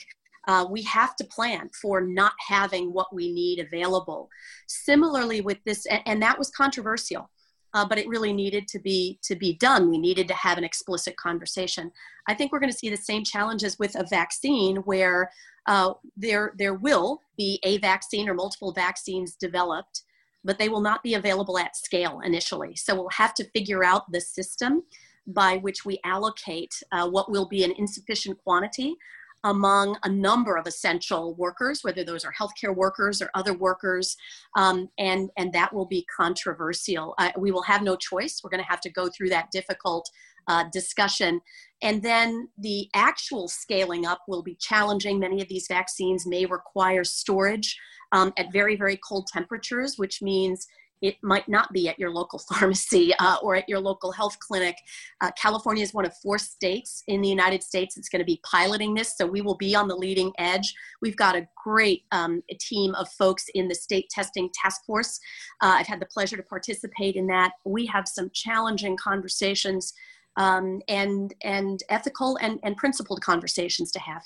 uh, 0.50 0.66
we 0.68 0.82
have 0.82 1.14
to 1.14 1.24
plan 1.36 1.70
for 1.80 2.00
not 2.00 2.32
having 2.48 2.92
what 2.92 3.14
we 3.14 3.32
need 3.32 3.60
available. 3.60 4.28
Similarly, 4.66 5.40
with 5.40 5.58
this, 5.64 5.86
and, 5.86 6.02
and 6.06 6.22
that 6.22 6.38
was 6.40 6.50
controversial. 6.50 7.30
Uh, 7.72 7.86
but 7.88 7.98
it 7.98 8.08
really 8.08 8.32
needed 8.32 8.66
to 8.66 8.80
be 8.80 9.20
to 9.22 9.36
be 9.36 9.52
done. 9.68 9.88
We 9.88 9.98
needed 9.98 10.26
to 10.26 10.34
have 10.34 10.58
an 10.58 10.64
explicit 10.64 11.16
conversation. 11.16 11.92
I 12.26 12.34
think 12.34 12.50
we're 12.50 12.58
going 12.58 12.72
to 12.72 12.76
see 12.76 12.90
the 12.90 12.96
same 12.96 13.22
challenges 13.22 13.78
with 13.78 13.94
a 13.94 14.04
vaccine, 14.04 14.78
where 14.78 15.30
uh, 15.66 15.92
there 16.16 16.52
there 16.58 16.74
will 16.74 17.22
be 17.36 17.60
a 17.62 17.78
vaccine 17.78 18.28
or 18.28 18.34
multiple 18.34 18.72
vaccines 18.72 19.36
developed, 19.36 20.02
but 20.42 20.58
they 20.58 20.68
will 20.68 20.80
not 20.80 21.04
be 21.04 21.14
available 21.14 21.58
at 21.60 21.76
scale 21.76 22.18
initially. 22.24 22.74
So 22.74 22.96
we'll 22.96 23.18
have 23.24 23.34
to 23.34 23.50
figure 23.50 23.84
out 23.84 24.10
the 24.10 24.20
system 24.20 24.82
by 25.28 25.58
which 25.58 25.84
we 25.84 26.00
allocate 26.04 26.74
uh, 26.90 27.08
what 27.08 27.30
will 27.30 27.46
be 27.46 27.62
an 27.62 27.74
insufficient 27.78 28.36
quantity 28.42 28.96
among 29.44 29.96
a 30.04 30.08
number 30.08 30.56
of 30.56 30.66
essential 30.66 31.34
workers, 31.34 31.82
whether 31.82 32.04
those 32.04 32.24
are 32.24 32.32
healthcare 32.38 32.74
workers 32.74 33.22
or 33.22 33.30
other 33.34 33.54
workers, 33.54 34.16
um, 34.56 34.88
and, 34.98 35.30
and 35.38 35.52
that 35.52 35.72
will 35.72 35.86
be 35.86 36.06
controversial. 36.14 37.14
Uh, 37.18 37.30
we 37.38 37.50
will 37.50 37.62
have 37.62 37.82
no 37.82 37.96
choice. 37.96 38.40
We're 38.42 38.50
going 38.50 38.62
to 38.62 38.68
have 38.68 38.80
to 38.82 38.90
go 38.90 39.08
through 39.08 39.30
that 39.30 39.50
difficult 39.50 40.08
uh, 40.48 40.64
discussion. 40.72 41.40
And 41.82 42.02
then 42.02 42.48
the 42.58 42.88
actual 42.94 43.48
scaling 43.48 44.04
up 44.04 44.20
will 44.28 44.42
be 44.42 44.56
challenging. 44.56 45.18
Many 45.18 45.40
of 45.40 45.48
these 45.48 45.66
vaccines 45.68 46.26
may 46.26 46.44
require 46.44 47.04
storage 47.04 47.78
um, 48.12 48.32
at 48.36 48.52
very, 48.52 48.76
very 48.76 48.96
cold 48.96 49.28
temperatures, 49.32 49.94
which 49.96 50.20
means 50.20 50.66
it 51.02 51.16
might 51.22 51.48
not 51.48 51.72
be 51.72 51.88
at 51.88 51.98
your 51.98 52.10
local 52.10 52.38
pharmacy 52.50 53.12
uh, 53.18 53.36
or 53.42 53.56
at 53.56 53.68
your 53.68 53.80
local 53.80 54.12
health 54.12 54.38
clinic. 54.38 54.76
Uh, 55.20 55.30
California 55.40 55.82
is 55.82 55.94
one 55.94 56.04
of 56.04 56.14
four 56.22 56.38
states 56.38 57.02
in 57.08 57.20
the 57.20 57.28
United 57.28 57.62
States 57.62 57.94
that's 57.94 58.08
going 58.08 58.20
to 58.20 58.24
be 58.24 58.40
piloting 58.50 58.94
this, 58.94 59.16
so 59.16 59.26
we 59.26 59.40
will 59.40 59.56
be 59.56 59.74
on 59.74 59.88
the 59.88 59.96
leading 59.96 60.32
edge. 60.38 60.74
We've 61.02 61.16
got 61.16 61.36
a 61.36 61.46
great 61.64 62.02
um, 62.12 62.42
team 62.60 62.94
of 62.94 63.08
folks 63.12 63.46
in 63.54 63.68
the 63.68 63.74
state 63.74 64.08
testing 64.10 64.50
task 64.54 64.84
force. 64.86 65.18
Uh, 65.62 65.74
I've 65.78 65.86
had 65.86 66.00
the 66.00 66.06
pleasure 66.06 66.36
to 66.36 66.42
participate 66.42 67.16
in 67.16 67.26
that. 67.28 67.52
We 67.64 67.86
have 67.86 68.06
some 68.06 68.30
challenging 68.32 68.96
conversations 68.96 69.92
um, 70.36 70.80
and 70.88 71.34
and 71.42 71.82
ethical 71.88 72.38
and, 72.40 72.58
and 72.62 72.76
principled 72.76 73.20
conversations 73.20 73.90
to 73.92 73.98
have. 74.00 74.22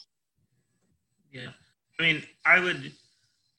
Yeah, 1.33 1.49
I 1.99 2.03
mean, 2.03 2.23
I 2.45 2.61
would 2.61 2.93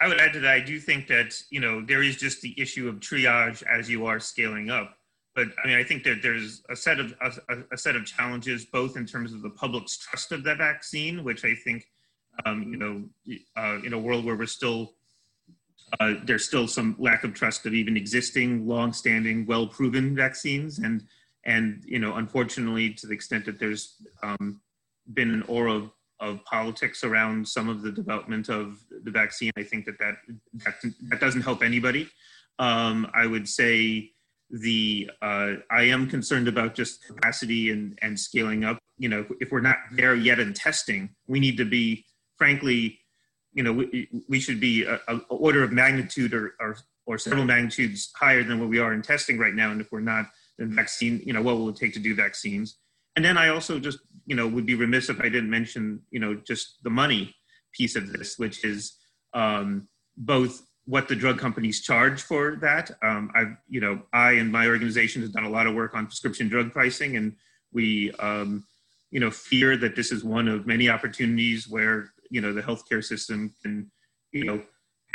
I 0.01 0.07
would 0.07 0.19
add 0.19 0.33
to 0.33 0.39
that. 0.41 0.53
I 0.53 0.59
do 0.59 0.79
think 0.79 1.07
that 1.07 1.41
you 1.49 1.59
know 1.59 1.81
there 1.81 2.03
is 2.03 2.17
just 2.17 2.41
the 2.41 2.59
issue 2.59 2.87
of 2.89 2.99
triage 2.99 3.63
as 3.63 3.89
you 3.89 4.05
are 4.05 4.19
scaling 4.19 4.69
up. 4.69 4.97
But 5.35 5.47
I 5.63 5.67
mean, 5.67 5.77
I 5.77 5.83
think 5.83 6.03
that 6.03 6.21
there's 6.21 6.63
a 6.69 6.75
set 6.75 6.99
of 6.99 7.13
a, 7.21 7.63
a 7.71 7.77
set 7.77 7.95
of 7.95 8.05
challenges, 8.05 8.65
both 8.65 8.97
in 8.97 9.05
terms 9.05 9.33
of 9.33 9.41
the 9.41 9.49
public's 9.49 9.97
trust 9.97 10.31
of 10.31 10.43
that 10.43 10.57
vaccine, 10.57 11.23
which 11.23 11.43
I 11.43 11.55
think, 11.55 11.87
um, 12.45 12.63
you 12.63 12.77
know, 12.77 13.03
uh, 13.57 13.79
in 13.85 13.93
a 13.93 13.99
world 13.99 14.25
where 14.25 14.35
we're 14.35 14.45
still 14.45 14.93
uh, 15.99 16.15
there's 16.23 16.45
still 16.45 16.67
some 16.67 16.95
lack 16.99 17.23
of 17.23 17.33
trust 17.33 17.65
of 17.65 17.73
even 17.73 17.95
existing, 17.95 18.67
long-standing, 18.67 19.45
well-proven 19.45 20.15
vaccines, 20.15 20.79
and 20.79 21.03
and 21.43 21.83
you 21.85 21.99
know, 21.99 22.15
unfortunately, 22.15 22.93
to 22.93 23.07
the 23.07 23.13
extent 23.13 23.45
that 23.45 23.59
there's 23.59 23.95
um, 24.23 24.59
been 25.13 25.31
an 25.31 25.43
aura 25.43 25.73
of 25.73 25.91
of 26.19 26.43
politics 26.45 27.03
around 27.03 27.47
some 27.47 27.69
of 27.69 27.81
the 27.81 27.91
development 27.91 28.49
of 28.49 28.77
the 29.03 29.11
vaccine. 29.11 29.51
I 29.57 29.63
think 29.63 29.85
that 29.85 29.97
that 29.99 30.15
that, 30.65 30.75
that 31.09 31.19
doesn't 31.19 31.41
help 31.41 31.61
anybody. 31.61 32.09
Um, 32.59 33.09
I 33.13 33.25
would 33.25 33.47
say 33.47 34.11
the 34.49 35.09
uh, 35.21 35.53
I 35.71 35.83
am 35.83 36.07
concerned 36.09 36.47
about 36.47 36.75
just 36.75 37.05
capacity 37.05 37.71
and 37.71 37.97
and 38.01 38.19
scaling 38.19 38.63
up. 38.63 38.77
You 38.97 39.09
know, 39.09 39.25
if 39.39 39.51
we're 39.51 39.61
not 39.61 39.77
there 39.91 40.15
yet 40.15 40.39
in 40.39 40.53
testing, 40.53 41.09
we 41.27 41.39
need 41.39 41.57
to 41.57 41.65
be, 41.65 42.05
frankly, 42.37 42.99
you 43.53 43.63
know, 43.63 43.73
we, 43.73 44.07
we 44.29 44.39
should 44.39 44.59
be 44.59 44.83
a, 44.83 44.97
order 45.29 45.63
of 45.63 45.71
magnitude 45.71 46.33
or, 46.33 46.55
or 46.59 46.77
or 47.05 47.17
several 47.17 47.45
magnitudes 47.45 48.11
higher 48.15 48.43
than 48.43 48.59
what 48.59 48.69
we 48.69 48.79
are 48.79 48.93
in 48.93 49.01
testing 49.01 49.37
right 49.37 49.53
now. 49.53 49.71
And 49.71 49.81
if 49.81 49.91
we're 49.91 49.99
not, 49.99 50.25
then 50.57 50.73
vaccine, 50.73 51.21
you 51.25 51.33
know, 51.33 51.41
what 51.41 51.57
will 51.57 51.69
it 51.69 51.75
take 51.75 51.93
to 51.93 51.99
do 51.99 52.15
vaccines? 52.15 52.77
And 53.15 53.23
then 53.23 53.37
I 53.37 53.49
also 53.49 53.79
just 53.79 53.99
you 54.25 54.35
know 54.35 54.47
would 54.47 54.65
be 54.65 54.75
remiss 54.75 55.09
if 55.09 55.19
I 55.19 55.29
didn't 55.29 55.49
mention 55.49 56.01
you 56.11 56.19
know 56.19 56.35
just 56.35 56.83
the 56.83 56.89
money 56.89 57.35
piece 57.71 57.95
of 57.95 58.11
this, 58.11 58.37
which 58.37 58.63
is 58.63 58.97
um, 59.33 59.87
both 60.17 60.63
what 60.85 61.07
the 61.07 61.15
drug 61.15 61.39
companies 61.39 61.81
charge 61.81 62.21
for 62.21 62.57
that. 62.61 62.91
Um, 63.01 63.31
I've 63.35 63.55
you 63.67 63.81
know 63.81 64.01
I 64.13 64.33
and 64.33 64.51
my 64.51 64.67
organization 64.67 65.21
has 65.21 65.31
done 65.31 65.45
a 65.45 65.49
lot 65.49 65.67
of 65.67 65.75
work 65.75 65.95
on 65.95 66.05
prescription 66.05 66.47
drug 66.47 66.71
pricing, 66.71 67.17
and 67.17 67.35
we 67.71 68.11
um, 68.13 68.65
you 69.11 69.19
know 69.19 69.31
fear 69.31 69.77
that 69.77 69.95
this 69.95 70.11
is 70.11 70.23
one 70.23 70.47
of 70.47 70.67
many 70.67 70.89
opportunities 70.89 71.67
where 71.67 72.11
you 72.29 72.41
know 72.41 72.53
the 72.53 72.61
healthcare 72.61 73.03
system 73.03 73.53
can 73.61 73.91
you 74.31 74.45
know 74.45 74.61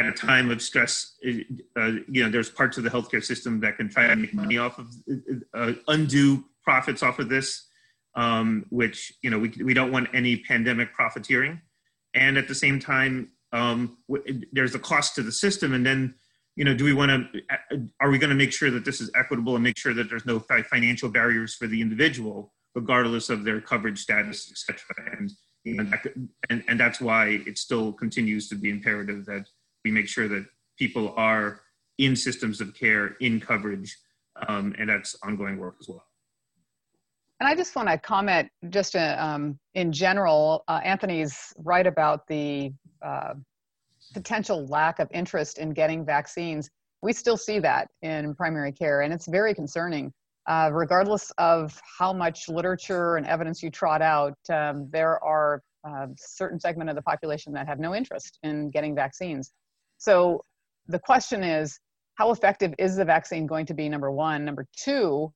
at 0.01 0.07
a 0.07 0.13
time 0.13 0.51
of 0.51 0.63
stress, 0.63 1.17
uh, 1.77 1.93
you 2.09 2.25
know, 2.25 2.31
there's 2.31 2.49
parts 2.49 2.79
of 2.79 2.85
the 2.85 2.89
healthcare 2.89 3.23
system 3.23 3.61
that 3.61 3.77
can 3.77 3.87
try 3.87 4.07
to 4.07 4.17
make 4.17 4.33
money 4.33 4.57
off 4.57 4.79
of 4.79 4.91
uh, 5.53 5.73
undue 5.89 6.43
profits 6.65 7.03
off 7.03 7.19
of 7.19 7.29
this 7.29 7.67
um, 8.15 8.67
which 8.71 9.13
you 9.23 9.31
know 9.31 9.39
we, 9.39 9.53
we 9.63 9.75
don't 9.75 9.93
want 9.93 10.09
any 10.13 10.37
pandemic 10.37 10.93
profiteering. 10.93 11.61
And 12.15 12.37
at 12.37 12.49
the 12.49 12.55
same 12.55 12.81
time 12.81 13.31
um, 13.53 13.99
w- 14.09 14.43
there's 14.53 14.75
a 14.75 14.79
cost 14.79 15.15
to 15.17 15.23
the 15.23 15.33
system. 15.33 15.75
And 15.75 15.85
then 15.85 16.15
you 16.57 16.65
know 16.65 16.75
do 16.75 16.85
we 16.85 16.93
want 16.93 17.11
to 17.11 17.89
are 18.01 18.11
we 18.11 18.19
going 18.19 18.31
to 18.31 18.37
make 18.37 18.53
sure 18.53 18.71
that 18.71 18.85
this 18.85 19.01
is 19.01 19.11
equitable 19.15 19.55
and 19.55 19.65
make 19.65 19.79
sure 19.79 19.95
that 19.95 20.11
there's 20.11 20.27
no 20.27 20.39
financial 20.39 21.09
barriers 21.09 21.55
for 21.55 21.67
the 21.67 21.81
individual 21.81 22.53
regardless 22.75 23.31
of 23.31 23.45
their 23.45 23.61
coverage 23.61 23.99
status 23.99 24.53
etc 24.53 25.17
and 25.19 25.31
you 25.65 25.75
know, 25.75 25.85
that, 25.85 26.07
and, 26.49 26.65
and 26.69 26.81
that's 26.81 27.01
why 27.01 27.41
it 27.47 27.59
still 27.59 27.93
continues 27.93 28.49
to 28.49 28.55
be 28.55 28.71
imperative 28.71 29.27
that 29.27 29.47
we 29.85 29.91
make 29.91 30.09
sure 30.09 30.29
that 30.29 30.47
people 30.79 31.15
are 31.17 31.61
in 31.99 32.17
systems 32.17 32.61
of 32.61 32.75
care 32.75 33.17
in 33.21 33.41
coverage 33.41 33.97
um, 34.49 34.75
and 34.79 34.89
that's 34.89 35.17
ongoing 35.23 35.59
work 35.59 35.77
as 35.81 35.89
well 35.89 36.05
and 37.41 37.49
I 37.49 37.55
just 37.55 37.75
want 37.75 37.89
to 37.89 37.97
comment 37.97 38.51
just 38.69 38.95
uh, 38.95 39.17
um, 39.19 39.59
in 39.75 39.93
general, 39.93 40.63
uh, 40.69 40.81
Anthony's 40.85 41.55
right 41.57 41.87
about 41.87 42.27
the 42.29 42.71
uh, 43.03 43.33
potential 44.13 44.67
lack 44.67 44.99
of 44.99 45.09
interest 45.11 45.59
in 45.59 45.71
getting 45.71 46.05
vaccines. 46.05 46.69
We 47.03 47.15
still 47.15 47.39
see 47.39 47.59
that 47.61 47.89
in 48.03 48.35
primary 48.35 48.73
care, 48.73 49.01
and 49.01 49.13
it's 49.13 49.27
very 49.27 49.55
concerning. 49.55 50.13
Uh, 50.47 50.71
regardless 50.73 51.31
of 51.39 51.79
how 51.99 52.13
much 52.13 52.49
literature 52.49 53.17
and 53.17 53.27
evidence 53.27 53.63
you 53.63 53.71
trot 53.71 54.03
out, 54.03 54.37
um, 54.51 54.89
there 54.91 55.23
are 55.25 55.63
uh, 55.89 56.09
certain 56.17 56.61
segment 56.61 56.91
of 56.91 56.97
the 56.97 57.03
population 57.03 57.53
that 57.55 57.67
have 57.67 57.79
no 57.79 57.95
interest 57.95 58.39
in 58.43 58.69
getting 58.71 58.95
vaccines. 58.95 59.53
So 59.97 60.45
the 60.89 60.99
question 60.99 61.43
is, 61.43 61.79
how 62.17 62.33
effective 62.33 62.75
is 62.79 62.97
the 62.97 63.05
vaccine 63.05 63.47
going 63.47 63.65
to 63.67 63.75
be, 63.75 63.89
number 63.89 64.11
one? 64.11 64.45
Number 64.45 64.67
two, 64.77 65.33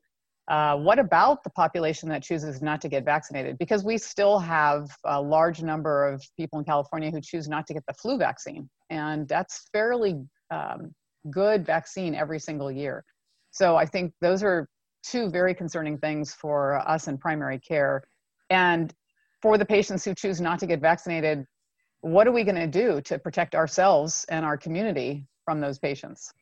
uh, 0.49 0.77
what 0.77 0.99
about 0.99 1.43
the 1.43 1.51
population 1.51 2.09
that 2.11 2.23
chooses 2.23 2.61
not 2.61 2.81
to 2.83 2.89
get 2.89 3.05
vaccinated? 3.05 3.57
Because 3.59 3.83
we 3.83 3.97
still 3.97 4.39
have 4.39 4.89
a 5.05 5.21
large 5.21 5.63
number 5.63 6.07
of 6.07 6.23
people 6.39 6.59
in 6.59 6.65
California 6.65 7.11
who 7.11 7.21
choose 7.21 7.49
not 7.49 7.67
to 7.67 7.75
get 7.75 7.85
the 7.87 7.95
flu 7.95 8.19
vaccine, 8.19 8.69
and 8.91 9.27
that's 9.27 9.69
fairly 9.73 10.21
um, 10.51 10.93
good 11.31 11.65
vaccine 11.65 12.15
every 12.15 12.39
single 12.39 12.71
year. 12.71 13.05
So 13.51 13.77
I 13.77 13.87
think 13.87 14.13
those 14.21 14.43
are 14.43 14.69
two 15.03 15.31
very 15.31 15.55
concerning 15.55 15.99
things 15.99 16.35
for 16.35 16.77
us 16.89 17.09
in 17.09 17.19
primary 17.19 17.59
care. 17.61 18.03
And 18.51 18.93
for 19.41 19.59
the 19.59 19.65
patients 19.65 20.05
who 20.05 20.15
choose 20.15 20.41
not 20.41 20.59
to 20.59 20.67
get 20.67 20.81
vaccinated, 20.81 21.47
what 22.01 22.27
are 22.27 22.33
we 22.33 22.45
going 22.45 22.57
to 22.57 22.67
do 22.67 23.01
to 23.03 23.19
protect 23.19 23.55
ourselves 23.55 24.27
and 24.29 24.45
our 24.45 24.57
community 24.57 25.27
from 25.45 25.61
those 25.61 25.79
patients? 25.79 26.33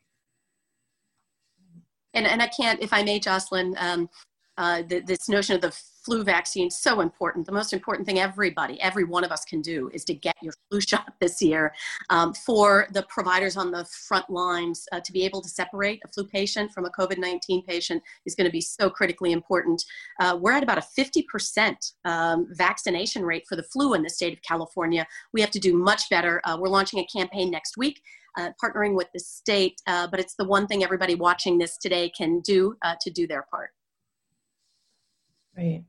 And, 2.13 2.25
and 2.25 2.41
I 2.41 2.47
can't, 2.47 2.81
if 2.81 2.93
I 2.93 3.03
may, 3.03 3.19
Jocelyn, 3.19 3.75
um, 3.77 4.09
uh, 4.57 4.83
the, 4.87 4.99
this 4.99 5.27
notion 5.27 5.55
of 5.55 5.61
the 5.61 5.75
flu 6.03 6.23
vaccine 6.23 6.67
is 6.67 6.77
so 6.77 6.99
important. 6.99 7.45
The 7.45 7.51
most 7.51 7.73
important 7.73 8.05
thing 8.05 8.19
everybody, 8.19 8.79
every 8.81 9.03
one 9.03 9.23
of 9.23 9.31
us 9.31 9.45
can 9.45 9.61
do 9.61 9.89
is 9.93 10.03
to 10.05 10.13
get 10.13 10.35
your 10.41 10.53
flu 10.69 10.81
shot 10.87 11.13
this 11.19 11.41
year. 11.41 11.73
Um, 12.09 12.33
for 12.33 12.87
the 12.91 13.03
providers 13.03 13.57
on 13.57 13.71
the 13.71 13.85
front 13.85 14.29
lines 14.29 14.85
uh, 14.91 14.99
to 14.99 15.11
be 15.11 15.23
able 15.25 15.41
to 15.41 15.49
separate 15.49 16.01
a 16.05 16.07
flu 16.09 16.25
patient 16.25 16.71
from 16.71 16.85
a 16.85 16.91
COVID 16.91 17.17
19 17.17 17.63
patient 17.63 18.03
is 18.25 18.35
going 18.35 18.45
to 18.45 18.51
be 18.51 18.61
so 18.61 18.89
critically 18.89 19.31
important. 19.31 19.83
Uh, 20.19 20.37
we're 20.39 20.51
at 20.51 20.63
about 20.63 20.77
a 20.77 20.85
50% 20.97 21.93
um, 22.05 22.47
vaccination 22.51 23.23
rate 23.23 23.45
for 23.47 23.55
the 23.55 23.63
flu 23.63 23.93
in 23.93 24.03
the 24.03 24.09
state 24.09 24.33
of 24.33 24.41
California. 24.41 25.07
We 25.33 25.41
have 25.41 25.51
to 25.51 25.59
do 25.59 25.75
much 25.75 26.09
better. 26.09 26.41
Uh, 26.43 26.57
we're 26.59 26.69
launching 26.69 26.99
a 26.99 27.05
campaign 27.05 27.49
next 27.49 27.77
week. 27.77 28.01
Uh, 28.35 28.49
partnering 28.63 28.95
with 28.95 29.07
the 29.13 29.19
state, 29.19 29.79
uh, 29.85 30.07
but 30.07 30.19
it's 30.19 30.33
the 30.35 30.45
one 30.45 30.65
thing 30.65 30.83
everybody 30.83 31.13
watching 31.13 31.59
this 31.59 31.77
today 31.77 32.09
can 32.09 32.39
do 32.39 32.75
uh, 32.83 32.95
to 32.99 33.11
do 33.11 33.27
their 33.27 33.45
part. 33.51 33.69
Right. 35.55 35.83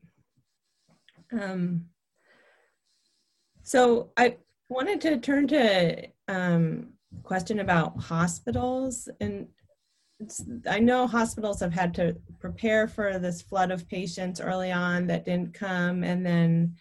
Um, 1.31 1.85
so 3.63 4.11
I 4.15 4.37
wanted 4.69 5.01
to 5.01 5.17
turn 5.17 5.47
to 5.47 6.07
um, 6.27 6.89
question 7.23 7.59
about 7.59 7.99
hospitals 7.99 9.09
and 9.19 9.47
I 10.69 10.79
know 10.79 11.07
hospitals 11.07 11.59
have 11.59 11.73
had 11.73 11.93
to 11.95 12.15
prepare 12.39 12.87
for 12.87 13.19
this 13.19 13.41
flood 13.41 13.71
of 13.71 13.87
patients 13.89 14.39
early 14.39 14.71
on 14.71 15.07
that 15.07 15.25
didn't 15.25 15.53
come 15.53 16.03
and 16.03 16.25
then 16.25 16.75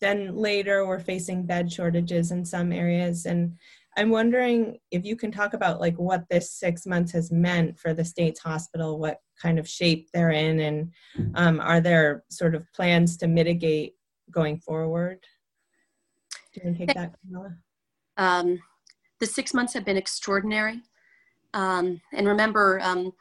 then 0.00 0.34
later 0.34 0.86
we're 0.86 1.00
facing 1.00 1.46
bed 1.46 1.72
shortages 1.72 2.30
in 2.30 2.44
some 2.44 2.72
areas 2.72 3.26
and 3.26 3.56
I'm 3.96 4.10
wondering 4.10 4.78
if 4.90 5.04
you 5.04 5.16
can 5.16 5.30
talk 5.30 5.52
about 5.54 5.80
like 5.80 5.96
what 5.96 6.24
this 6.30 6.52
six 6.52 6.86
months 6.86 7.12
has 7.12 7.30
meant 7.30 7.78
for 7.78 7.92
the 7.92 8.04
state's 8.04 8.40
hospital, 8.40 8.98
what 8.98 9.18
kind 9.40 9.58
of 9.58 9.68
shape 9.68 10.08
they're 10.12 10.30
in, 10.30 10.60
and 10.60 10.92
um, 11.34 11.60
are 11.60 11.80
there 11.80 12.24
sort 12.30 12.54
of 12.54 12.66
plans 12.72 13.16
to 13.18 13.26
mitigate 13.26 13.94
going 14.30 14.58
forward? 14.58 15.18
Do 16.54 16.60
you 16.60 16.66
want 16.66 16.78
to 16.78 16.86
take 16.86 16.96
that, 16.96 17.14
Carmela? 17.22 17.56
Um, 18.16 18.60
the 19.20 19.26
six 19.26 19.52
months 19.52 19.74
have 19.74 19.84
been 19.84 19.96
extraordinary. 19.96 20.80
Um, 21.54 22.00
and 22.14 22.26
remember, 22.26 22.80
um, 22.82 23.12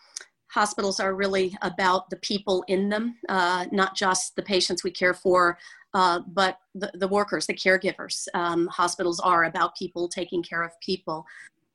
hospitals 0.51 0.99
are 0.99 1.15
really 1.15 1.55
about 1.61 2.09
the 2.09 2.17
people 2.17 2.63
in 2.67 2.89
them, 2.89 3.17
uh, 3.29 3.65
not 3.71 3.95
just 3.95 4.35
the 4.35 4.41
patients 4.41 4.83
we 4.83 4.91
care 4.91 5.13
for, 5.13 5.57
uh, 5.93 6.21
but 6.27 6.57
the, 6.75 6.91
the, 6.95 7.07
workers, 7.07 7.45
the 7.45 7.53
caregivers. 7.53 8.27
Um, 8.33 8.67
hospitals 8.67 9.19
are 9.19 9.45
about 9.45 9.75
people 9.75 10.07
taking 10.07 10.41
care 10.41 10.63
of 10.63 10.71
people. 10.79 11.25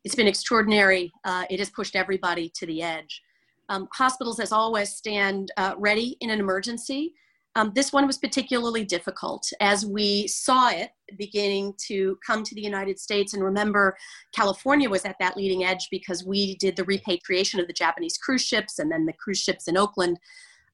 It's 0.04 0.14
been 0.14 0.26
extraordinary. 0.26 1.12
Uh, 1.24 1.44
it 1.50 1.58
has 1.58 1.70
pushed 1.70 1.96
everybody 1.96 2.50
to 2.54 2.66
the 2.66 2.82
edge. 2.82 3.22
Um, 3.68 3.88
hospitals, 3.92 4.40
as 4.40 4.52
always, 4.52 4.90
stand 4.90 5.50
uh, 5.56 5.74
ready 5.76 6.16
in 6.20 6.30
an 6.30 6.40
emergency. 6.40 7.14
Um, 7.56 7.72
this 7.74 7.90
one 7.90 8.06
was 8.06 8.18
particularly 8.18 8.84
difficult 8.84 9.50
as 9.60 9.86
we 9.86 10.28
saw 10.28 10.68
it 10.68 10.90
beginning 11.16 11.72
to 11.86 12.18
come 12.24 12.44
to 12.44 12.54
the 12.54 12.60
United 12.60 12.98
States. 12.98 13.32
And 13.32 13.42
remember, 13.42 13.96
California 14.34 14.90
was 14.90 15.06
at 15.06 15.16
that 15.20 15.38
leading 15.38 15.64
edge 15.64 15.88
because 15.90 16.22
we 16.22 16.56
did 16.56 16.76
the 16.76 16.84
repatriation 16.84 17.58
of 17.58 17.66
the 17.66 17.72
Japanese 17.72 18.18
cruise 18.18 18.44
ships 18.44 18.78
and 18.78 18.92
then 18.92 19.06
the 19.06 19.14
cruise 19.14 19.40
ships 19.40 19.68
in 19.68 19.78
Oakland. 19.78 20.18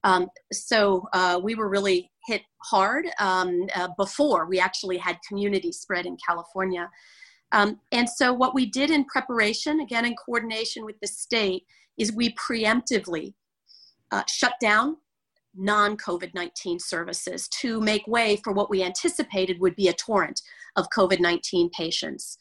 Um, 0.05 0.29
so 0.53 1.09
uh, 1.13 1.41
we 1.43 1.55
were 1.55 1.69
really 1.69 2.11
hit 2.27 2.43
hard 2.63 3.07
um, 3.19 3.67
uh, 3.75 3.89
before 3.97 4.47
we 4.47 4.59
actually 4.59 4.99
had 4.99 5.19
community 5.29 5.73
spread 5.73 6.07
in 6.07 6.17
California. 6.27 6.91
Um, 7.53 7.81
and 7.93 8.09
so 8.09 8.33
what 8.33 8.55
we 8.55 8.67
did 8.67 8.91
in 8.91 9.05
preparation, 9.05 9.81
again 9.81 10.05
in 10.05 10.15
coordination 10.17 10.85
with 10.85 10.97
the 11.01 11.07
state, 11.07 11.65
is 11.99 12.13
we 12.13 12.35
preemptively 12.35 13.35
uh, 14.11 14.23
shut 14.29 14.55
down 14.61 14.97
non-COVID-19 15.55 16.81
services 16.81 17.47
to 17.49 17.81
make 17.81 18.07
way 18.07 18.37
for 18.43 18.53
what 18.53 18.71
we 18.71 18.83
anticipated 18.83 19.61
would 19.61 19.77
be 19.77 19.89
a 19.89 19.93
torrent 19.93 20.41
of 20.77 20.87
COVID-19 20.97 21.71
patients. 21.73 22.39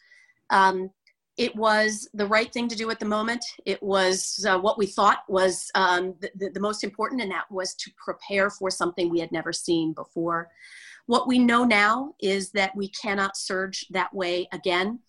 Um, 0.49 0.89
it 1.37 1.55
was 1.55 2.09
the 2.13 2.25
right 2.25 2.51
thing 2.51 2.67
to 2.67 2.75
do 2.75 2.89
at 2.89 2.99
the 2.99 3.05
moment. 3.05 3.43
It 3.65 3.81
was 3.81 4.45
uh, 4.47 4.59
what 4.59 4.77
we 4.77 4.85
thought 4.85 5.19
was 5.29 5.71
um, 5.75 6.15
the, 6.19 6.49
the, 6.49 6.59
most 6.59 6.83
important, 6.83 7.21
and 7.21 7.31
that 7.31 7.49
was 7.49 7.73
to 7.75 7.91
prepare 8.03 8.49
for 8.49 8.69
something 8.69 9.09
we 9.09 9.19
had 9.19 9.31
never 9.31 9.53
seen 9.53 9.93
before. 9.93 10.49
What 11.05 11.27
we 11.27 11.39
know 11.39 11.63
now 11.63 12.13
is 12.21 12.51
that 12.51 12.75
we 12.75 12.89
cannot 12.89 13.37
surge 13.37 13.85
that 13.91 14.13
way 14.13 14.47
again 14.51 14.99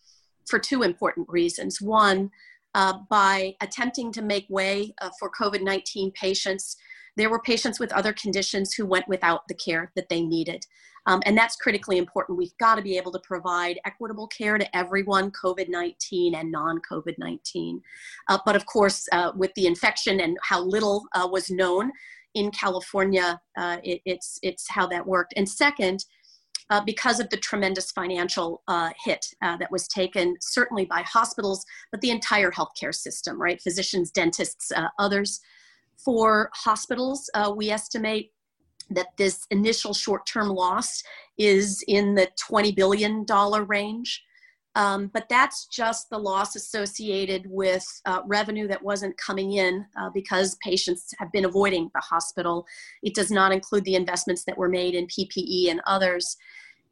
for 0.46 0.58
two 0.58 0.82
important 0.82 1.28
reasons. 1.28 1.80
One, 1.80 2.30
uh, 2.74 2.98
by 3.10 3.54
attempting 3.60 4.12
to 4.12 4.22
make 4.22 4.46
way 4.48 4.94
uh, 5.00 5.10
for 5.18 5.30
COVID 5.30 5.62
19 5.62 6.12
patients, 6.12 6.76
there 7.16 7.30
were 7.30 7.40
patients 7.40 7.78
with 7.78 7.92
other 7.92 8.12
conditions 8.12 8.72
who 8.72 8.86
went 8.86 9.08
without 9.08 9.46
the 9.48 9.54
care 9.54 9.92
that 9.96 10.08
they 10.08 10.22
needed. 10.22 10.64
Um, 11.06 11.20
and 11.26 11.36
that's 11.36 11.56
critically 11.56 11.98
important. 11.98 12.38
We've 12.38 12.56
got 12.58 12.76
to 12.76 12.82
be 12.82 12.96
able 12.96 13.12
to 13.12 13.18
provide 13.20 13.80
equitable 13.84 14.28
care 14.28 14.58
to 14.58 14.76
everyone, 14.76 15.32
COVID 15.32 15.68
19 15.68 16.34
and 16.34 16.50
non 16.50 16.80
COVID 16.90 17.14
19. 17.18 17.80
Uh, 18.28 18.38
but 18.44 18.56
of 18.56 18.66
course, 18.66 19.08
uh, 19.12 19.32
with 19.34 19.52
the 19.54 19.66
infection 19.66 20.20
and 20.20 20.36
how 20.42 20.62
little 20.62 21.04
uh, 21.14 21.28
was 21.30 21.50
known 21.50 21.90
in 22.34 22.50
California, 22.50 23.40
uh, 23.58 23.78
it, 23.82 24.00
it's, 24.04 24.38
it's 24.42 24.68
how 24.68 24.86
that 24.86 25.06
worked. 25.06 25.34
And 25.36 25.48
second, 25.48 26.04
uh, 26.70 26.80
because 26.86 27.20
of 27.20 27.28
the 27.28 27.36
tremendous 27.36 27.90
financial 27.90 28.62
uh, 28.68 28.90
hit 29.04 29.26
that 29.42 29.70
was 29.70 29.86
taken, 29.88 30.34
certainly 30.40 30.86
by 30.86 31.02
hospitals, 31.02 31.66
but 31.90 32.00
the 32.00 32.10
entire 32.10 32.50
healthcare 32.50 32.94
system, 32.94 33.40
right? 33.40 33.60
Physicians, 33.60 34.10
dentists, 34.10 34.72
others. 34.98 35.40
For 36.02 36.48
hospitals, 36.54 37.28
we 37.56 37.68
estimate 37.68 38.30
that 38.94 39.16
this 39.16 39.46
initial 39.50 39.94
short 39.94 40.26
term 40.26 40.48
loss 40.48 41.02
is 41.38 41.84
in 41.88 42.14
the 42.14 42.28
$20 42.50 42.74
billion 42.74 43.24
range. 43.66 44.22
Um, 44.74 45.10
but 45.12 45.28
that's 45.28 45.66
just 45.66 46.08
the 46.08 46.18
loss 46.18 46.56
associated 46.56 47.44
with 47.46 47.84
uh, 48.06 48.22
revenue 48.26 48.66
that 48.68 48.82
wasn't 48.82 49.18
coming 49.18 49.52
in 49.52 49.84
uh, 50.00 50.08
because 50.14 50.56
patients 50.62 51.12
have 51.18 51.30
been 51.30 51.44
avoiding 51.44 51.90
the 51.94 52.00
hospital. 52.00 52.66
It 53.02 53.14
does 53.14 53.30
not 53.30 53.52
include 53.52 53.84
the 53.84 53.96
investments 53.96 54.44
that 54.44 54.56
were 54.56 54.70
made 54.70 54.94
in 54.94 55.06
PPE 55.08 55.70
and 55.70 55.82
others. 55.86 56.36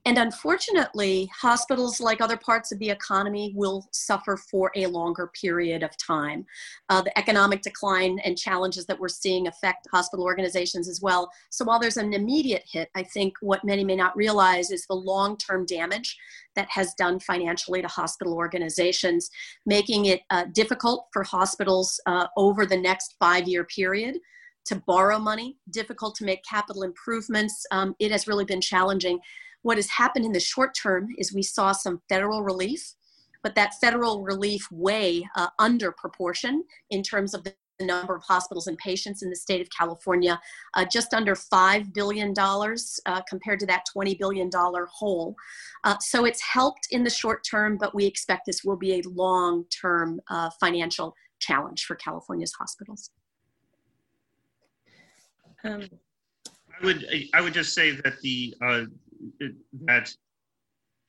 And 0.07 0.17
unfortunately, 0.17 1.31
hospitals, 1.39 2.01
like 2.01 2.23
other 2.23 2.39
parts 2.39 2.73
of 2.73 2.79
the 2.79 2.89
economy, 2.89 3.53
will 3.55 3.87
suffer 3.93 4.39
for 4.39 4.73
a 4.75 4.87
longer 4.87 5.31
period 5.39 5.83
of 5.83 5.91
time. 5.99 6.47
Uh, 6.89 7.03
the 7.03 7.19
economic 7.19 7.61
decline 7.61 8.19
and 8.21 8.39
challenges 8.39 8.87
that 8.87 8.99
we're 8.99 9.09
seeing 9.09 9.47
affect 9.47 9.87
hospital 9.93 10.25
organizations 10.25 10.89
as 10.89 11.03
well. 11.03 11.31
So 11.51 11.67
while 11.67 11.79
there's 11.79 11.99
an 11.99 12.15
immediate 12.15 12.65
hit, 12.71 12.89
I 12.95 13.03
think 13.03 13.35
what 13.43 13.63
many 13.63 13.85
may 13.85 13.97
not 13.97 14.17
realize 14.17 14.71
is 14.71 14.87
the 14.87 14.95
long 14.95 15.37
term 15.37 15.67
damage 15.67 16.17
that 16.57 16.69
has 16.71 16.95
done 16.95 17.21
financially 17.21 17.83
to 17.83 17.89
hospital 17.89 18.35
organizations, 18.35 19.31
making 19.67 20.07
it 20.07 20.23
uh, 20.31 20.47
difficult 20.55 21.09
for 21.13 21.23
hospitals 21.23 22.01
uh, 22.07 22.27
over 22.39 22.65
the 22.65 22.77
next 22.77 23.17
five 23.21 23.47
year 23.47 23.65
period 23.65 24.17
to 24.65 24.77
borrow 24.87 25.19
money, 25.19 25.59
difficult 25.71 26.15
to 26.15 26.25
make 26.25 26.45
capital 26.45 26.83
improvements. 26.83 27.67
Um, 27.71 27.95
it 27.99 28.11
has 28.13 28.27
really 28.27 28.45
been 28.45 28.61
challenging. 28.61 29.19
What 29.63 29.77
has 29.77 29.91
happened 29.91 30.25
in 30.25 30.33
the 30.33 30.41
short 30.41 30.75
term 30.75 31.09
is 31.19 31.35
we 31.35 31.43
saw 31.43 31.73
some 31.73 32.01
federal 32.09 32.43
relief, 32.43 32.95
but 33.43 33.55
that 33.55 33.75
federal 33.81 34.23
relief 34.23 34.67
way 34.71 35.29
uh, 35.37 35.49
under 35.59 35.93
proportion 35.93 36.65
in 36.91 37.03
terms 37.03 37.35
of 37.35 37.45
the 37.45 37.55
number 37.81 38.15
of 38.15 38.23
hospitals 38.23 38.67
and 38.67 38.77
patients 38.79 39.23
in 39.23 39.31
the 39.31 39.37
state 39.37 39.61
of 39.61 39.69
California, 39.77 40.39
uh, 40.75 40.85
just 40.85 41.15
under 41.15 41.35
$5 41.35 41.93
billion 41.95 42.35
uh, 42.37 43.23
compared 43.29 43.59
to 43.61 43.67
that 43.67 43.85
$20 43.97 44.19
billion 44.19 44.51
hole. 44.53 45.35
Uh, 45.85 45.97
so 45.99 46.25
it's 46.25 46.43
helped 46.43 46.89
in 46.91 47.03
the 47.03 47.11
short 47.11 47.45
term, 47.49 47.79
but 47.79 47.95
we 47.95 48.05
expect 48.05 48.43
this 48.47 48.65
will 48.65 48.77
be 48.77 49.01
a 49.01 49.03
long 49.09 49.65
term 49.71 50.21
uh, 50.29 50.51
financial 50.61 51.15
challenge 51.39 51.85
for 51.87 51.97
California's 51.97 52.53
hospitals. 52.53 53.11
Um, 55.65 55.89
I 56.81 56.85
would 56.85 57.07
I 57.35 57.41
would 57.43 57.53
just 57.53 57.75
say 57.75 57.91
that 57.91 58.19
the 58.23 58.55
uh, 58.63 58.85
that 59.87 60.11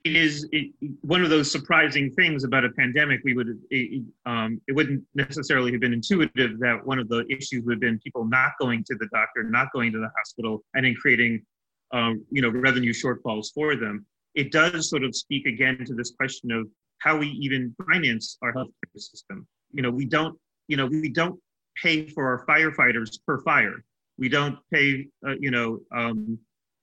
it 0.04 0.16
is 0.16 0.48
it, 0.52 0.72
one 1.02 1.24
of 1.24 1.30
those 1.30 1.52
surprising 1.52 2.12
things 2.12 2.44
about 2.44 2.66
a 2.66 2.70
pandemic. 2.72 3.22
We 3.24 3.36
would 3.36 3.60
it, 3.70 4.04
um, 4.26 4.60
it 4.68 4.74
wouldn't 4.74 5.04
necessarily 5.14 5.72
have 5.72 5.82
been 5.82 5.94
intuitive 5.94 6.60
that 6.60 6.80
one 6.84 7.00
of 7.00 7.08
the 7.08 7.26
issues 7.30 7.64
would 7.66 7.74
have 7.74 7.82
been 7.82 8.00
people 8.00 8.26
not 8.26 8.52
going 8.60 8.84
to 8.86 8.96
the 8.96 9.08
doctor, 9.12 9.44
not 9.44 9.72
going 9.74 9.92
to 9.92 10.00
the 10.00 10.10
hospital, 10.18 10.64
and 10.74 10.86
then 10.86 10.96
creating 10.96 11.44
um, 11.92 12.24
you 12.32 12.42
know 12.42 12.50
revenue 12.50 12.94
shortfalls 12.94 13.48
for 13.54 13.76
them. 13.76 14.06
It 14.34 14.52
does 14.52 14.90
sort 14.90 15.04
of 15.04 15.16
speak 15.16 15.46
again 15.46 15.84
to 15.86 15.94
this 15.94 16.12
question 16.12 16.52
of 16.52 16.68
how 17.00 17.18
we 17.18 17.28
even 17.28 17.76
finance 17.92 18.38
our 18.42 18.54
healthcare 18.54 18.98
system. 18.98 19.48
You 19.72 19.84
know, 19.84 19.92
we 19.92 20.06
don't 20.06 20.38
you 20.68 20.78
know 20.78 20.88
we 20.88 21.10
don't 21.10 21.40
pay 21.82 22.08
for 22.08 22.26
our 22.26 22.46
firefighters 22.46 23.20
per 23.26 23.40
fire. 23.42 23.84
We 24.18 24.30
don't 24.30 24.58
pay 24.74 25.08
uh, 25.28 25.36
you 25.40 25.52
know 25.52 25.80
um, 25.96 26.40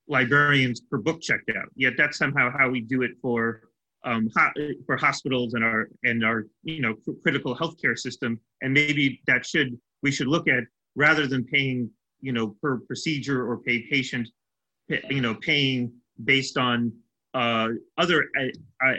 librarians 0.09 0.81
per 0.81 0.99
book 0.99 1.21
checked 1.21 1.51
out. 1.51 1.69
Yet 1.77 1.95
that's 1.97 2.19
somehow 2.19 2.51
how 2.57 2.69
we 2.69 2.81
do 2.81 3.03
it 3.03 3.13
for 3.23 3.63
um, 4.05 4.29
ho- 4.37 4.53
for 4.87 4.97
hospitals 4.97 5.55
and 5.55 5.65
our 5.65 5.89
and 6.05 6.25
our 6.25 6.47
you 6.63 6.81
know 6.81 6.95
critical 7.23 7.57
healthcare 7.57 7.97
system. 7.97 8.41
And 8.63 8.73
maybe 8.73 9.21
that 9.27 9.45
should 9.45 9.79
we 10.03 10.11
should 10.11 10.29
look 10.29 10.49
at 10.49 10.65
rather 10.97 11.27
than 11.27 11.45
paying, 11.45 11.91
you 12.21 12.33
know, 12.33 12.57
per 12.63 12.79
procedure 12.79 13.49
or 13.49 13.59
pay 13.59 13.87
patient, 13.91 14.29
you 14.89 15.21
know, 15.21 15.35
paying 15.35 15.93
based 16.25 16.57
on 16.57 16.93
uh, 17.35 17.69
other 17.99 18.29
uh, 18.39 18.87
uh, 18.87 18.95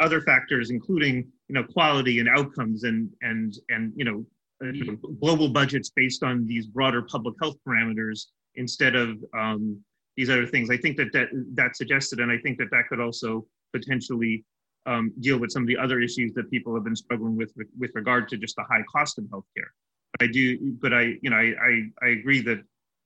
other 0.00 0.20
factors, 0.22 0.70
including 0.70 1.26
you 1.48 1.54
know 1.54 1.64
quality 1.64 2.20
and 2.20 2.28
outcomes 2.28 2.84
and 2.84 3.10
and 3.22 3.54
and 3.68 3.92
you 3.96 4.04
know, 4.04 4.24
uh, 4.62 4.72
you 4.72 4.84
know 4.84 4.96
global 5.20 5.48
budgets 5.48 5.90
based 5.94 6.22
on 6.22 6.46
these 6.46 6.66
broader 6.66 7.02
public 7.02 7.34
health 7.40 7.56
parameters 7.66 8.26
instead 8.56 8.96
of 8.96 9.16
um, 9.38 9.80
these 10.20 10.28
other 10.28 10.46
things. 10.46 10.68
I 10.68 10.76
think 10.76 10.98
that 10.98 11.10
that 11.14 11.28
that 11.54 11.76
suggested, 11.76 12.20
and 12.20 12.30
I 12.30 12.36
think 12.36 12.58
that 12.58 12.70
that 12.72 12.84
could 12.88 13.00
also 13.00 13.46
potentially 13.72 14.44
um, 14.84 15.12
deal 15.20 15.38
with 15.38 15.50
some 15.50 15.62
of 15.62 15.66
the 15.66 15.78
other 15.78 15.98
issues 16.00 16.34
that 16.34 16.50
people 16.50 16.74
have 16.74 16.84
been 16.84 17.00
struggling 17.04 17.36
with, 17.36 17.52
with 17.56 17.68
with 17.78 17.92
regard 17.94 18.28
to 18.28 18.36
just 18.36 18.54
the 18.56 18.64
high 18.64 18.84
cost 18.94 19.16
of 19.16 19.24
healthcare. 19.24 19.70
But 20.12 20.20
I 20.24 20.30
do, 20.30 20.76
but 20.82 20.92
I 20.92 21.04
you 21.22 21.30
know 21.30 21.36
I 21.36 21.54
I, 21.68 21.72
I 22.02 22.08
agree 22.18 22.42
that 22.42 22.58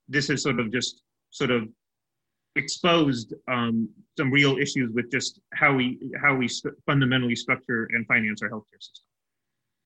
this 0.08 0.28
is 0.28 0.42
sort 0.42 0.58
of 0.58 0.72
just 0.72 1.02
sort 1.30 1.52
of 1.52 1.68
exposed 2.56 3.32
um, 3.46 3.88
some 4.18 4.30
real 4.32 4.56
issues 4.58 4.92
with 4.92 5.08
just 5.12 5.40
how 5.52 5.72
we 5.72 5.86
how 6.20 6.34
we 6.34 6.48
st- 6.48 6.74
fundamentally 6.84 7.36
structure 7.36 7.88
and 7.92 8.04
finance 8.08 8.42
our 8.42 8.50
healthcare 8.50 8.80
system. 8.80 9.13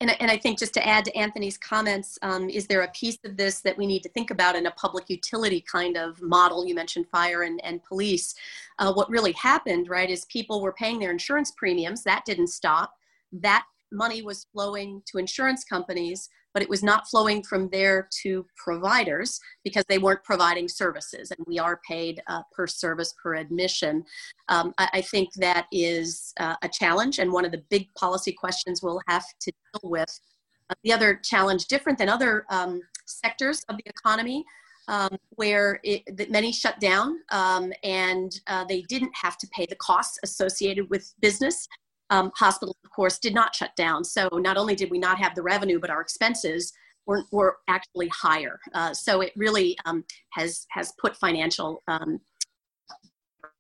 And, 0.01 0.15
and 0.21 0.31
I 0.31 0.37
think 0.37 0.59
just 0.59 0.75
to 0.75 0.87
add 0.87 1.05
to 1.07 1.17
Anthony's 1.17 1.59
comments, 1.59 2.19
um, 2.23 2.49
is 2.49 2.69
there 2.69 2.83
a 2.83 2.91
piece 2.93 3.19
of 3.25 3.37
this 3.37 3.61
that 3.63 3.77
we 3.77 3.87
need 3.87 4.03
to 4.05 4.09
think 4.11 4.31
about 4.31 4.55
in 4.55 4.67
a 4.67 4.71
public 4.73 5.11
utility 5.11 5.61
kind 5.61 5.97
of 5.97 6.23
model? 6.23 6.65
You 6.65 6.75
mentioned 6.75 7.09
fire 7.09 7.43
and, 7.43 7.61
and 7.65 7.83
police. 7.83 8.35
Uh, 8.79 8.93
what 8.93 9.11
really 9.11 9.33
happened, 9.33 9.89
right, 9.89 10.09
is 10.09 10.25
people 10.27 10.63
were 10.63 10.73
paying 10.73 11.01
their 11.01 11.11
insurance 11.11 11.51
premiums. 11.51 12.05
That 12.05 12.25
didn't 12.25 12.47
stop. 12.49 12.95
That 13.33 13.65
money 13.91 14.23
was 14.23 14.47
flowing 14.53 15.03
to 15.07 15.19
insurance 15.19 15.65
companies 15.65 16.29
but 16.59 16.65
it 16.65 16.69
was 16.69 16.83
not 16.83 17.07
flowing 17.07 17.41
from 17.41 17.69
there 17.69 18.09
to 18.11 18.45
providers 18.57 19.39
because 19.63 19.85
they 19.89 19.99
weren't 19.99 20.25
providing 20.25 20.67
services. 20.67 21.31
And 21.31 21.39
we 21.47 21.61
are 21.61 21.81
paid 21.89 22.21
uh, 22.27 22.43
per 22.51 22.67
service, 22.67 23.15
per 23.23 23.37
admission. 23.37 24.05
Um, 24.49 24.75
I, 24.77 24.89
I, 24.95 25.01
think 25.03 25.29
that 25.35 25.67
is 25.71 26.33
uh, 26.41 26.57
a 26.63 26.69
challenge 26.69 27.21
and 27.21 27.31
one 27.31 27.45
of 27.45 27.53
the 27.53 27.63
big 27.71 27.95
policy 27.95 28.33
questions 28.33 28.83
we'll 28.83 29.01
have 29.07 29.25
to 29.43 29.53
deal 29.53 29.89
with. 29.89 30.21
Uh, 30.69 30.75
the 30.83 30.93
other 30.93 31.21
challenge, 31.23 31.67
different 31.67 31.97
than 31.97 32.09
other 32.09 32.45
um, 32.51 32.81
sectors 33.07 33.63
of 33.69 33.77
the 33.77 33.85
economy, 33.87 34.45
um, 34.89 35.17
where 35.37 35.79
it, 35.85 36.29
many 36.29 36.51
shut 36.51 36.81
down 36.81 37.21
um, 37.31 37.73
and 37.85 38.41
uh, 38.49 38.65
they 38.65 38.83
didn't 38.89 39.15
have 39.15 39.39
to 39.39 39.47
pay 39.57 39.65
the 39.65 39.77
costs 39.77 40.19
associated 40.25 40.91
with 40.91 41.15
business 41.21 41.69
um, 42.11 42.31
hospitals, 42.37 42.77
of 42.85 42.91
course, 42.91 43.19
did 43.19 43.35
not 43.35 43.55
shut 43.55 43.75
down. 43.77 44.05
So 44.05 44.29
not 44.33 44.57
only 44.57 44.75
did 44.75 44.91
we 44.91 44.99
not 44.99 45.19
have 45.19 45.35
the 45.35 45.43
revenue, 45.43 45.79
but 45.79 45.91
our 45.91 46.01
expenses 46.01 46.73
were, 47.07 47.25
were 47.33 47.57
actually 47.69 48.09
higher. 48.09 48.59
Uh, 48.75 48.93
so 48.95 49.21
it 49.21 49.33
really 49.37 49.77
um, 49.85 50.05
has 50.33 50.67
has 50.71 50.93
put 51.01 51.17
financial 51.17 51.83
um, 51.89 52.21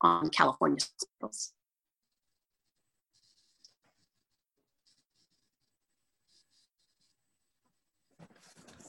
on 0.02 0.28
California 0.30 0.78
hospitals. 0.80 1.52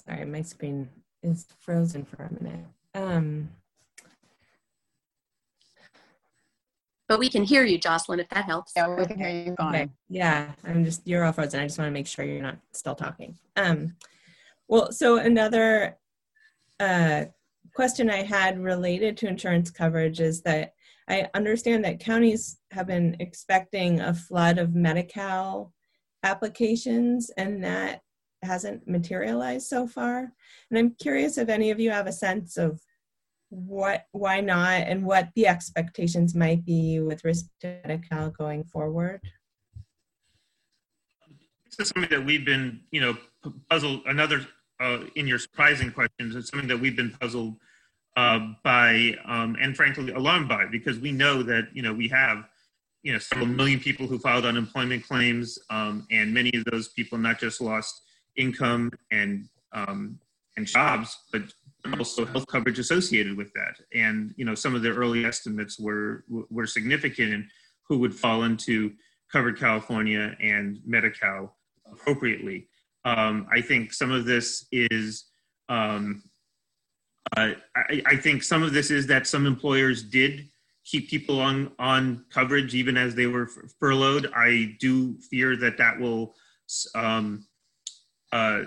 Sorry, 0.05 0.25
my 0.25 0.41
screen 0.41 0.89
is 1.21 1.45
frozen 1.59 2.03
for 2.03 2.23
a 2.23 2.43
minute. 2.43 2.65
Um, 2.95 3.49
But 7.09 7.17
we 7.17 7.27
can 7.27 7.43
hear 7.43 7.65
you, 7.65 7.79
Jocelyn, 7.79 8.19
if 8.19 8.29
that 8.29 8.45
helps. 8.45 8.73
Yeah, 8.75 8.95
we 8.95 9.05
can 9.05 9.17
hear 9.17 9.29
you 9.29 9.55
fine. 9.57 9.75
Okay. 9.75 9.89
Yeah, 10.09 10.51
I'm 10.63 10.85
just, 10.85 11.01
you're 11.07 11.25
all 11.25 11.33
frozen. 11.33 11.59
I 11.59 11.65
just 11.65 11.79
want 11.79 11.89
to 11.89 11.91
make 11.91 12.05
sure 12.05 12.23
you're 12.23 12.41
not 12.41 12.59
still 12.71 12.93
talking. 12.93 13.35
Um, 13.57 13.95
well, 14.67 14.91
so 14.91 15.17
another 15.17 15.97
uh, 16.79 17.25
question 17.73 18.11
I 18.11 18.21
had 18.21 18.59
related 18.59 19.17
to 19.17 19.27
insurance 19.27 19.71
coverage 19.71 20.19
is 20.19 20.43
that 20.43 20.75
I 21.09 21.27
understand 21.33 21.83
that 21.83 21.99
counties 21.99 22.59
have 22.69 22.85
been 22.85 23.17
expecting 23.19 23.99
a 24.01 24.13
flood 24.13 24.59
of 24.59 24.75
Medi-Cal 24.75 25.73
applications 26.21 27.31
and 27.37 27.63
that 27.63 28.01
hasn't 28.43 28.87
materialized 28.87 29.65
so 29.65 29.87
far. 29.87 30.31
And 30.69 30.77
I'm 30.77 30.91
curious 31.01 31.39
if 31.39 31.49
any 31.49 31.71
of 31.71 31.79
you 31.79 31.89
have 31.89 32.05
a 32.05 32.11
sense 32.11 32.55
of 32.55 32.79
what 33.49 34.05
why 34.11 34.41
not 34.41 34.81
and 34.81 35.03
what 35.03 35.29
the 35.35 35.47
expectations 35.47 36.35
might 36.35 36.65
be 36.65 36.99
with 36.99 37.23
respect 37.23 37.61
to 37.61 37.79
Medi-Cal 37.85 38.29
going 38.31 38.63
forward? 38.63 39.21
This 41.65 41.87
is 41.87 41.89
something 41.89 42.09
that 42.09 42.25
we've 42.25 42.45
been, 42.45 42.81
you 42.91 43.01
know, 43.01 43.17
puzzled. 43.69 44.01
Another 44.05 44.45
uh, 44.79 44.99
in 45.15 45.27
your 45.27 45.39
surprising 45.39 45.91
questions, 45.91 46.35
it's 46.35 46.49
something 46.49 46.67
that 46.67 46.79
we've 46.79 46.95
been 46.95 47.11
puzzled 47.19 47.55
uh, 48.15 48.39
by, 48.63 49.15
um, 49.25 49.55
and 49.61 49.75
frankly 49.75 50.11
alarmed 50.11 50.47
by, 50.47 50.65
because 50.65 50.99
we 50.99 51.11
know 51.11 51.43
that 51.43 51.67
you 51.73 51.81
know 51.81 51.93
we 51.93 52.07
have, 52.07 52.45
you 53.03 53.13
know, 53.13 53.19
several 53.19 53.47
million 53.47 53.79
people 53.79 54.07
who 54.07 54.19
filed 54.19 54.45
unemployment 54.45 55.05
claims, 55.07 55.59
um, 55.69 56.05
and 56.11 56.33
many 56.33 56.51
of 56.55 56.65
those 56.65 56.89
people 56.89 57.17
not 57.17 57.39
just 57.39 57.61
lost 57.61 58.01
income 58.35 58.91
and 59.11 59.47
um, 59.73 60.19
and 60.57 60.67
jobs, 60.67 61.17
but 61.31 61.41
also 61.97 62.25
health 62.25 62.47
coverage 62.47 62.79
associated 62.79 63.37
with 63.37 63.51
that. 63.53 63.75
And 63.93 64.33
you 64.37 64.45
know, 64.45 64.55
some 64.55 64.75
of 64.75 64.81
the 64.81 64.89
early 64.89 65.25
estimates 65.25 65.79
were 65.79 66.23
were 66.27 66.67
significant 66.67 67.33
in 67.33 67.49
who 67.87 67.99
would 67.99 68.13
fall 68.13 68.43
into 68.43 68.93
covered 69.31 69.59
California 69.59 70.35
and 70.41 70.79
Medi-Cal 70.85 71.55
appropriately. 71.91 72.67
Um, 73.05 73.47
I 73.51 73.61
think 73.61 73.93
some 73.93 74.11
of 74.11 74.25
this 74.25 74.67
is. 74.71 75.25
Um, 75.69 76.23
uh, 77.37 77.51
I, 77.75 78.01
I, 78.07 78.15
think 78.15 78.41
some 78.41 78.63
of 78.63 78.73
this 78.73 78.89
is 78.89 79.05
that 79.05 79.27
some 79.27 79.45
employers 79.45 80.01
did 80.01 80.49
keep 80.83 81.07
people 81.07 81.39
on 81.39 81.71
on 81.77 82.25
coverage 82.31 82.73
even 82.73 82.97
as 82.97 83.13
they 83.13 83.27
were 83.27 83.47
furloughed. 83.79 84.31
I 84.35 84.75
do 84.79 85.15
fear 85.29 85.55
that 85.57 85.77
that 85.77 85.99
will 85.99 86.33
um, 86.95 87.45
uh, 88.31 88.63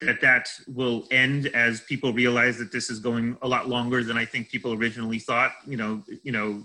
that 0.00 0.20
that 0.20 0.48
will 0.66 1.06
end 1.10 1.46
as 1.48 1.80
people 1.82 2.12
realize 2.12 2.58
that 2.58 2.72
this 2.72 2.90
is 2.90 3.00
going 3.00 3.36
a 3.42 3.48
lot 3.48 3.68
longer 3.68 4.04
than 4.04 4.16
I 4.16 4.24
think 4.24 4.50
people 4.50 4.72
originally 4.72 5.18
thought. 5.18 5.52
You 5.66 5.76
know, 5.76 6.02
you 6.22 6.32
know, 6.32 6.64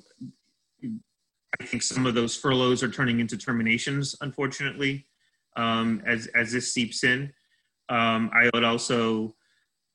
I 1.60 1.66
think 1.66 1.84
some 1.84 2.06
of 2.06 2.16
those 2.16 2.36
furloughs 2.36 2.84
are 2.84 2.90
turning 2.90 3.20
into 3.20 3.38
terminations, 3.38 4.16
unfortunately, 4.22 5.06
um, 5.56 6.02
as 6.06 6.28
as 6.28 6.52
this 6.52 6.74
seeps 6.74 7.04
in. 7.04 7.34
Um, 7.90 8.30
I 8.34 8.50
would 8.54 8.64
also, 8.64 9.36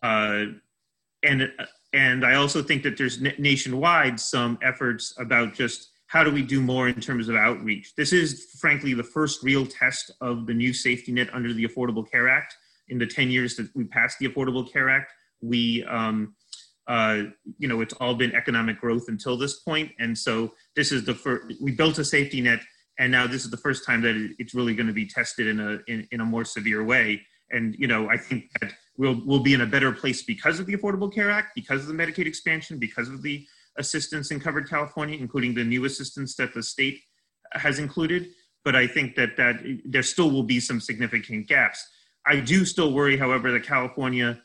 uh, 0.03 0.45
and 1.23 1.53
and 1.93 2.25
I 2.25 2.35
also 2.35 2.63
think 2.63 2.83
that 2.83 2.97
there's 2.97 3.21
nationwide 3.21 4.21
some 4.21 4.59
efforts 4.63 5.15
about 5.19 5.55
just 5.55 5.91
how 6.07 6.25
do 6.25 6.31
we 6.31 6.43
do 6.43 6.61
more 6.61 6.89
in 6.89 7.01
terms 7.01 7.29
of 7.29 7.37
outreach. 7.37 7.95
This 7.95 8.13
is 8.13 8.57
frankly 8.59 8.95
the 8.95 9.05
first 9.05 9.43
real 9.43 9.67
test 9.67 10.11
of 10.21 10.47
the 10.47 10.55
new 10.55 10.73
safety 10.73 11.13
net 11.13 11.29
under 11.33 11.53
the 11.53 11.67
Affordable 11.67 12.09
Care 12.11 12.29
Act 12.29 12.57
in 12.89 12.99
the 12.99 13.07
10 13.07 13.31
years 13.31 13.57
that 13.57 13.69
we 13.75 13.85
passed 13.85 14.19
the 14.19 14.29
Affordable 14.29 14.71
Care 14.71 14.89
Act, 14.89 15.13
we, 15.41 15.85
um, 15.85 16.35
uh, 16.87 17.23
you 17.59 17.69
know, 17.69 17.81
it's 17.81 17.95
all 17.95 18.15
been 18.15 18.35
economic 18.35 18.81
growth 18.81 19.05
until 19.09 19.37
this 19.37 19.61
point. 19.61 19.93
And 19.99 20.17
so 20.17 20.53
this 20.75 20.91
is 20.91 21.05
the 21.05 21.15
first, 21.15 21.61
we 21.61 21.73
built 21.73 21.99
a 21.99 22.05
safety 22.05 22.41
net 22.41 22.61
and 22.99 23.13
now 23.13 23.27
this 23.27 23.45
is 23.45 23.51
the 23.51 23.57
first 23.57 23.87
time 23.87 24.03
that 24.03 24.35
it's 24.39 24.55
really 24.55 24.75
going 24.75 24.89
to 24.89 24.93
be 24.93 25.07
tested 25.07 25.47
in 25.47 25.61
a, 25.61 25.79
in, 25.87 26.07
in 26.11 26.21
a 26.21 26.25
more 26.25 26.45
severe 26.45 26.85
way. 26.85 27.23
And, 27.51 27.75
you 27.79 27.87
know, 27.87 28.11
I 28.11 28.17
think 28.17 28.51
that 28.61 28.73
we'll, 28.97 29.23
we'll 29.25 29.43
be 29.43 29.55
in 29.55 29.61
a 29.61 29.67
better 29.67 29.93
place 29.93 30.23
because 30.23 30.59
of 30.59 30.67
the 30.67 30.77
Affordable 30.77 31.13
Care 31.13 31.31
Act, 31.31 31.55
because 31.55 31.83
of 31.83 31.87
the 31.87 31.95
Medicaid 31.95 32.27
expansion, 32.27 32.79
because 32.79 33.09
of 33.09 33.23
the 33.23 33.47
assistance 33.79 34.31
in 34.33 34.41
covered 34.41 34.69
California, 34.69 35.17
including 35.17 35.55
the 35.55 35.65
new 35.65 35.85
assistance 35.85 36.35
that 36.37 36.53
the 36.53 36.63
state 36.63 37.01
has 37.53 37.79
included. 37.79 38.29
But 38.65 38.75
I 38.75 38.87
think 38.87 39.15
that, 39.15 39.37
that 39.37 39.61
there 39.85 40.03
still 40.03 40.31
will 40.31 40.43
be 40.43 40.59
some 40.59 40.81
significant 40.81 41.47
gaps. 41.47 41.87
I 42.29 42.41
do 42.41 42.65
still 42.65 42.93
worry, 42.93 43.17
however, 43.17 43.51
that 43.53 43.63
California 43.63 44.41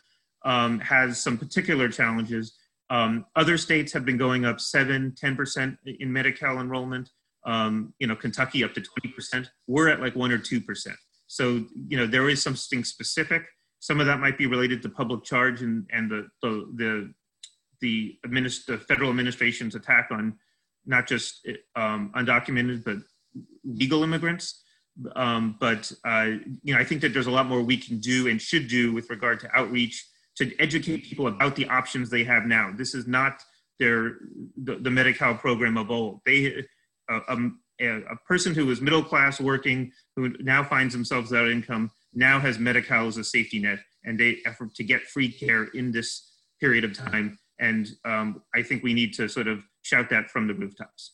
um, 0.45 0.79
has 0.79 1.21
some 1.21 1.37
particular 1.37 1.89
challenges. 1.89 2.57
Um, 2.89 3.25
other 3.35 3.57
states 3.57 3.91
have 3.93 4.05
been 4.05 4.17
going 4.17 4.45
up 4.45 4.59
7, 4.59 5.13
10% 5.21 5.77
in 5.99 6.11
Medi-Cal 6.11 6.59
enrollment. 6.59 7.09
Um, 7.45 7.93
you 7.99 8.07
know, 8.07 8.15
Kentucky 8.15 8.63
up 8.63 8.73
to 8.75 8.81
20%. 8.81 9.47
We're 9.67 9.89
at 9.89 9.99
like 9.99 10.15
1 10.15 10.31
or 10.31 10.37
2%. 10.37 10.95
So, 11.27 11.65
you 11.87 11.97
know, 11.97 12.07
there 12.07 12.29
is 12.29 12.41
something 12.41 12.83
specific. 12.83 13.43
Some 13.79 13.99
of 13.99 14.05
that 14.05 14.19
might 14.19 14.37
be 14.37 14.45
related 14.45 14.81
to 14.83 14.89
public 14.89 15.23
charge 15.25 15.61
and, 15.61 15.85
and 15.91 16.09
the, 16.09 16.27
the, 16.41 16.71
the, 16.75 17.13
the, 17.81 18.17
administ- 18.25 18.65
the 18.65 18.77
federal 18.77 19.09
administration's 19.09 19.75
attack 19.75 20.07
on 20.11 20.37
not 20.85 21.05
just 21.05 21.45
um, 21.75 22.11
undocumented, 22.15 22.85
but 22.85 22.97
legal 23.65 24.03
immigrants. 24.03 24.62
Um, 25.15 25.57
but 25.59 25.91
uh, 26.05 26.31
you 26.63 26.73
know, 26.73 26.79
I 26.79 26.83
think 26.83 27.01
that 27.01 27.13
there's 27.13 27.27
a 27.27 27.31
lot 27.31 27.47
more 27.47 27.61
we 27.61 27.77
can 27.77 27.99
do 27.99 28.27
and 28.27 28.41
should 28.41 28.67
do 28.67 28.93
with 28.93 29.09
regard 29.09 29.39
to 29.41 29.49
outreach 29.55 30.05
to 30.37 30.51
educate 30.59 31.03
people 31.03 31.27
about 31.27 31.55
the 31.55 31.67
options 31.67 32.09
they 32.09 32.23
have 32.23 32.45
now. 32.45 32.71
This 32.75 32.93
is 32.93 33.07
not 33.07 33.41
their 33.79 34.17
the, 34.55 34.75
the 34.75 34.89
Medi-Cal 34.89 35.35
program 35.35 35.77
of 35.77 35.89
old. 35.89 36.21
They 36.25 36.63
a, 37.09 37.19
a, 37.27 37.85
a 37.85 38.15
person 38.27 38.53
who 38.53 38.69
is 38.71 38.81
middle 38.81 39.03
class 39.03 39.39
working 39.41 39.91
who 40.15 40.29
now 40.39 40.63
finds 40.63 40.93
themselves 40.93 41.31
without 41.31 41.49
income 41.49 41.91
now 42.13 42.39
has 42.39 42.59
Medi-Cal 42.59 43.07
as 43.07 43.17
a 43.17 43.23
safety 43.23 43.59
net, 43.59 43.79
and 44.03 44.19
they 44.19 44.37
effort 44.45 44.75
to 44.75 44.83
get 44.83 45.01
free 45.01 45.31
care 45.31 45.65
in 45.73 45.91
this 45.91 46.31
period 46.59 46.83
of 46.83 46.93
time. 46.93 47.39
And 47.59 47.89
um, 48.05 48.41
I 48.53 48.61
think 48.61 48.83
we 48.83 48.93
need 48.93 49.13
to 49.15 49.27
sort 49.27 49.47
of 49.47 49.63
shout 49.81 50.09
that 50.09 50.29
from 50.29 50.47
the 50.47 50.53
rooftops. 50.53 51.13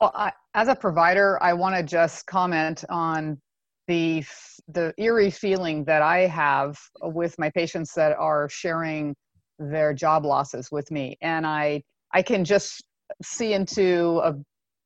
Well, 0.00 0.12
I, 0.14 0.32
as 0.54 0.68
a 0.68 0.76
provider, 0.76 1.42
I 1.42 1.52
want 1.52 1.74
to 1.76 1.82
just 1.82 2.26
comment 2.26 2.84
on 2.88 3.40
the 3.88 4.24
the 4.68 4.92
eerie 4.98 5.30
feeling 5.30 5.84
that 5.84 6.02
I 6.02 6.26
have 6.26 6.78
with 7.02 7.38
my 7.38 7.50
patients 7.50 7.94
that 7.94 8.16
are 8.18 8.48
sharing 8.48 9.16
their 9.58 9.94
job 9.94 10.24
losses 10.24 10.70
with 10.70 10.90
me, 10.90 11.16
and 11.20 11.46
I 11.46 11.82
I 12.12 12.22
can 12.22 12.44
just 12.44 12.84
see 13.22 13.54
into 13.54 14.20
a, 14.22 14.34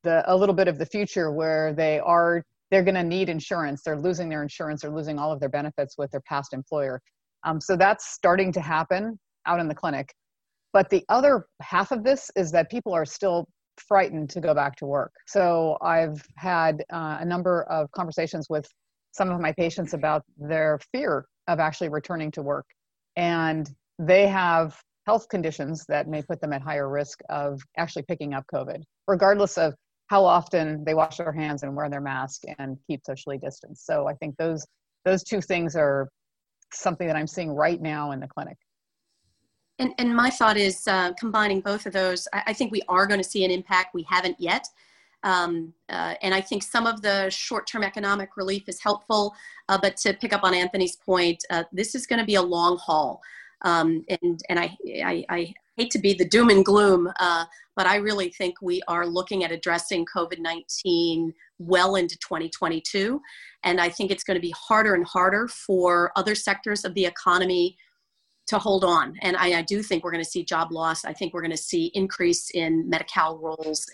the 0.03 0.23
a 0.31 0.35
little 0.35 0.55
bit 0.55 0.67
of 0.67 0.77
the 0.79 0.85
future 0.85 1.31
where 1.31 1.73
they 1.73 1.99
are 1.99 2.43
they're 2.71 2.83
going 2.83 2.95
to 2.95 3.03
need 3.03 3.29
insurance. 3.29 3.83
They're 3.83 3.99
losing 3.99 4.29
their 4.29 4.41
insurance. 4.41 4.81
They're 4.81 4.89
losing 4.89 5.19
all 5.19 5.31
of 5.31 5.39
their 5.39 5.49
benefits 5.49 5.95
with 5.95 6.09
their 6.09 6.21
past 6.21 6.53
employer. 6.53 6.99
Um, 7.43 7.61
so 7.61 7.75
that's 7.75 8.07
starting 8.13 8.51
to 8.53 8.61
happen 8.61 9.19
out 9.45 9.59
in 9.59 9.67
the 9.67 9.75
clinic. 9.75 10.11
But 10.71 10.89
the 10.89 11.05
other 11.07 11.45
half 11.61 11.91
of 11.91 12.03
this 12.03 12.31
is 12.35 12.51
that 12.51 12.71
people 12.71 12.91
are 12.93 13.05
still 13.05 13.47
frightened 13.77 14.29
to 14.31 14.41
go 14.41 14.53
back 14.53 14.75
to 14.77 14.85
work. 14.85 15.13
So 15.27 15.77
I've 15.81 16.23
had 16.35 16.83
uh, 16.91 17.17
a 17.19 17.25
number 17.25 17.63
of 17.63 17.91
conversations 17.91 18.47
with 18.49 18.67
some 19.11 19.29
of 19.29 19.39
my 19.39 19.51
patients 19.51 19.93
about 19.93 20.23
their 20.37 20.79
fear 20.91 21.25
of 21.47 21.59
actually 21.59 21.89
returning 21.89 22.31
to 22.31 22.41
work. 22.41 22.65
And 23.15 23.69
they 23.99 24.27
have 24.27 24.79
health 25.05 25.27
conditions 25.29 25.85
that 25.87 26.07
may 26.07 26.21
put 26.21 26.41
them 26.41 26.53
at 26.53 26.61
higher 26.61 26.89
risk 26.89 27.19
of 27.29 27.61
actually 27.77 28.03
picking 28.03 28.33
up 28.33 28.45
COVID, 28.53 28.81
regardless 29.07 29.57
of 29.57 29.73
how 30.07 30.25
often 30.25 30.83
they 30.83 30.93
wash 30.93 31.17
their 31.17 31.31
hands 31.31 31.63
and 31.63 31.75
wear 31.75 31.89
their 31.89 32.01
mask 32.01 32.43
and 32.59 32.77
keep 32.87 33.01
socially 33.05 33.37
distanced. 33.37 33.85
So 33.85 34.07
I 34.07 34.13
think 34.15 34.35
those 34.37 34.65
those 35.05 35.23
two 35.23 35.41
things 35.41 35.75
are 35.75 36.09
something 36.71 37.07
that 37.07 37.15
I'm 37.15 37.27
seeing 37.27 37.51
right 37.51 37.81
now 37.81 38.11
in 38.11 38.19
the 38.19 38.27
clinic. 38.27 38.57
And, 39.79 39.93
and 39.97 40.15
my 40.15 40.29
thought 40.29 40.57
is 40.57 40.87
uh, 40.87 41.13
combining 41.13 41.61
both 41.61 41.85
of 41.85 41.93
those, 41.93 42.27
I, 42.33 42.43
I, 42.47 42.53
think 42.53 42.71
we 42.71 42.83
are 42.87 43.07
going 43.07 43.19
to 43.19 43.27
see 43.27 43.43
an 43.43 43.51
impact. 43.51 43.95
We 43.95 44.05
haven't 44.07 44.39
yet. 44.39 44.67
Um, 45.23 45.73
uh, 45.89 46.15
and 46.21 46.33
I 46.33 46.41
think 46.41 46.63
some 46.63 46.85
of 46.85 47.01
the 47.01 47.29
short 47.29 47.65
term 47.65 47.83
economic 47.83 48.37
relief 48.37 48.67
is 48.67 48.81
helpful. 48.81 49.33
Uh, 49.69 49.79
but 49.81 49.97
to 49.97 50.13
pick 50.13 50.33
up 50.33 50.43
on 50.43 50.53
Anthony's 50.53 50.97
point, 50.97 51.43
uh, 51.49 51.63
this 51.71 51.95
is 51.95 52.05
going 52.05 52.19
to 52.19 52.25
be 52.25 52.35
a 52.35 52.41
long 52.41 52.77
haul. 52.77 53.21
Um, 53.63 54.03
and 54.09 54.41
and 54.49 54.59
I, 54.59 54.77
I, 55.03 55.25
I, 55.29 55.53
hate 55.77 55.89
to 55.89 55.97
be 55.97 56.13
the 56.13 56.27
doom 56.27 56.49
and 56.49 56.63
gloom, 56.63 57.11
uh, 57.19 57.45
but 57.75 57.87
I 57.87 57.95
really 57.95 58.29
think 58.29 58.61
we 58.61 58.83
are 58.87 59.07
looking 59.07 59.43
at 59.43 59.51
addressing 59.51 60.05
COVID 60.05 60.37
19 60.37 61.33
well 61.57 61.95
into 61.95 62.15
2022. 62.19 63.19
And 63.63 63.81
I 63.81 63.89
think 63.89 64.11
it's 64.11 64.23
going 64.23 64.35
to 64.35 64.41
be 64.41 64.53
harder 64.55 64.93
and 64.93 65.03
harder 65.03 65.47
for 65.47 66.11
other 66.15 66.35
sectors 66.35 66.85
of 66.85 66.93
the 66.93 67.05
economy 67.05 67.75
to 68.47 68.59
hold 68.59 68.83
on. 68.83 69.15
And 69.21 69.35
I, 69.37 69.59
I 69.59 69.61
do 69.61 69.81
think 69.81 70.03
we're 70.03 70.11
going 70.11 70.23
to 70.23 70.29
see 70.29 70.43
job 70.43 70.71
loss. 70.71 71.05
I 71.05 71.13
think 71.13 71.33
we're 71.33 71.41
going 71.41 71.51
to 71.51 71.57
see 71.57 71.91
increase 71.93 72.49
in 72.51 72.89
Medi-Cal 72.89 73.37
rolls. 73.37 73.85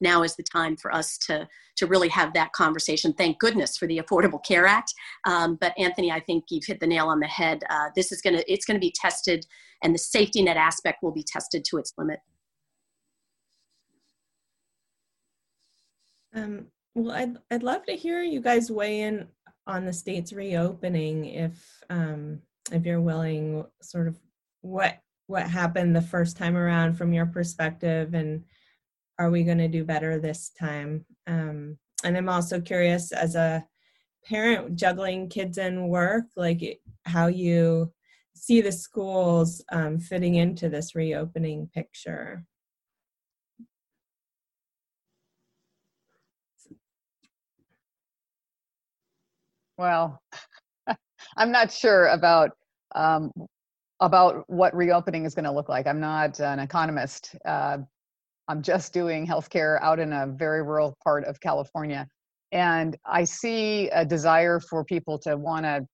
Now 0.00 0.22
is 0.22 0.36
the 0.36 0.42
time 0.42 0.76
for 0.76 0.94
us 0.94 1.16
to 1.26 1.48
to 1.76 1.86
really 1.86 2.08
have 2.08 2.34
that 2.34 2.52
conversation. 2.52 3.12
Thank 3.14 3.38
goodness 3.38 3.76
for 3.76 3.86
the 3.86 3.98
Affordable 3.98 4.44
Care 4.44 4.66
Act. 4.66 4.92
Um, 5.26 5.56
but 5.58 5.72
Anthony, 5.78 6.12
I 6.12 6.20
think 6.20 6.44
you've 6.50 6.66
hit 6.66 6.80
the 6.80 6.86
nail 6.86 7.08
on 7.08 7.20
the 7.20 7.26
head. 7.26 7.64
Uh, 7.70 7.88
this 7.94 8.12
is 8.12 8.20
going 8.20 8.36
to 8.36 8.52
it's 8.52 8.66
going 8.66 8.76
to 8.76 8.80
be 8.80 8.92
tested, 8.94 9.46
and 9.82 9.94
the 9.94 9.98
safety 9.98 10.42
net 10.42 10.58
aspect 10.58 11.02
will 11.02 11.12
be 11.12 11.24
tested 11.24 11.64
to 11.64 11.78
its 11.78 11.94
limit. 11.96 12.20
Um, 16.34 16.66
well, 16.94 17.12
I'd 17.12 17.36
I'd 17.50 17.62
love 17.62 17.86
to 17.86 17.92
hear 17.92 18.22
you 18.22 18.42
guys 18.42 18.70
weigh 18.70 19.00
in 19.00 19.26
on 19.66 19.86
the 19.86 19.92
state's 19.92 20.32
reopening 20.32 21.24
if 21.24 21.82
um, 21.88 22.40
if 22.72 22.84
you're 22.84 23.00
willing, 23.00 23.64
sort 23.82 24.08
of 24.08 24.18
what 24.62 24.98
what 25.28 25.48
happened 25.48 25.94
the 25.94 26.02
first 26.02 26.36
time 26.36 26.56
around 26.56 26.94
from 26.94 27.12
your 27.12 27.26
perspective, 27.26 28.14
and 28.14 28.44
are 29.18 29.30
we 29.30 29.44
going 29.44 29.58
to 29.58 29.68
do 29.68 29.84
better 29.84 30.18
this 30.18 30.50
time? 30.50 31.04
Um, 31.26 31.78
and 32.04 32.16
I'm 32.16 32.28
also 32.28 32.60
curious, 32.60 33.12
as 33.12 33.34
a 33.34 33.64
parent 34.24 34.76
juggling 34.76 35.28
kids 35.28 35.58
and 35.58 35.88
work, 35.88 36.26
like 36.36 36.80
how 37.04 37.26
you 37.28 37.92
see 38.34 38.60
the 38.60 38.72
schools 38.72 39.64
um, 39.72 39.98
fitting 39.98 40.34
into 40.36 40.68
this 40.68 40.94
reopening 40.94 41.68
picture. 41.74 42.44
Well, 49.78 50.22
I'm 51.36 51.52
not 51.52 51.72
sure 51.72 52.06
about 52.06 52.50
um, 52.94 53.30
about 54.00 54.44
what 54.48 54.74
reopening 54.74 55.24
is 55.24 55.34
going 55.34 55.44
to 55.44 55.52
look 55.52 55.68
like. 55.68 55.86
I'm 55.86 56.00
not 56.00 56.38
an 56.40 56.58
economist. 56.58 57.34
Uh, 57.44 57.78
I'm 58.48 58.62
just 58.62 58.92
doing 58.92 59.26
healthcare 59.26 59.80
out 59.82 59.98
in 59.98 60.12
a 60.12 60.26
very 60.26 60.62
rural 60.62 60.96
part 61.02 61.24
of 61.24 61.40
California, 61.40 62.06
and 62.52 62.96
I 63.04 63.24
see 63.24 63.88
a 63.90 64.04
desire 64.04 64.60
for 64.60 64.84
people 64.84 65.18
to 65.20 65.36
want 65.36 65.64
to 65.64 65.86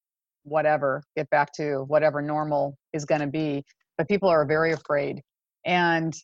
whatever 0.44 1.02
get 1.16 1.28
back 1.30 1.52
to 1.54 1.84
whatever 1.86 2.20
normal 2.20 2.76
is 2.92 3.04
going 3.04 3.20
to 3.20 3.26
be, 3.26 3.64
but 3.96 4.08
people 4.08 4.28
are 4.28 4.44
very 4.44 4.72
afraid. 4.72 5.22
And 5.64 6.14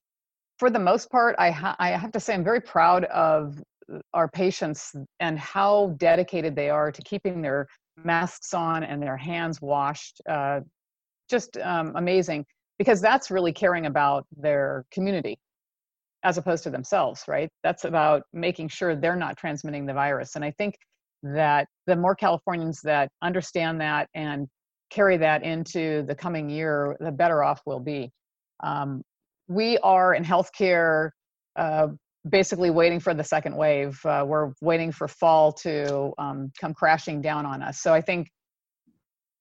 for 0.58 0.70
the 0.70 0.78
most 0.78 1.10
part, 1.10 1.36
I, 1.38 1.50
ha- 1.50 1.76
I 1.78 1.90
have 1.90 2.12
to 2.12 2.20
say 2.20 2.34
I'm 2.34 2.44
very 2.44 2.60
proud 2.60 3.04
of 3.04 3.62
our 4.12 4.28
patients 4.28 4.94
and 5.20 5.38
how 5.38 5.94
dedicated 5.98 6.56
they 6.56 6.68
are 6.68 6.90
to 6.92 7.02
keeping 7.02 7.40
their 7.40 7.66
masks 8.05 8.55
on 8.55 8.84
and 8.84 9.03
their 9.03 9.16
hands 9.16 9.61
washed. 9.61 10.20
Uh, 10.28 10.61
just 11.28 11.59
um, 11.59 11.92
amazing 11.96 12.44
because 12.78 13.01
that's 13.01 13.30
really 13.30 13.53
caring 13.53 13.86
about 13.86 14.24
their 14.36 14.84
community 14.90 15.38
as 16.24 16.38
opposed 16.38 16.64
to 16.64 16.70
themselves, 16.70 17.24
right? 17.28 17.51
That's 17.62 17.84
about 17.84 18.22
making 18.32 18.68
sure 18.68 18.96
they're 18.96 19.16
not 19.16 19.36
transmitting 19.36 19.86
the 19.86 19.94
virus. 19.94 20.36
And 20.36 20.44
I 20.44 20.51
think 20.53 20.76
that 21.22 21.68
the 21.86 21.96
more 21.96 22.14
Californians 22.14 22.80
that 22.82 23.11
understand 23.22 23.80
that 23.80 24.09
and 24.14 24.49
carry 24.90 25.16
that 25.18 25.42
into 25.42 26.03
the 26.05 26.14
coming 26.14 26.49
year, 26.49 26.96
the 27.01 27.12
better 27.12 27.42
off 27.42 27.61
we'll 27.66 27.80
be. 27.80 28.11
Um, 28.62 29.03
we 29.49 29.78
are 29.78 30.14
in 30.14 30.24
healthcare 30.24 31.11
uh, 31.57 31.88
basically 32.31 32.70
waiting 32.70 33.01
for 33.01 33.14
the 33.14 33.24
second 33.24 33.57
wave. 33.57 33.99
Uh, 34.05 34.24
we're 34.26 34.53
waiting 34.61 34.93
for 34.93 35.09
fall 35.09 35.53
to 35.53 36.12
um, 36.18 36.51
come 36.61 36.74
crashing 36.74 37.20
down 37.20 37.47
on 37.47 37.62
us. 37.62 37.81
So 37.81 37.93
I 37.95 38.01
think 38.01 38.29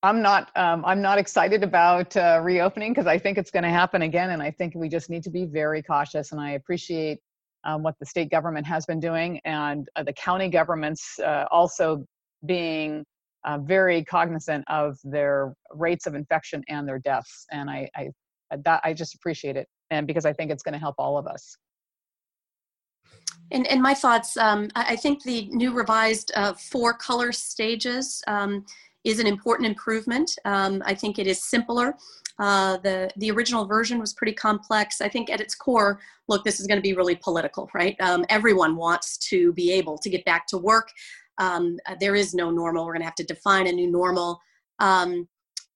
I'm 0.04 0.22
not 0.22 0.52
um, 0.56 0.86
I'm 0.86 1.02
not 1.02 1.18
excited 1.18 1.64
about 1.64 2.16
uh, 2.16 2.40
reopening 2.44 2.94
because 2.94 3.08
I 3.08 3.18
think 3.18 3.38
it's 3.38 3.50
going 3.50 3.64
to 3.64 3.70
happen 3.70 4.04
again, 4.04 4.30
and 4.30 4.42
I 4.42 4.52
think 4.52 4.76
we 4.76 4.90
just 4.90 5.10
need 5.10 5.24
to 5.24 5.32
be 5.32 5.46
very 5.46 5.82
cautious. 5.82 6.32
And 6.32 6.40
I 6.40 6.52
appreciate 6.52 7.20
um, 7.64 7.82
what 7.82 7.96
the 8.00 8.06
state 8.06 8.30
government 8.30 8.68
has 8.68 8.86
been 8.86 9.00
doing, 9.00 9.42
and 9.44 9.88
uh, 9.96 10.04
the 10.04 10.14
county 10.14 10.50
governments 10.50 11.20
uh, 11.20 11.46
also 11.50 12.06
being 12.46 13.04
uh, 13.44 13.58
very 13.58 14.04
cognizant 14.04 14.64
of 14.68 14.98
their 15.04 15.54
rates 15.72 16.06
of 16.06 16.14
infection 16.14 16.64
and 16.70 16.88
their 16.88 17.00
deaths. 17.00 17.46
And 17.52 17.70
I, 17.70 17.90
I 17.96 18.10
that 18.64 18.82
I 18.84 18.94
just 18.94 19.16
appreciate 19.16 19.58
it, 19.58 19.68
and 19.90 20.06
because 20.06 20.26
I 20.26 20.34
think 20.34 20.52
it's 20.52 20.64
going 20.64 20.74
to 20.74 20.80
help 20.80 20.96
all 21.00 21.18
of 21.18 21.26
us. 21.26 21.58
And, 23.52 23.66
and 23.68 23.82
my 23.82 23.94
thoughts, 23.94 24.36
um, 24.38 24.70
I 24.76 24.96
think 24.96 25.24
the 25.24 25.48
new 25.52 25.74
revised 25.74 26.32
uh, 26.36 26.54
four 26.54 26.94
color 26.94 27.32
stages 27.32 28.22
um, 28.28 28.66
is 29.04 29.20
an 29.20 29.28
important 29.28 29.68
improvement. 29.68 30.38
Um, 30.46 30.84
I 30.86 30.94
think 30.94 31.18
it 31.18 31.28
is 31.28 31.44
simpler. 31.44 31.96
Uh, 32.40 32.78
the, 32.78 33.10
the 33.18 33.32
original 33.32 33.66
version 33.66 34.00
was 34.00 34.14
pretty 34.14 34.34
complex. 34.34 35.02
I 35.02 35.10
think 35.10 35.30
at 35.30 35.42
its 35.42 35.56
core, 35.56 36.00
look, 36.28 36.44
this 36.44 36.60
is 36.60 36.68
going 36.68 36.78
to 36.78 36.84
be 36.84 36.94
really 36.94 37.16
political, 37.16 37.70
right? 37.74 37.96
Um, 38.00 38.26
everyone 38.30 38.76
wants 38.76 39.18
to 39.30 39.54
be 39.54 39.72
able 39.72 39.98
to 40.00 40.10
get 40.10 40.24
back 40.26 40.46
to 40.48 40.58
work. 40.58 40.90
Um, 41.40 41.78
there 42.00 42.16
is 42.16 42.34
no 42.34 42.52
normal. 42.52 42.86
We're 42.86 42.94
going 42.94 43.02
to 43.02 43.06
have 43.06 43.16
to 43.16 43.24
define 43.24 43.68
a 43.68 43.72
new 43.72 43.90
normal. 43.90 44.40
Um, 44.80 45.28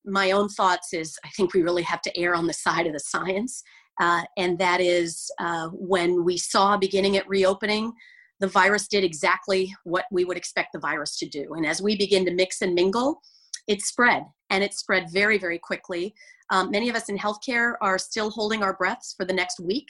my 0.05 0.31
own 0.31 0.49
thoughts 0.49 0.93
is 0.93 1.17
I 1.23 1.29
think 1.29 1.53
we 1.53 1.61
really 1.61 1.83
have 1.83 2.01
to 2.01 2.19
err 2.19 2.35
on 2.35 2.47
the 2.47 2.53
side 2.53 2.87
of 2.87 2.93
the 2.93 2.99
science. 2.99 3.63
Uh, 4.01 4.23
and 4.35 4.57
that 4.57 4.81
is 4.81 5.31
uh, 5.39 5.69
when 5.69 6.25
we 6.25 6.35
saw 6.35 6.75
beginning 6.75 7.17
at 7.17 7.29
reopening, 7.29 7.93
the 8.39 8.47
virus 8.47 8.87
did 8.87 9.03
exactly 9.03 9.73
what 9.83 10.05
we 10.11 10.25
would 10.25 10.37
expect 10.37 10.69
the 10.73 10.79
virus 10.79 11.17
to 11.17 11.29
do. 11.29 11.53
And 11.53 11.65
as 11.65 11.83
we 11.83 11.95
begin 11.95 12.25
to 12.25 12.33
mix 12.33 12.63
and 12.63 12.73
mingle, 12.73 13.21
it 13.67 13.83
spread 13.83 14.23
and 14.49 14.63
it 14.63 14.73
spread 14.73 15.11
very, 15.11 15.37
very 15.37 15.59
quickly. 15.59 16.15
Um, 16.49 16.71
many 16.71 16.89
of 16.89 16.95
us 16.95 17.09
in 17.09 17.17
healthcare 17.17 17.75
are 17.79 17.99
still 17.99 18.31
holding 18.31 18.63
our 18.63 18.73
breaths 18.73 19.13
for 19.15 19.23
the 19.23 19.33
next 19.33 19.59
week. 19.59 19.87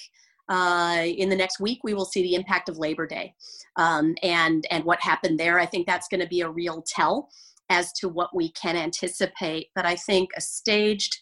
Uh, 0.49 1.03
in 1.05 1.29
the 1.29 1.35
next 1.35 1.61
week, 1.61 1.79
we 1.85 1.93
will 1.93 2.03
see 2.03 2.21
the 2.21 2.35
impact 2.35 2.67
of 2.67 2.77
Labor 2.77 3.07
Day 3.07 3.33
um, 3.77 4.13
and, 4.21 4.67
and 4.69 4.83
what 4.83 4.99
happened 5.01 5.39
there. 5.39 5.57
I 5.57 5.65
think 5.65 5.87
that's 5.87 6.09
going 6.09 6.19
to 6.19 6.27
be 6.27 6.41
a 6.41 6.49
real 6.49 6.83
tell 6.85 7.29
as 7.69 7.93
to 7.93 8.09
what 8.09 8.35
we 8.35 8.51
can 8.51 8.75
anticipate. 8.75 9.67
But 9.73 9.85
I 9.85 9.95
think 9.95 10.31
a 10.35 10.41
staged 10.41 11.21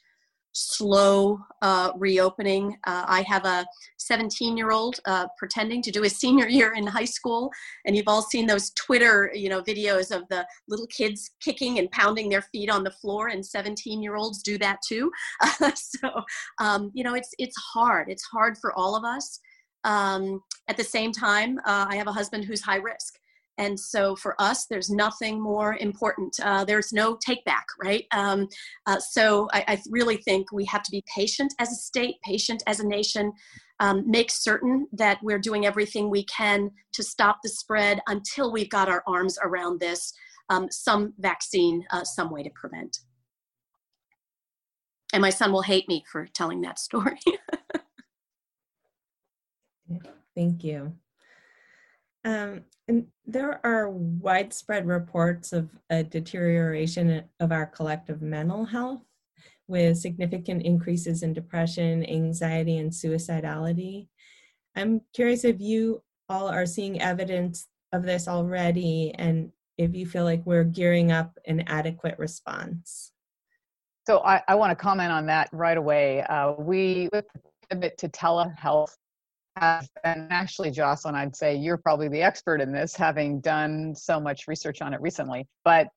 slow 0.53 1.39
uh, 1.61 1.91
reopening. 1.95 2.77
Uh, 2.85 3.05
I 3.07 3.21
have 3.23 3.45
a 3.45 3.65
17 3.97 4.57
year 4.57 4.71
old 4.71 4.99
uh, 5.05 5.27
pretending 5.37 5.81
to 5.83 5.91
do 5.91 6.01
his 6.01 6.15
senior 6.19 6.47
year 6.47 6.73
in 6.73 6.85
high 6.87 7.05
school, 7.05 7.51
and 7.85 7.95
you've 7.95 8.07
all 8.07 8.21
seen 8.21 8.47
those 8.47 8.71
Twitter, 8.71 9.31
you 9.33 9.49
know, 9.49 9.61
videos 9.61 10.15
of 10.15 10.27
the 10.29 10.45
little 10.67 10.87
kids 10.87 11.31
kicking 11.41 11.79
and 11.79 11.91
pounding 11.91 12.29
their 12.29 12.41
feet 12.41 12.69
on 12.69 12.83
the 12.83 12.91
floor, 12.91 13.27
and 13.27 13.45
17 13.45 14.01
year 14.01 14.15
olds 14.15 14.41
do 14.41 14.57
that 14.57 14.79
too. 14.87 15.11
so, 15.75 16.09
um, 16.59 16.91
you 16.93 17.03
know, 17.03 17.15
it's 17.15 17.31
it's 17.37 17.57
hard. 17.57 18.09
It's 18.09 18.23
hard 18.23 18.57
for 18.57 18.73
all 18.77 18.95
of 18.95 19.03
us. 19.03 19.39
Um, 19.85 20.41
at 20.67 20.77
the 20.77 20.83
same 20.83 21.11
time, 21.11 21.57
uh, 21.59 21.85
I 21.89 21.95
have 21.95 22.07
a 22.07 22.11
husband 22.11 22.45
who's 22.45 22.61
high 22.61 22.77
risk. 22.77 23.15
And 23.59 23.79
so 23.79 24.15
for 24.15 24.41
us, 24.41 24.65
there's 24.65 24.89
nothing 24.89 25.39
more 25.39 25.75
important. 25.75 26.35
Uh, 26.41 26.63
there's 26.63 26.93
no 26.93 27.17
take 27.17 27.43
back, 27.43 27.65
right? 27.83 28.05
Um, 28.11 28.47
uh, 28.87 28.99
so 28.99 29.49
I, 29.51 29.65
I, 29.67 29.81
really 29.89 30.17
think 30.17 30.51
we 30.51 30.63
have 30.65 30.81
to 30.83 30.91
be 30.91 31.03
patient 31.13 31.53
as 31.59 31.69
a 31.71 31.75
state, 31.75 32.15
patient 32.23 32.63
as 32.67 32.79
a 32.79 32.87
nation, 32.87 33.33
um, 33.81 34.09
make 34.09 34.31
certain 34.31 34.87
that 34.93 35.19
we're 35.21 35.39
doing 35.39 35.65
everything 35.65 36.09
we 36.09 36.23
can 36.25 36.71
to 36.93 37.03
stop 37.03 37.39
the 37.43 37.49
spread 37.49 37.99
until 38.07 38.51
we've 38.51 38.69
got 38.69 38.87
our 38.87 39.03
arms 39.05 39.37
around 39.43 39.81
this, 39.81 40.13
um, 40.49 40.71
some 40.71 41.13
vaccine, 41.19 41.85
uh, 41.91 42.05
some 42.05 42.31
way 42.31 42.43
to 42.43 42.49
prevent. 42.55 42.99
And 45.11 45.21
my 45.21 45.31
son 45.31 45.51
will 45.51 45.63
hate 45.63 45.89
me 45.89 46.05
for 46.09 46.27
telling 46.27 46.61
that 46.61 46.79
story. 46.79 47.19
Thank 50.35 50.63
you. 50.63 50.93
Um, 52.29 52.61
and 52.87 53.07
there 53.25 53.59
are 53.65 53.89
widespread 53.89 54.85
reports 54.85 55.51
of 55.51 55.67
a 55.89 56.03
deterioration 56.03 57.23
of 57.39 57.51
our 57.51 57.65
collective 57.65 58.21
mental 58.21 58.65
health 58.65 59.01
with 59.67 59.97
significant 59.97 60.61
increases 60.61 61.23
in 61.23 61.33
depression, 61.33 62.07
anxiety, 62.07 62.77
and 62.77 62.91
suicidality. 62.91 64.09
I'm 64.75 65.01
curious 65.15 65.43
if 65.43 65.59
you 65.59 66.03
all 66.29 66.47
are 66.47 66.67
seeing 66.67 67.01
evidence 67.01 67.65
of 67.93 68.03
this 68.03 68.27
already 68.27 69.11
and 69.17 69.51
if 69.79 69.95
you 69.95 70.05
feel 70.05 70.23
like 70.23 70.45
we're 70.45 70.63
gearing 70.63 71.11
up 71.11 71.35
an 71.47 71.61
adequate 71.61 72.19
response. 72.19 73.11
So 74.05 74.19
I, 74.19 74.43
I 74.47 74.53
want 74.53 74.69
to 74.69 74.75
comment 74.75 75.11
on 75.11 75.25
that 75.25 75.49
right 75.51 75.77
away. 75.77 76.21
Uh, 76.21 76.51
we 76.59 77.09
pivot 77.71 77.97
to 77.97 78.09
telehealth 78.09 78.95
and 79.57 79.87
actually, 80.03 80.71
Jocelyn, 80.71 81.15
I'd 81.15 81.35
say 81.35 81.55
you're 81.55 81.77
probably 81.77 82.07
the 82.07 82.21
expert 82.21 82.61
in 82.61 82.71
this, 82.71 82.95
having 82.95 83.41
done 83.41 83.93
so 83.95 84.19
much 84.19 84.47
research 84.47 84.81
on 84.81 84.93
it 84.93 85.01
recently. 85.01 85.47
But 85.65 85.87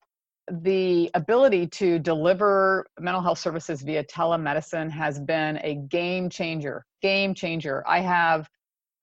the 0.51 1.11
ability 1.15 1.69
to 1.69 1.99
deliver 1.99 2.85
mental 2.99 3.23
health 3.23 3.39
services 3.39 3.83
via 3.83 4.05
telemedicine 4.05 4.91
has 4.91 5.21
been 5.21 5.59
a 5.63 5.77
game 5.89 6.29
changer. 6.29 6.85
Game 7.01 7.35
changer. 7.35 7.85
I 7.87 8.01
have, 8.01 8.49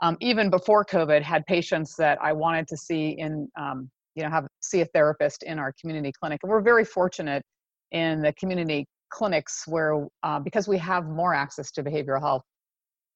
um, 0.02 0.18
even 0.20 0.50
before 0.50 0.84
COVID, 0.84 1.22
had 1.22 1.45
patients 1.45 1.95
that 1.97 2.18
I 2.22 2.34
wanted 2.34 2.68
to 2.68 2.78
see 2.78 3.16
in, 3.18 3.50
um, 3.58 3.89
you 4.16 4.24
know, 4.24 4.30
have 4.30 4.47
see 4.62 4.82
a 4.82 4.86
therapist 4.86 5.43
in 5.43 5.60
our 5.60 5.74
community 5.80 6.12
clinic, 6.20 6.41
and 6.43 6.50
we're 6.50 6.62
very 6.62 6.84
fortunate 6.84 7.43
in 7.91 8.22
the 8.22 8.34
community 8.34 8.86
clinics 9.10 9.64
where 9.66 10.06
uh, 10.24 10.39
because 10.39 10.68
we 10.68 10.78
have 10.78 11.06
more 11.06 11.34
access 11.34 11.72
to 11.72 11.84
behavioral 11.84 12.20
health 12.20 12.43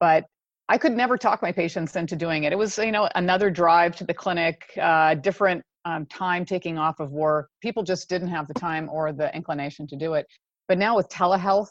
but 0.00 0.24
I 0.68 0.78
could 0.78 0.92
never 0.92 1.18
talk 1.18 1.42
my 1.42 1.52
patients 1.52 1.94
into 1.96 2.16
doing 2.16 2.44
it. 2.44 2.52
It 2.52 2.56
was, 2.56 2.78
you 2.78 2.92
know, 2.92 3.08
another 3.14 3.50
drive 3.50 3.94
to 3.96 4.04
the 4.04 4.14
clinic, 4.14 4.64
uh, 4.80 5.14
different 5.14 5.62
um, 5.84 6.06
time 6.06 6.46
taking 6.46 6.78
off 6.78 7.00
of 7.00 7.10
work. 7.10 7.50
People 7.60 7.82
just 7.82 8.08
didn't 8.08 8.28
have 8.28 8.48
the 8.48 8.54
time 8.54 8.88
or 8.88 9.12
the 9.12 9.34
inclination 9.36 9.86
to 9.88 9.96
do 9.96 10.14
it. 10.14 10.26
But 10.68 10.78
now 10.78 10.96
with 10.96 11.08
telehealth, 11.10 11.68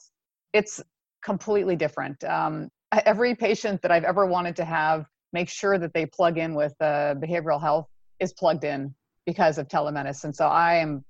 it's 0.54 0.82
completely 1.24 1.76
different. 1.76 2.24
Um, 2.24 2.70
every 3.06 3.34
patient 3.34 3.82
that 3.82 3.92
I've 3.92 4.04
ever 4.04 4.28
wanted 4.28 4.56
to 4.58 4.66
have 4.66 5.08
make 5.32 5.50
sure 5.50 5.80
that 5.80 5.94
they 5.94 6.06
plug 6.06 6.38
in 6.38 6.54
with 6.54 6.74
uh, 6.80 7.16
behavioral 7.16 7.60
health 7.60 7.88
is 8.20 8.34
plugged 8.34 8.64
in 8.64 8.94
because 9.26 9.58
of 9.58 9.68
telemedicine. 9.68 10.36
So 10.36 10.46
I 10.46 10.76
am 10.76 11.04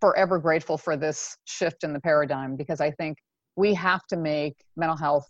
forever 0.00 0.38
grateful 0.38 0.78
for 0.78 0.96
this 0.96 1.36
shift 1.44 1.84
in 1.84 1.92
the 1.92 2.00
paradigm 2.00 2.56
because 2.56 2.80
I 2.80 2.90
think 2.92 3.18
we 3.56 3.74
have 3.74 4.06
to 4.06 4.16
make 4.16 4.56
mental 4.76 4.96
health 4.96 5.28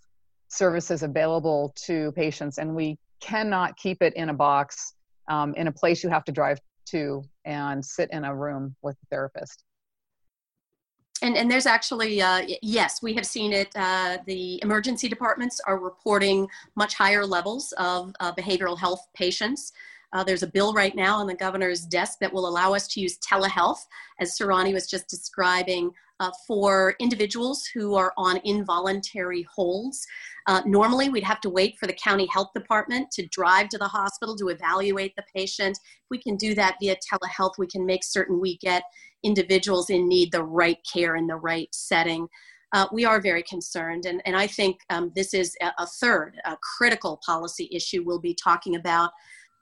services 0.49 1.03
available 1.03 1.72
to 1.76 2.12
patients 2.12 2.59
and 2.59 2.74
we 2.74 2.99
cannot 3.20 3.76
keep 3.76 4.03
it 4.03 4.14
in 4.14 4.30
a 4.30 4.34
box 4.34 4.94
um, 5.28 5.55
in 5.55 5.66
a 5.66 5.72
place 5.72 6.03
you 6.03 6.09
have 6.09 6.24
to 6.24 6.32
drive 6.32 6.59
to 6.86 7.22
and 7.44 7.84
sit 7.84 8.09
in 8.12 8.24
a 8.24 8.34
room 8.34 8.74
with 8.82 8.96
a 9.03 9.07
therapist. 9.11 9.64
And, 11.20 11.36
and 11.36 11.51
there's 11.51 11.66
actually 11.66 12.22
uh, 12.22 12.42
yes 12.62 13.03
we 13.03 13.12
have 13.14 13.26
seen 13.26 13.53
it 13.53 13.68
uh, 13.74 14.18
the 14.26 14.61
emergency 14.62 15.09
departments 15.09 15.61
are 15.66 15.78
reporting 15.78 16.49
much 16.76 16.94
higher 16.94 17.26
levels 17.26 17.72
of 17.78 18.12
uh, 18.20 18.32
behavioral 18.32 18.78
health 18.78 19.05
patients. 19.14 19.72
Uh, 20.12 20.24
there's 20.24 20.42
a 20.42 20.46
bill 20.46 20.72
right 20.72 20.94
now 20.94 21.16
on 21.16 21.26
the 21.26 21.34
governor's 21.34 21.82
desk 21.82 22.18
that 22.20 22.32
will 22.32 22.49
allow 22.49 22.72
us 22.72 22.88
to 22.88 23.01
use 23.01 23.18
telehealth, 23.18 23.80
as 24.20 24.38
Sarani 24.38 24.72
was 24.72 24.88
just 24.88 25.07
describing, 25.09 25.90
uh, 26.21 26.31
for 26.47 26.95
individuals 26.99 27.64
who 27.73 27.95
are 27.95 28.12
on 28.16 28.41
involuntary 28.45 29.47
holds. 29.55 30.07
Uh, 30.47 30.62
normally, 30.66 31.09
we'd 31.09 31.25
have 31.25 31.41
to 31.41 31.51
wait 31.51 31.77
for 31.79 31.87
the 31.87 31.93
county 31.93 32.27
health 32.33 32.51
department 32.55 33.11
to 33.12 33.27
drive 33.29 33.69
to 33.69 33.79
the 33.79 33.89
hospital 33.89 34.37
to 34.37 34.49
evaluate 34.49 35.14
the 35.16 35.25
patient. 35.35 35.79
If 35.79 36.11
we 36.11 36.19
can 36.19 36.37
do 36.37 36.55
that 36.55 36.77
via 36.81 36.97
telehealth, 36.97 37.53
we 37.59 37.66
can 37.66 37.85
make 37.87 38.05
certain 38.05 38.41
we 38.41 38.57
get 38.59 38.83
individuals 39.23 39.91
in 39.91 40.09
need 40.09 40.33
the 40.33 40.43
right 40.43 40.79
care 40.91 41.16
in 41.16 41.27
the 41.27 41.37
right 41.37 41.69
setting. 41.73 42.29
Uh, 42.75 42.87
we 42.93 43.05
are 43.05 43.21
very 43.21 43.43
concerned. 43.43 44.05
And, 44.05 44.21
and 44.27 44.37
I 44.37 44.47
think 44.47 44.81
um, 44.91 45.11
this 45.14 45.33
is 45.33 45.57
a, 45.62 45.73
a, 45.79 45.87
third, 45.87 46.37
a 46.45 46.57
critical 46.77 47.19
policy 47.25 47.69
issue 47.73 48.03
we'll 48.05 48.21
be 48.21 48.35
talking 48.35 48.77
about 48.77 49.11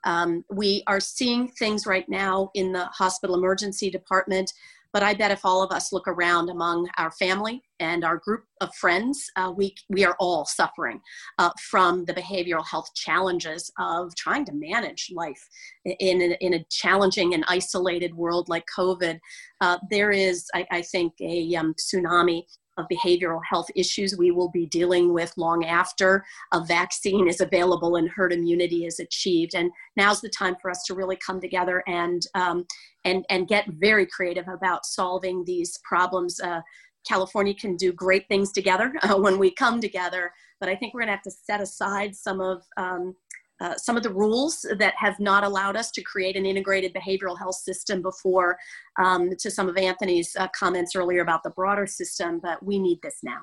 um, 0.03 0.45
we 0.49 0.83
are 0.87 0.99
seeing 0.99 1.49
things 1.49 1.85
right 1.85 2.07
now 2.07 2.49
in 2.53 2.71
the 2.71 2.85
hospital 2.85 3.35
emergency 3.35 3.89
department, 3.89 4.53
but 4.97 5.03
I 5.03 5.13
bet 5.13 5.29
if 5.29 5.45
all 5.45 5.61
of 5.61 5.71
us 5.71 5.93
look 5.93 6.07
around 6.07 6.49
among 6.49 6.89
our 6.97 7.11
family 7.11 7.61
and 7.79 8.03
our 8.03 8.17
group 8.17 8.45
of 8.61 8.73
friends, 8.73 9.29
uh, 9.35 9.53
we, 9.55 9.75
we 9.89 10.03
are 10.03 10.15
all 10.19 10.43
suffering 10.43 10.99
uh, 11.37 11.51
from 11.69 12.03
the 12.05 12.15
behavioral 12.15 12.65
health 12.65 12.89
challenges 12.95 13.71
of 13.77 14.15
trying 14.15 14.43
to 14.45 14.53
manage 14.55 15.11
life 15.13 15.47
in 15.85 16.19
a, 16.23 16.37
in 16.43 16.55
a 16.55 16.65
challenging 16.71 17.35
and 17.35 17.45
isolated 17.47 18.11
world 18.15 18.49
like 18.49 18.65
COVID. 18.75 19.19
Uh, 19.61 19.77
there 19.91 20.09
is, 20.09 20.47
I, 20.55 20.65
I 20.71 20.81
think, 20.81 21.13
a 21.21 21.53
um, 21.53 21.75
tsunami 21.75 22.41
of 22.77 22.85
behavioral 22.91 23.41
health 23.49 23.67
issues 23.75 24.17
we 24.17 24.31
will 24.31 24.49
be 24.49 24.65
dealing 24.67 25.13
with 25.13 25.33
long 25.37 25.65
after 25.65 26.23
a 26.53 26.63
vaccine 26.63 27.27
is 27.27 27.41
available 27.41 27.95
and 27.95 28.09
herd 28.09 28.33
immunity 28.33 28.85
is 28.85 28.99
achieved. 28.99 29.55
And 29.55 29.71
now's 29.95 30.21
the 30.21 30.29
time 30.29 30.55
for 30.61 30.69
us 30.69 30.83
to 30.87 30.95
really 30.95 31.17
come 31.17 31.41
together 31.41 31.83
and 31.87 32.21
um, 32.35 32.65
and 33.05 33.25
and 33.29 33.47
get 33.47 33.65
very 33.67 34.05
creative 34.05 34.47
about 34.47 34.85
solving 34.85 35.43
these 35.45 35.79
problems. 35.83 36.39
Uh, 36.39 36.61
California 37.07 37.53
can 37.53 37.75
do 37.77 37.93
great 37.93 38.27
things 38.27 38.51
together 38.51 38.93
uh, 39.03 39.15
when 39.15 39.37
we 39.37 39.53
come 39.53 39.79
together, 39.79 40.31
but 40.59 40.69
I 40.69 40.75
think 40.75 40.93
we're 40.93 41.01
going 41.01 41.07
to 41.07 41.13
have 41.13 41.21
to 41.23 41.31
set 41.31 41.61
aside 41.61 42.15
some 42.15 42.41
of 42.41 42.63
um, 42.77 43.15
uh, 43.59 43.75
some 43.75 43.97
of 43.97 44.03
the 44.03 44.13
rules 44.13 44.65
that 44.77 44.93
have 44.97 45.19
not 45.19 45.43
allowed 45.43 45.75
us 45.75 45.91
to 45.91 46.01
create 46.01 46.35
an 46.35 46.45
integrated 46.45 46.93
behavioral 46.93 47.37
health 47.37 47.55
system 47.55 48.01
before, 48.01 48.57
um, 48.99 49.31
to 49.37 49.49
some 49.49 49.67
of 49.67 49.77
Anthony's 49.77 50.35
uh, 50.35 50.47
comments 50.49 50.95
earlier 50.95 51.21
about 51.21 51.43
the 51.43 51.49
broader 51.51 51.87
system, 51.87 52.39
but 52.41 52.63
we 52.63 52.79
need 52.79 52.99
this 53.01 53.19
now. 53.23 53.41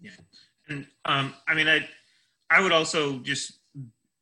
Yeah. 0.00 0.10
And 0.68 0.86
um, 1.04 1.34
I 1.46 1.54
mean, 1.54 1.68
I, 1.68 1.88
I 2.50 2.60
would 2.60 2.72
also 2.72 3.18
just 3.18 3.60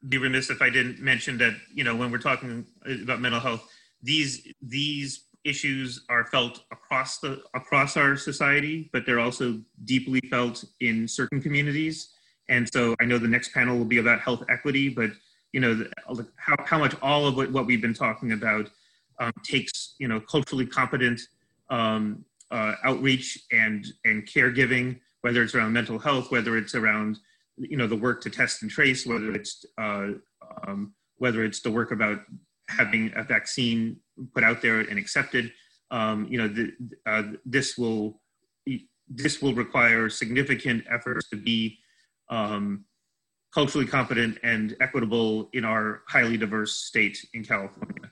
be 0.09 0.19
remiss 0.19 0.51
if 0.51 0.63
I 0.63 0.71
didn't 0.71 1.01
mention 1.01 1.39
that, 1.39 1.55
you 1.75 1.85
know, 1.85 1.97
when 1.97 2.11
we're 2.11 2.19
talking 2.19 2.67
about 3.03 3.21
mental 3.21 3.41
health, 3.41 3.69
these, 4.03 4.47
these 4.63 5.25
issues 5.45 6.05
are 6.09 6.27
felt 6.27 6.65
across 6.73 7.19
the 7.19 7.41
across 7.55 7.97
our 7.97 8.17
society, 8.17 8.91
but 8.93 9.07
they're 9.07 9.21
also 9.21 9.61
deeply 9.85 10.21
felt 10.29 10.65
in 10.81 11.07
certain 11.07 11.41
communities. 11.41 12.16
And 12.49 12.69
so 12.73 12.95
I 13.01 13.05
know 13.05 13.19
the 13.19 13.29
next 13.29 13.53
panel 13.53 13.77
will 13.77 13.85
be 13.85 13.99
about 13.99 14.21
health 14.21 14.45
equity, 14.49 14.89
but 14.89 15.11
you 15.53 15.61
know 15.61 15.75
the, 15.75 16.27
how, 16.37 16.57
how 16.65 16.79
much 16.79 16.95
all 17.03 17.27
of 17.27 17.37
what, 17.37 17.51
what 17.51 17.67
we've 17.67 17.81
been 17.81 17.95
talking 17.95 18.33
about 18.33 18.71
um, 19.19 19.33
takes 19.43 19.95
you 19.99 20.09
know 20.09 20.21
culturally 20.21 20.67
competent 20.67 21.21
um, 21.71 22.25
uh, 22.51 22.75
outreach 22.85 23.39
and 23.53 23.87
and 24.05 24.27
caregiving, 24.27 25.01
whether 25.23 25.43
it's 25.43 25.55
around 25.55 25.73
mental 25.73 25.99
health, 25.99 26.31
whether 26.31 26.57
it's 26.57 26.75
around 26.75 27.19
you 27.57 27.77
know 27.77 27.87
the 27.87 27.97
work 27.97 28.21
to 28.23 28.31
test 28.31 28.63
and 28.63 28.71
trace, 28.71 29.07
whether 29.07 29.33
it's 29.33 29.65
uh, 29.79 30.09
um, 30.67 30.93
whether 31.19 31.45
it's 31.45 31.61
the 31.61 31.71
work 31.71 31.91
about 31.91 32.21
having 32.69 33.13
a 33.17 33.23
vaccine 33.23 33.97
put 34.35 34.45
out 34.45 34.61
there 34.61 34.81
and 34.81 34.99
accepted. 34.99 35.53
Um, 35.91 36.27
you 36.29 36.39
know, 36.39 36.49
the, 36.49 36.73
uh, 37.07 37.23
this 37.45 37.79
will 37.79 38.21
this 39.09 39.41
will 39.41 39.55
require 39.55 40.09
significant 40.09 40.85
efforts 40.91 41.29
to 41.31 41.37
be 41.37 41.79
um, 42.29 42.85
culturally 43.53 43.87
competent 43.87 44.39
and 44.43 44.77
equitable 44.81 45.49
in 45.53 45.65
our 45.65 46.03
highly 46.09 46.37
diverse 46.37 46.75
state 46.75 47.19
in 47.33 47.45
California. 47.45 48.11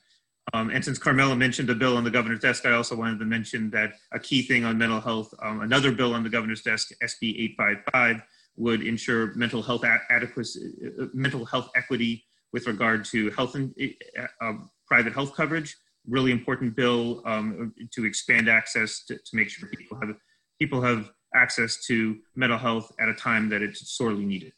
Um, 0.52 0.70
and 0.70 0.84
since 0.84 0.98
Carmela 0.98 1.34
mentioned 1.34 1.68
a 1.70 1.74
bill 1.74 1.96
on 1.96 2.04
the 2.04 2.10
governor's 2.10 2.40
desk, 2.40 2.64
I 2.64 2.72
also 2.72 2.94
wanted 2.94 3.18
to 3.18 3.24
mention 3.24 3.70
that 3.70 3.94
a 4.12 4.20
key 4.20 4.42
thing 4.42 4.64
on 4.64 4.78
mental 4.78 5.00
health, 5.00 5.34
um, 5.42 5.62
another 5.62 5.90
bill 5.90 6.14
on 6.14 6.22
the 6.22 6.30
governor's 6.30 6.62
desk, 6.62 6.90
SB 7.02 7.50
855, 7.58 8.22
would 8.56 8.86
ensure 8.86 9.34
mental 9.34 9.62
health 9.62 9.84
adequacy, 10.10 10.72
uh, 11.00 11.06
mental 11.12 11.44
health 11.44 11.70
equity 11.74 12.24
with 12.52 12.66
regard 12.66 13.04
to 13.06 13.30
health 13.30 13.56
and 13.56 13.74
uh, 14.18 14.26
um, 14.40 14.70
private 14.86 15.12
health 15.12 15.34
coverage. 15.34 15.76
Really 16.06 16.30
important 16.30 16.76
bill 16.76 17.22
um, 17.24 17.74
to 17.92 18.04
expand 18.04 18.48
access 18.48 19.04
to, 19.06 19.16
to, 19.16 19.36
make 19.36 19.48
sure 19.48 19.68
people 19.68 19.98
have 19.98 20.14
people 20.60 20.80
have 20.82 21.10
access 21.34 21.84
to 21.86 22.18
mental 22.34 22.58
health 22.58 22.92
at 23.00 23.08
a 23.08 23.14
time 23.14 23.48
that 23.48 23.62
it's 23.62 23.96
sorely 23.96 24.24
needed. 24.24 24.52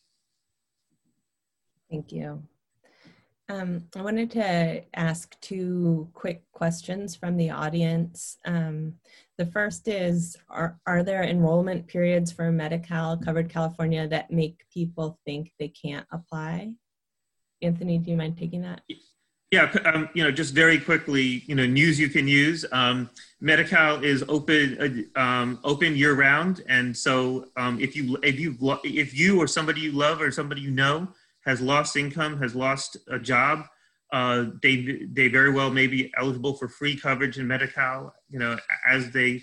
Thank 1.90 2.12
you. 2.12 2.42
Um, 3.48 3.84
I 3.94 4.02
wanted 4.02 4.32
to 4.32 4.82
ask 4.94 5.40
two 5.40 6.08
quick 6.14 6.42
questions 6.52 7.14
from 7.14 7.36
the 7.36 7.50
audience. 7.50 8.38
Um, 8.44 8.94
the 9.38 9.46
first 9.46 9.86
is, 9.86 10.36
are, 10.48 10.80
are 10.84 11.04
there 11.04 11.22
enrollment 11.22 11.86
periods 11.86 12.32
for 12.32 12.50
Medi-Cal 12.50 13.18
covered 13.18 13.48
California 13.48 14.08
that 14.08 14.32
make 14.32 14.64
people 14.74 15.20
think 15.24 15.52
they 15.60 15.68
can't 15.68 16.06
apply? 16.10 16.72
Anthony, 17.62 17.98
do 17.98 18.10
you 18.10 18.16
mind 18.16 18.36
taking 18.36 18.62
that? 18.62 18.80
Yeah, 19.52 19.72
um, 19.84 20.08
you 20.12 20.24
know, 20.24 20.32
just 20.32 20.54
very 20.54 20.78
quickly, 20.78 21.44
you 21.46 21.54
know, 21.54 21.66
news 21.66 22.00
you 22.00 22.08
can 22.08 22.26
use. 22.26 22.64
Um, 22.72 23.08
Medi-Cal 23.40 24.02
is 24.02 24.24
open, 24.28 25.06
uh, 25.16 25.20
um, 25.20 25.60
open 25.62 25.94
year 25.94 26.14
round, 26.14 26.64
and 26.68 26.96
so 26.96 27.46
um, 27.56 27.78
if 27.80 27.94
you 27.94 28.18
if 28.24 28.40
you 28.40 28.56
if 28.82 29.16
you 29.16 29.40
or 29.40 29.46
somebody 29.46 29.82
you 29.82 29.92
love 29.92 30.20
or 30.20 30.32
somebody 30.32 30.62
you 30.62 30.72
know 30.72 31.06
has 31.44 31.60
lost 31.60 31.96
income, 31.96 32.38
has 32.38 32.56
lost 32.56 32.96
a 33.08 33.20
job, 33.20 33.66
uh, 34.12 34.46
they 34.62 35.06
they 35.12 35.28
very 35.28 35.52
well 35.52 35.70
may 35.70 35.86
be 35.86 36.12
eligible 36.18 36.54
for 36.54 36.66
free 36.66 36.96
coverage 36.96 37.38
in 37.38 37.46
Medi-Cal. 37.46 38.12
You 38.28 38.40
know, 38.40 38.58
as 38.88 39.12
they 39.12 39.42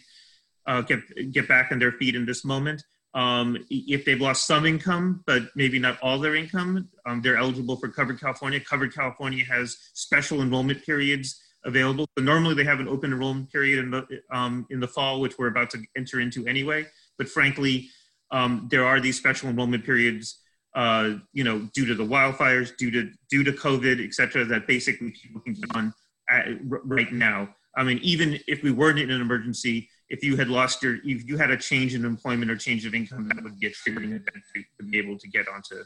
uh, 0.68 0.82
get 0.82 1.00
get 1.32 1.48
back 1.48 1.72
on 1.72 1.80
their 1.80 1.94
feet 1.94 2.16
in 2.16 2.26
this 2.26 2.44
moment. 2.44 2.84
Um, 3.14 3.64
if 3.70 4.06
they've 4.06 4.20
lost 4.20 4.48
some 4.48 4.66
income, 4.66 5.24
but 5.28 5.44
maybe 5.56 5.78
not 5.78 6.00
all 6.02 6.18
their 6.18 6.36
income, 6.36 6.90
um, 7.06 7.22
they're 7.22 7.38
eligible 7.38 7.76
for 7.76 7.90
Covered 7.90 8.20
California. 8.20 8.60
Covered 8.60 8.94
California 8.94 9.46
has 9.46 9.78
special 9.94 10.42
enrollment 10.42 10.84
periods 10.84 11.40
available. 11.64 12.08
So 12.18 12.24
normally 12.24 12.56
they 12.56 12.64
have 12.64 12.80
an 12.80 12.88
open 12.88 13.14
enrollment 13.14 13.52
period 13.52 13.80
in 13.80 13.92
the 13.92 14.06
um, 14.32 14.66
in 14.70 14.80
the 14.80 14.88
fall, 14.88 15.22
which 15.22 15.38
we're 15.38 15.48
about 15.48 15.70
to 15.72 15.80
enter 15.96 16.20
into 16.20 16.48
anyway. 16.48 16.88
But 17.18 17.30
frankly, 17.30 17.90
um, 18.32 18.68
there 18.72 18.86
are 18.86 19.00
these 19.00 19.18
special 19.18 19.50
enrollment 19.50 19.86
periods 19.86 20.40
uh, 20.76 21.16
you 21.34 21.44
know, 21.44 21.70
due 21.74 21.86
to 21.86 21.96
the 21.96 22.04
wildfires, 22.04 22.76
due 22.78 22.92
to 22.92 23.12
due 23.30 23.44
to 23.44 23.52
COVID, 23.52 24.04
et 24.04 24.14
cetera, 24.14 24.44
that 24.46 24.68
basically 24.68 25.12
people 25.12 25.42
can 25.42 25.54
get 25.54 25.76
on 25.76 25.94
at, 26.30 26.46
right 26.64 27.12
now. 27.12 27.50
I 27.76 27.84
mean, 27.84 28.00
even 28.02 28.40
if 28.48 28.64
we 28.64 28.72
weren't 28.72 29.00
in 29.00 29.12
an 29.12 29.22
emergency, 29.22 29.90
if 30.14 30.24
you 30.24 30.38
had 30.38 30.48
lost 30.48 30.84
your, 30.84 30.98
if 31.04 31.28
you 31.28 31.38
had 31.38 31.50
a 31.50 31.58
change 31.58 31.96
in 31.96 32.06
employment 32.06 32.52
or 32.52 32.56
change 32.56 32.86
of 32.86 32.94
income, 32.94 33.28
that 33.30 33.44
would 33.44 33.60
get 33.60 33.74
triggering 33.74 34.10
event 34.10 34.44
to, 34.54 34.64
to 34.78 34.84
be 34.88 35.00
able 35.00 35.18
to 35.18 35.28
get 35.28 35.48
onto 35.48 35.78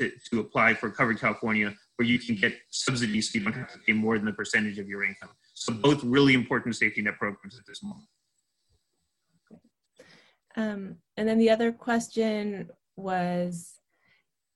to, 0.00 0.10
to 0.30 0.40
apply 0.40 0.72
for 0.72 0.90
Covered 0.90 1.20
California, 1.20 1.74
where 1.96 2.08
you 2.08 2.18
can 2.18 2.34
get 2.34 2.54
subsidies 2.70 3.30
so 3.30 3.38
you 3.38 3.44
don't 3.44 3.52
have 3.52 3.70
to 3.72 3.78
pay 3.86 3.92
more 3.92 4.16
than 4.16 4.24
the 4.24 4.32
percentage 4.32 4.78
of 4.78 4.88
your 4.88 5.04
income. 5.04 5.28
So 5.52 5.74
both 5.74 6.02
really 6.02 6.32
important 6.32 6.76
safety 6.76 7.02
net 7.02 7.18
programs 7.18 7.58
at 7.58 7.66
this 7.66 7.82
moment. 7.82 8.08
Um, 10.56 10.96
and 11.18 11.28
then 11.28 11.36
the 11.36 11.50
other 11.50 11.72
question 11.72 12.70
was 12.96 13.75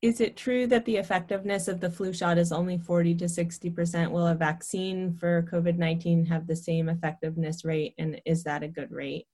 is 0.03 0.21
it 0.21 0.37
true 0.37 0.67
that 0.67 0.87
the 0.87 0.97
effectiveness 0.97 1.69
of 1.69 1.81
the 1.81 1.91
flu 1.91 2.13
shot 2.13 2.39
is 2.39 2.53
only 2.53 2.79
40 2.79 3.17
to 3.17 3.27
60%? 3.27 4.11
Will 4.11 4.27
a 4.27 4.35
vaccine 4.35 5.13
for 5.13 5.47
COVID 5.51 5.77
19 5.77 6.25
have 6.25 6.47
the 6.47 6.57
same 6.57 6.89
effectiveness 6.89 7.65
rate? 7.65 7.95
And 7.99 8.21
is 8.25 8.43
that 8.45 8.63
a 8.63 8.69
good 8.69 8.91
rate? 8.91 9.27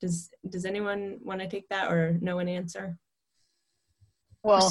Does, 0.00 0.30
does 0.48 0.64
anyone 0.64 1.18
want 1.22 1.40
to 1.40 1.48
take 1.48 1.68
that 1.70 1.90
or 1.90 2.18
know 2.20 2.38
an 2.38 2.48
answer? 2.48 2.98
Well, 4.44 4.70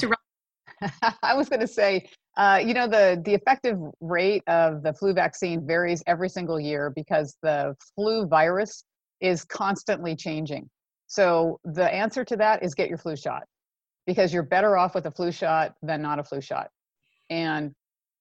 I 1.21 1.33
was 1.33 1.49
going 1.49 1.59
to 1.59 1.67
say, 1.67 2.07
uh, 2.37 2.61
you 2.65 2.73
know, 2.73 2.87
the, 2.87 3.21
the 3.25 3.33
effective 3.33 3.77
rate 3.99 4.43
of 4.47 4.83
the 4.83 4.93
flu 4.93 5.13
vaccine 5.13 5.67
varies 5.67 6.01
every 6.07 6.29
single 6.29 6.59
year 6.59 6.93
because 6.95 7.35
the 7.41 7.75
flu 7.95 8.25
virus 8.25 8.85
is 9.19 9.43
constantly 9.43 10.15
changing. 10.15 10.69
So 11.07 11.59
the 11.65 11.93
answer 11.93 12.23
to 12.23 12.37
that 12.37 12.63
is 12.63 12.73
get 12.73 12.87
your 12.87 12.97
flu 12.97 13.17
shot 13.17 13.43
because 14.05 14.33
you're 14.33 14.43
better 14.43 14.77
off 14.77 14.95
with 14.95 15.05
a 15.05 15.11
flu 15.11 15.31
shot 15.31 15.75
than 15.81 16.01
not 16.01 16.19
a 16.19 16.23
flu 16.23 16.41
shot. 16.41 16.69
And 17.29 17.73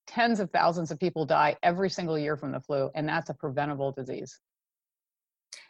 tens 0.07 0.41
of 0.41 0.51
thousands 0.51 0.91
of 0.91 0.99
people 0.99 1.25
die 1.25 1.57
every 1.63 1.91
single 1.91 2.19
year 2.19 2.37
from 2.37 2.53
the 2.53 2.61
flu, 2.61 2.91
and 2.95 3.09
that's 3.09 3.31
a 3.31 3.35
preventable 3.35 3.93
disease. 3.93 4.41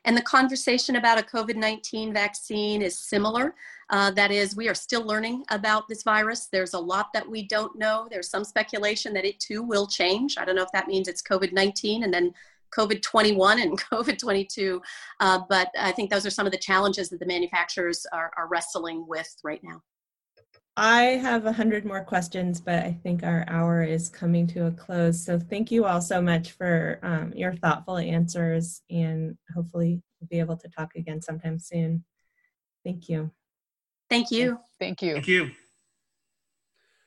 And 0.07 0.17
the 0.17 0.23
conversation 0.23 0.97
about 0.97 1.19
a 1.19 1.23
COVID 1.23 1.57
19 1.57 2.13
vaccine 2.13 2.83
is 2.83 2.99
similar. 2.99 3.55
Uh, 3.91 4.11
that 4.13 4.31
is, 4.31 4.57
we 4.57 4.69
are 4.69 4.75
still 4.75 5.05
learning 5.05 5.45
about 5.51 5.89
this 5.89 6.03
virus. 6.03 6.49
There's 6.51 6.75
a 6.75 6.79
lot 6.79 7.13
that 7.13 7.29
we 7.29 7.47
don't 7.47 7.77
know. 7.79 8.09
There's 8.11 8.31
some 8.31 8.45
speculation 8.45 9.13
that 9.15 9.25
it 9.25 9.41
too 9.41 9.63
will 9.63 9.87
change. 9.87 10.37
I 10.39 10.45
don't 10.45 10.57
know 10.57 10.63
if 10.63 10.73
that 10.73 10.89
means 10.89 11.09
it's 11.09 11.23
COVID 11.23 11.53
19 11.53 12.05
and 12.05 12.13
then 12.13 12.33
COVID 12.77 13.03
21 13.03 13.61
and 13.61 13.81
COVID 13.93 14.19
22. 14.19 14.83
Uh, 15.21 15.41
but 15.49 15.69
I 15.79 15.93
think 15.93 16.11
those 16.11 16.27
are 16.27 16.31
some 16.31 16.47
of 16.47 16.53
the 16.53 16.59
challenges 16.59 17.09
that 17.11 17.21
the 17.21 17.27
manufacturers 17.27 18.07
are, 18.13 18.31
are 18.37 18.49
wrestling 18.49 19.07
with 19.07 19.35
right 19.43 19.63
now. 19.63 19.83
I 20.77 21.03
have 21.03 21.47
a 21.47 21.53
hundred 21.53 21.85
more 21.85 22.03
questions, 22.03 22.61
but 22.61 22.81
I 22.81 22.99
think 23.03 23.23
our 23.23 23.45
hour 23.47 23.85
is 23.85 24.09
coming 24.09 24.47
to 24.49 24.67
a 24.67 24.73
close. 24.73 25.25
So 25.25 25.39
thank 25.39 25.71
you 25.71 25.85
all 25.85 26.01
so 26.01 26.21
much 26.21 26.51
for 26.53 26.99
um, 27.03 27.33
your 27.35 27.55
thoughtful 27.55 27.99
answers, 27.99 28.83
and 28.91 29.39
hopefully 29.55 30.03
we'll 30.21 30.29
be 30.29 30.41
able 30.41 30.57
to 30.57 30.69
talk 30.69 30.97
again 30.97 31.23
sometime 31.23 31.61
soon. 31.61 32.05
Thank 32.85 33.09
you. 33.09 33.31
Thank 34.11 34.33
you. 34.33 34.59
Thank 34.81 35.01
you. 35.01 35.15
Thank 35.15 35.29
you. 35.29 35.53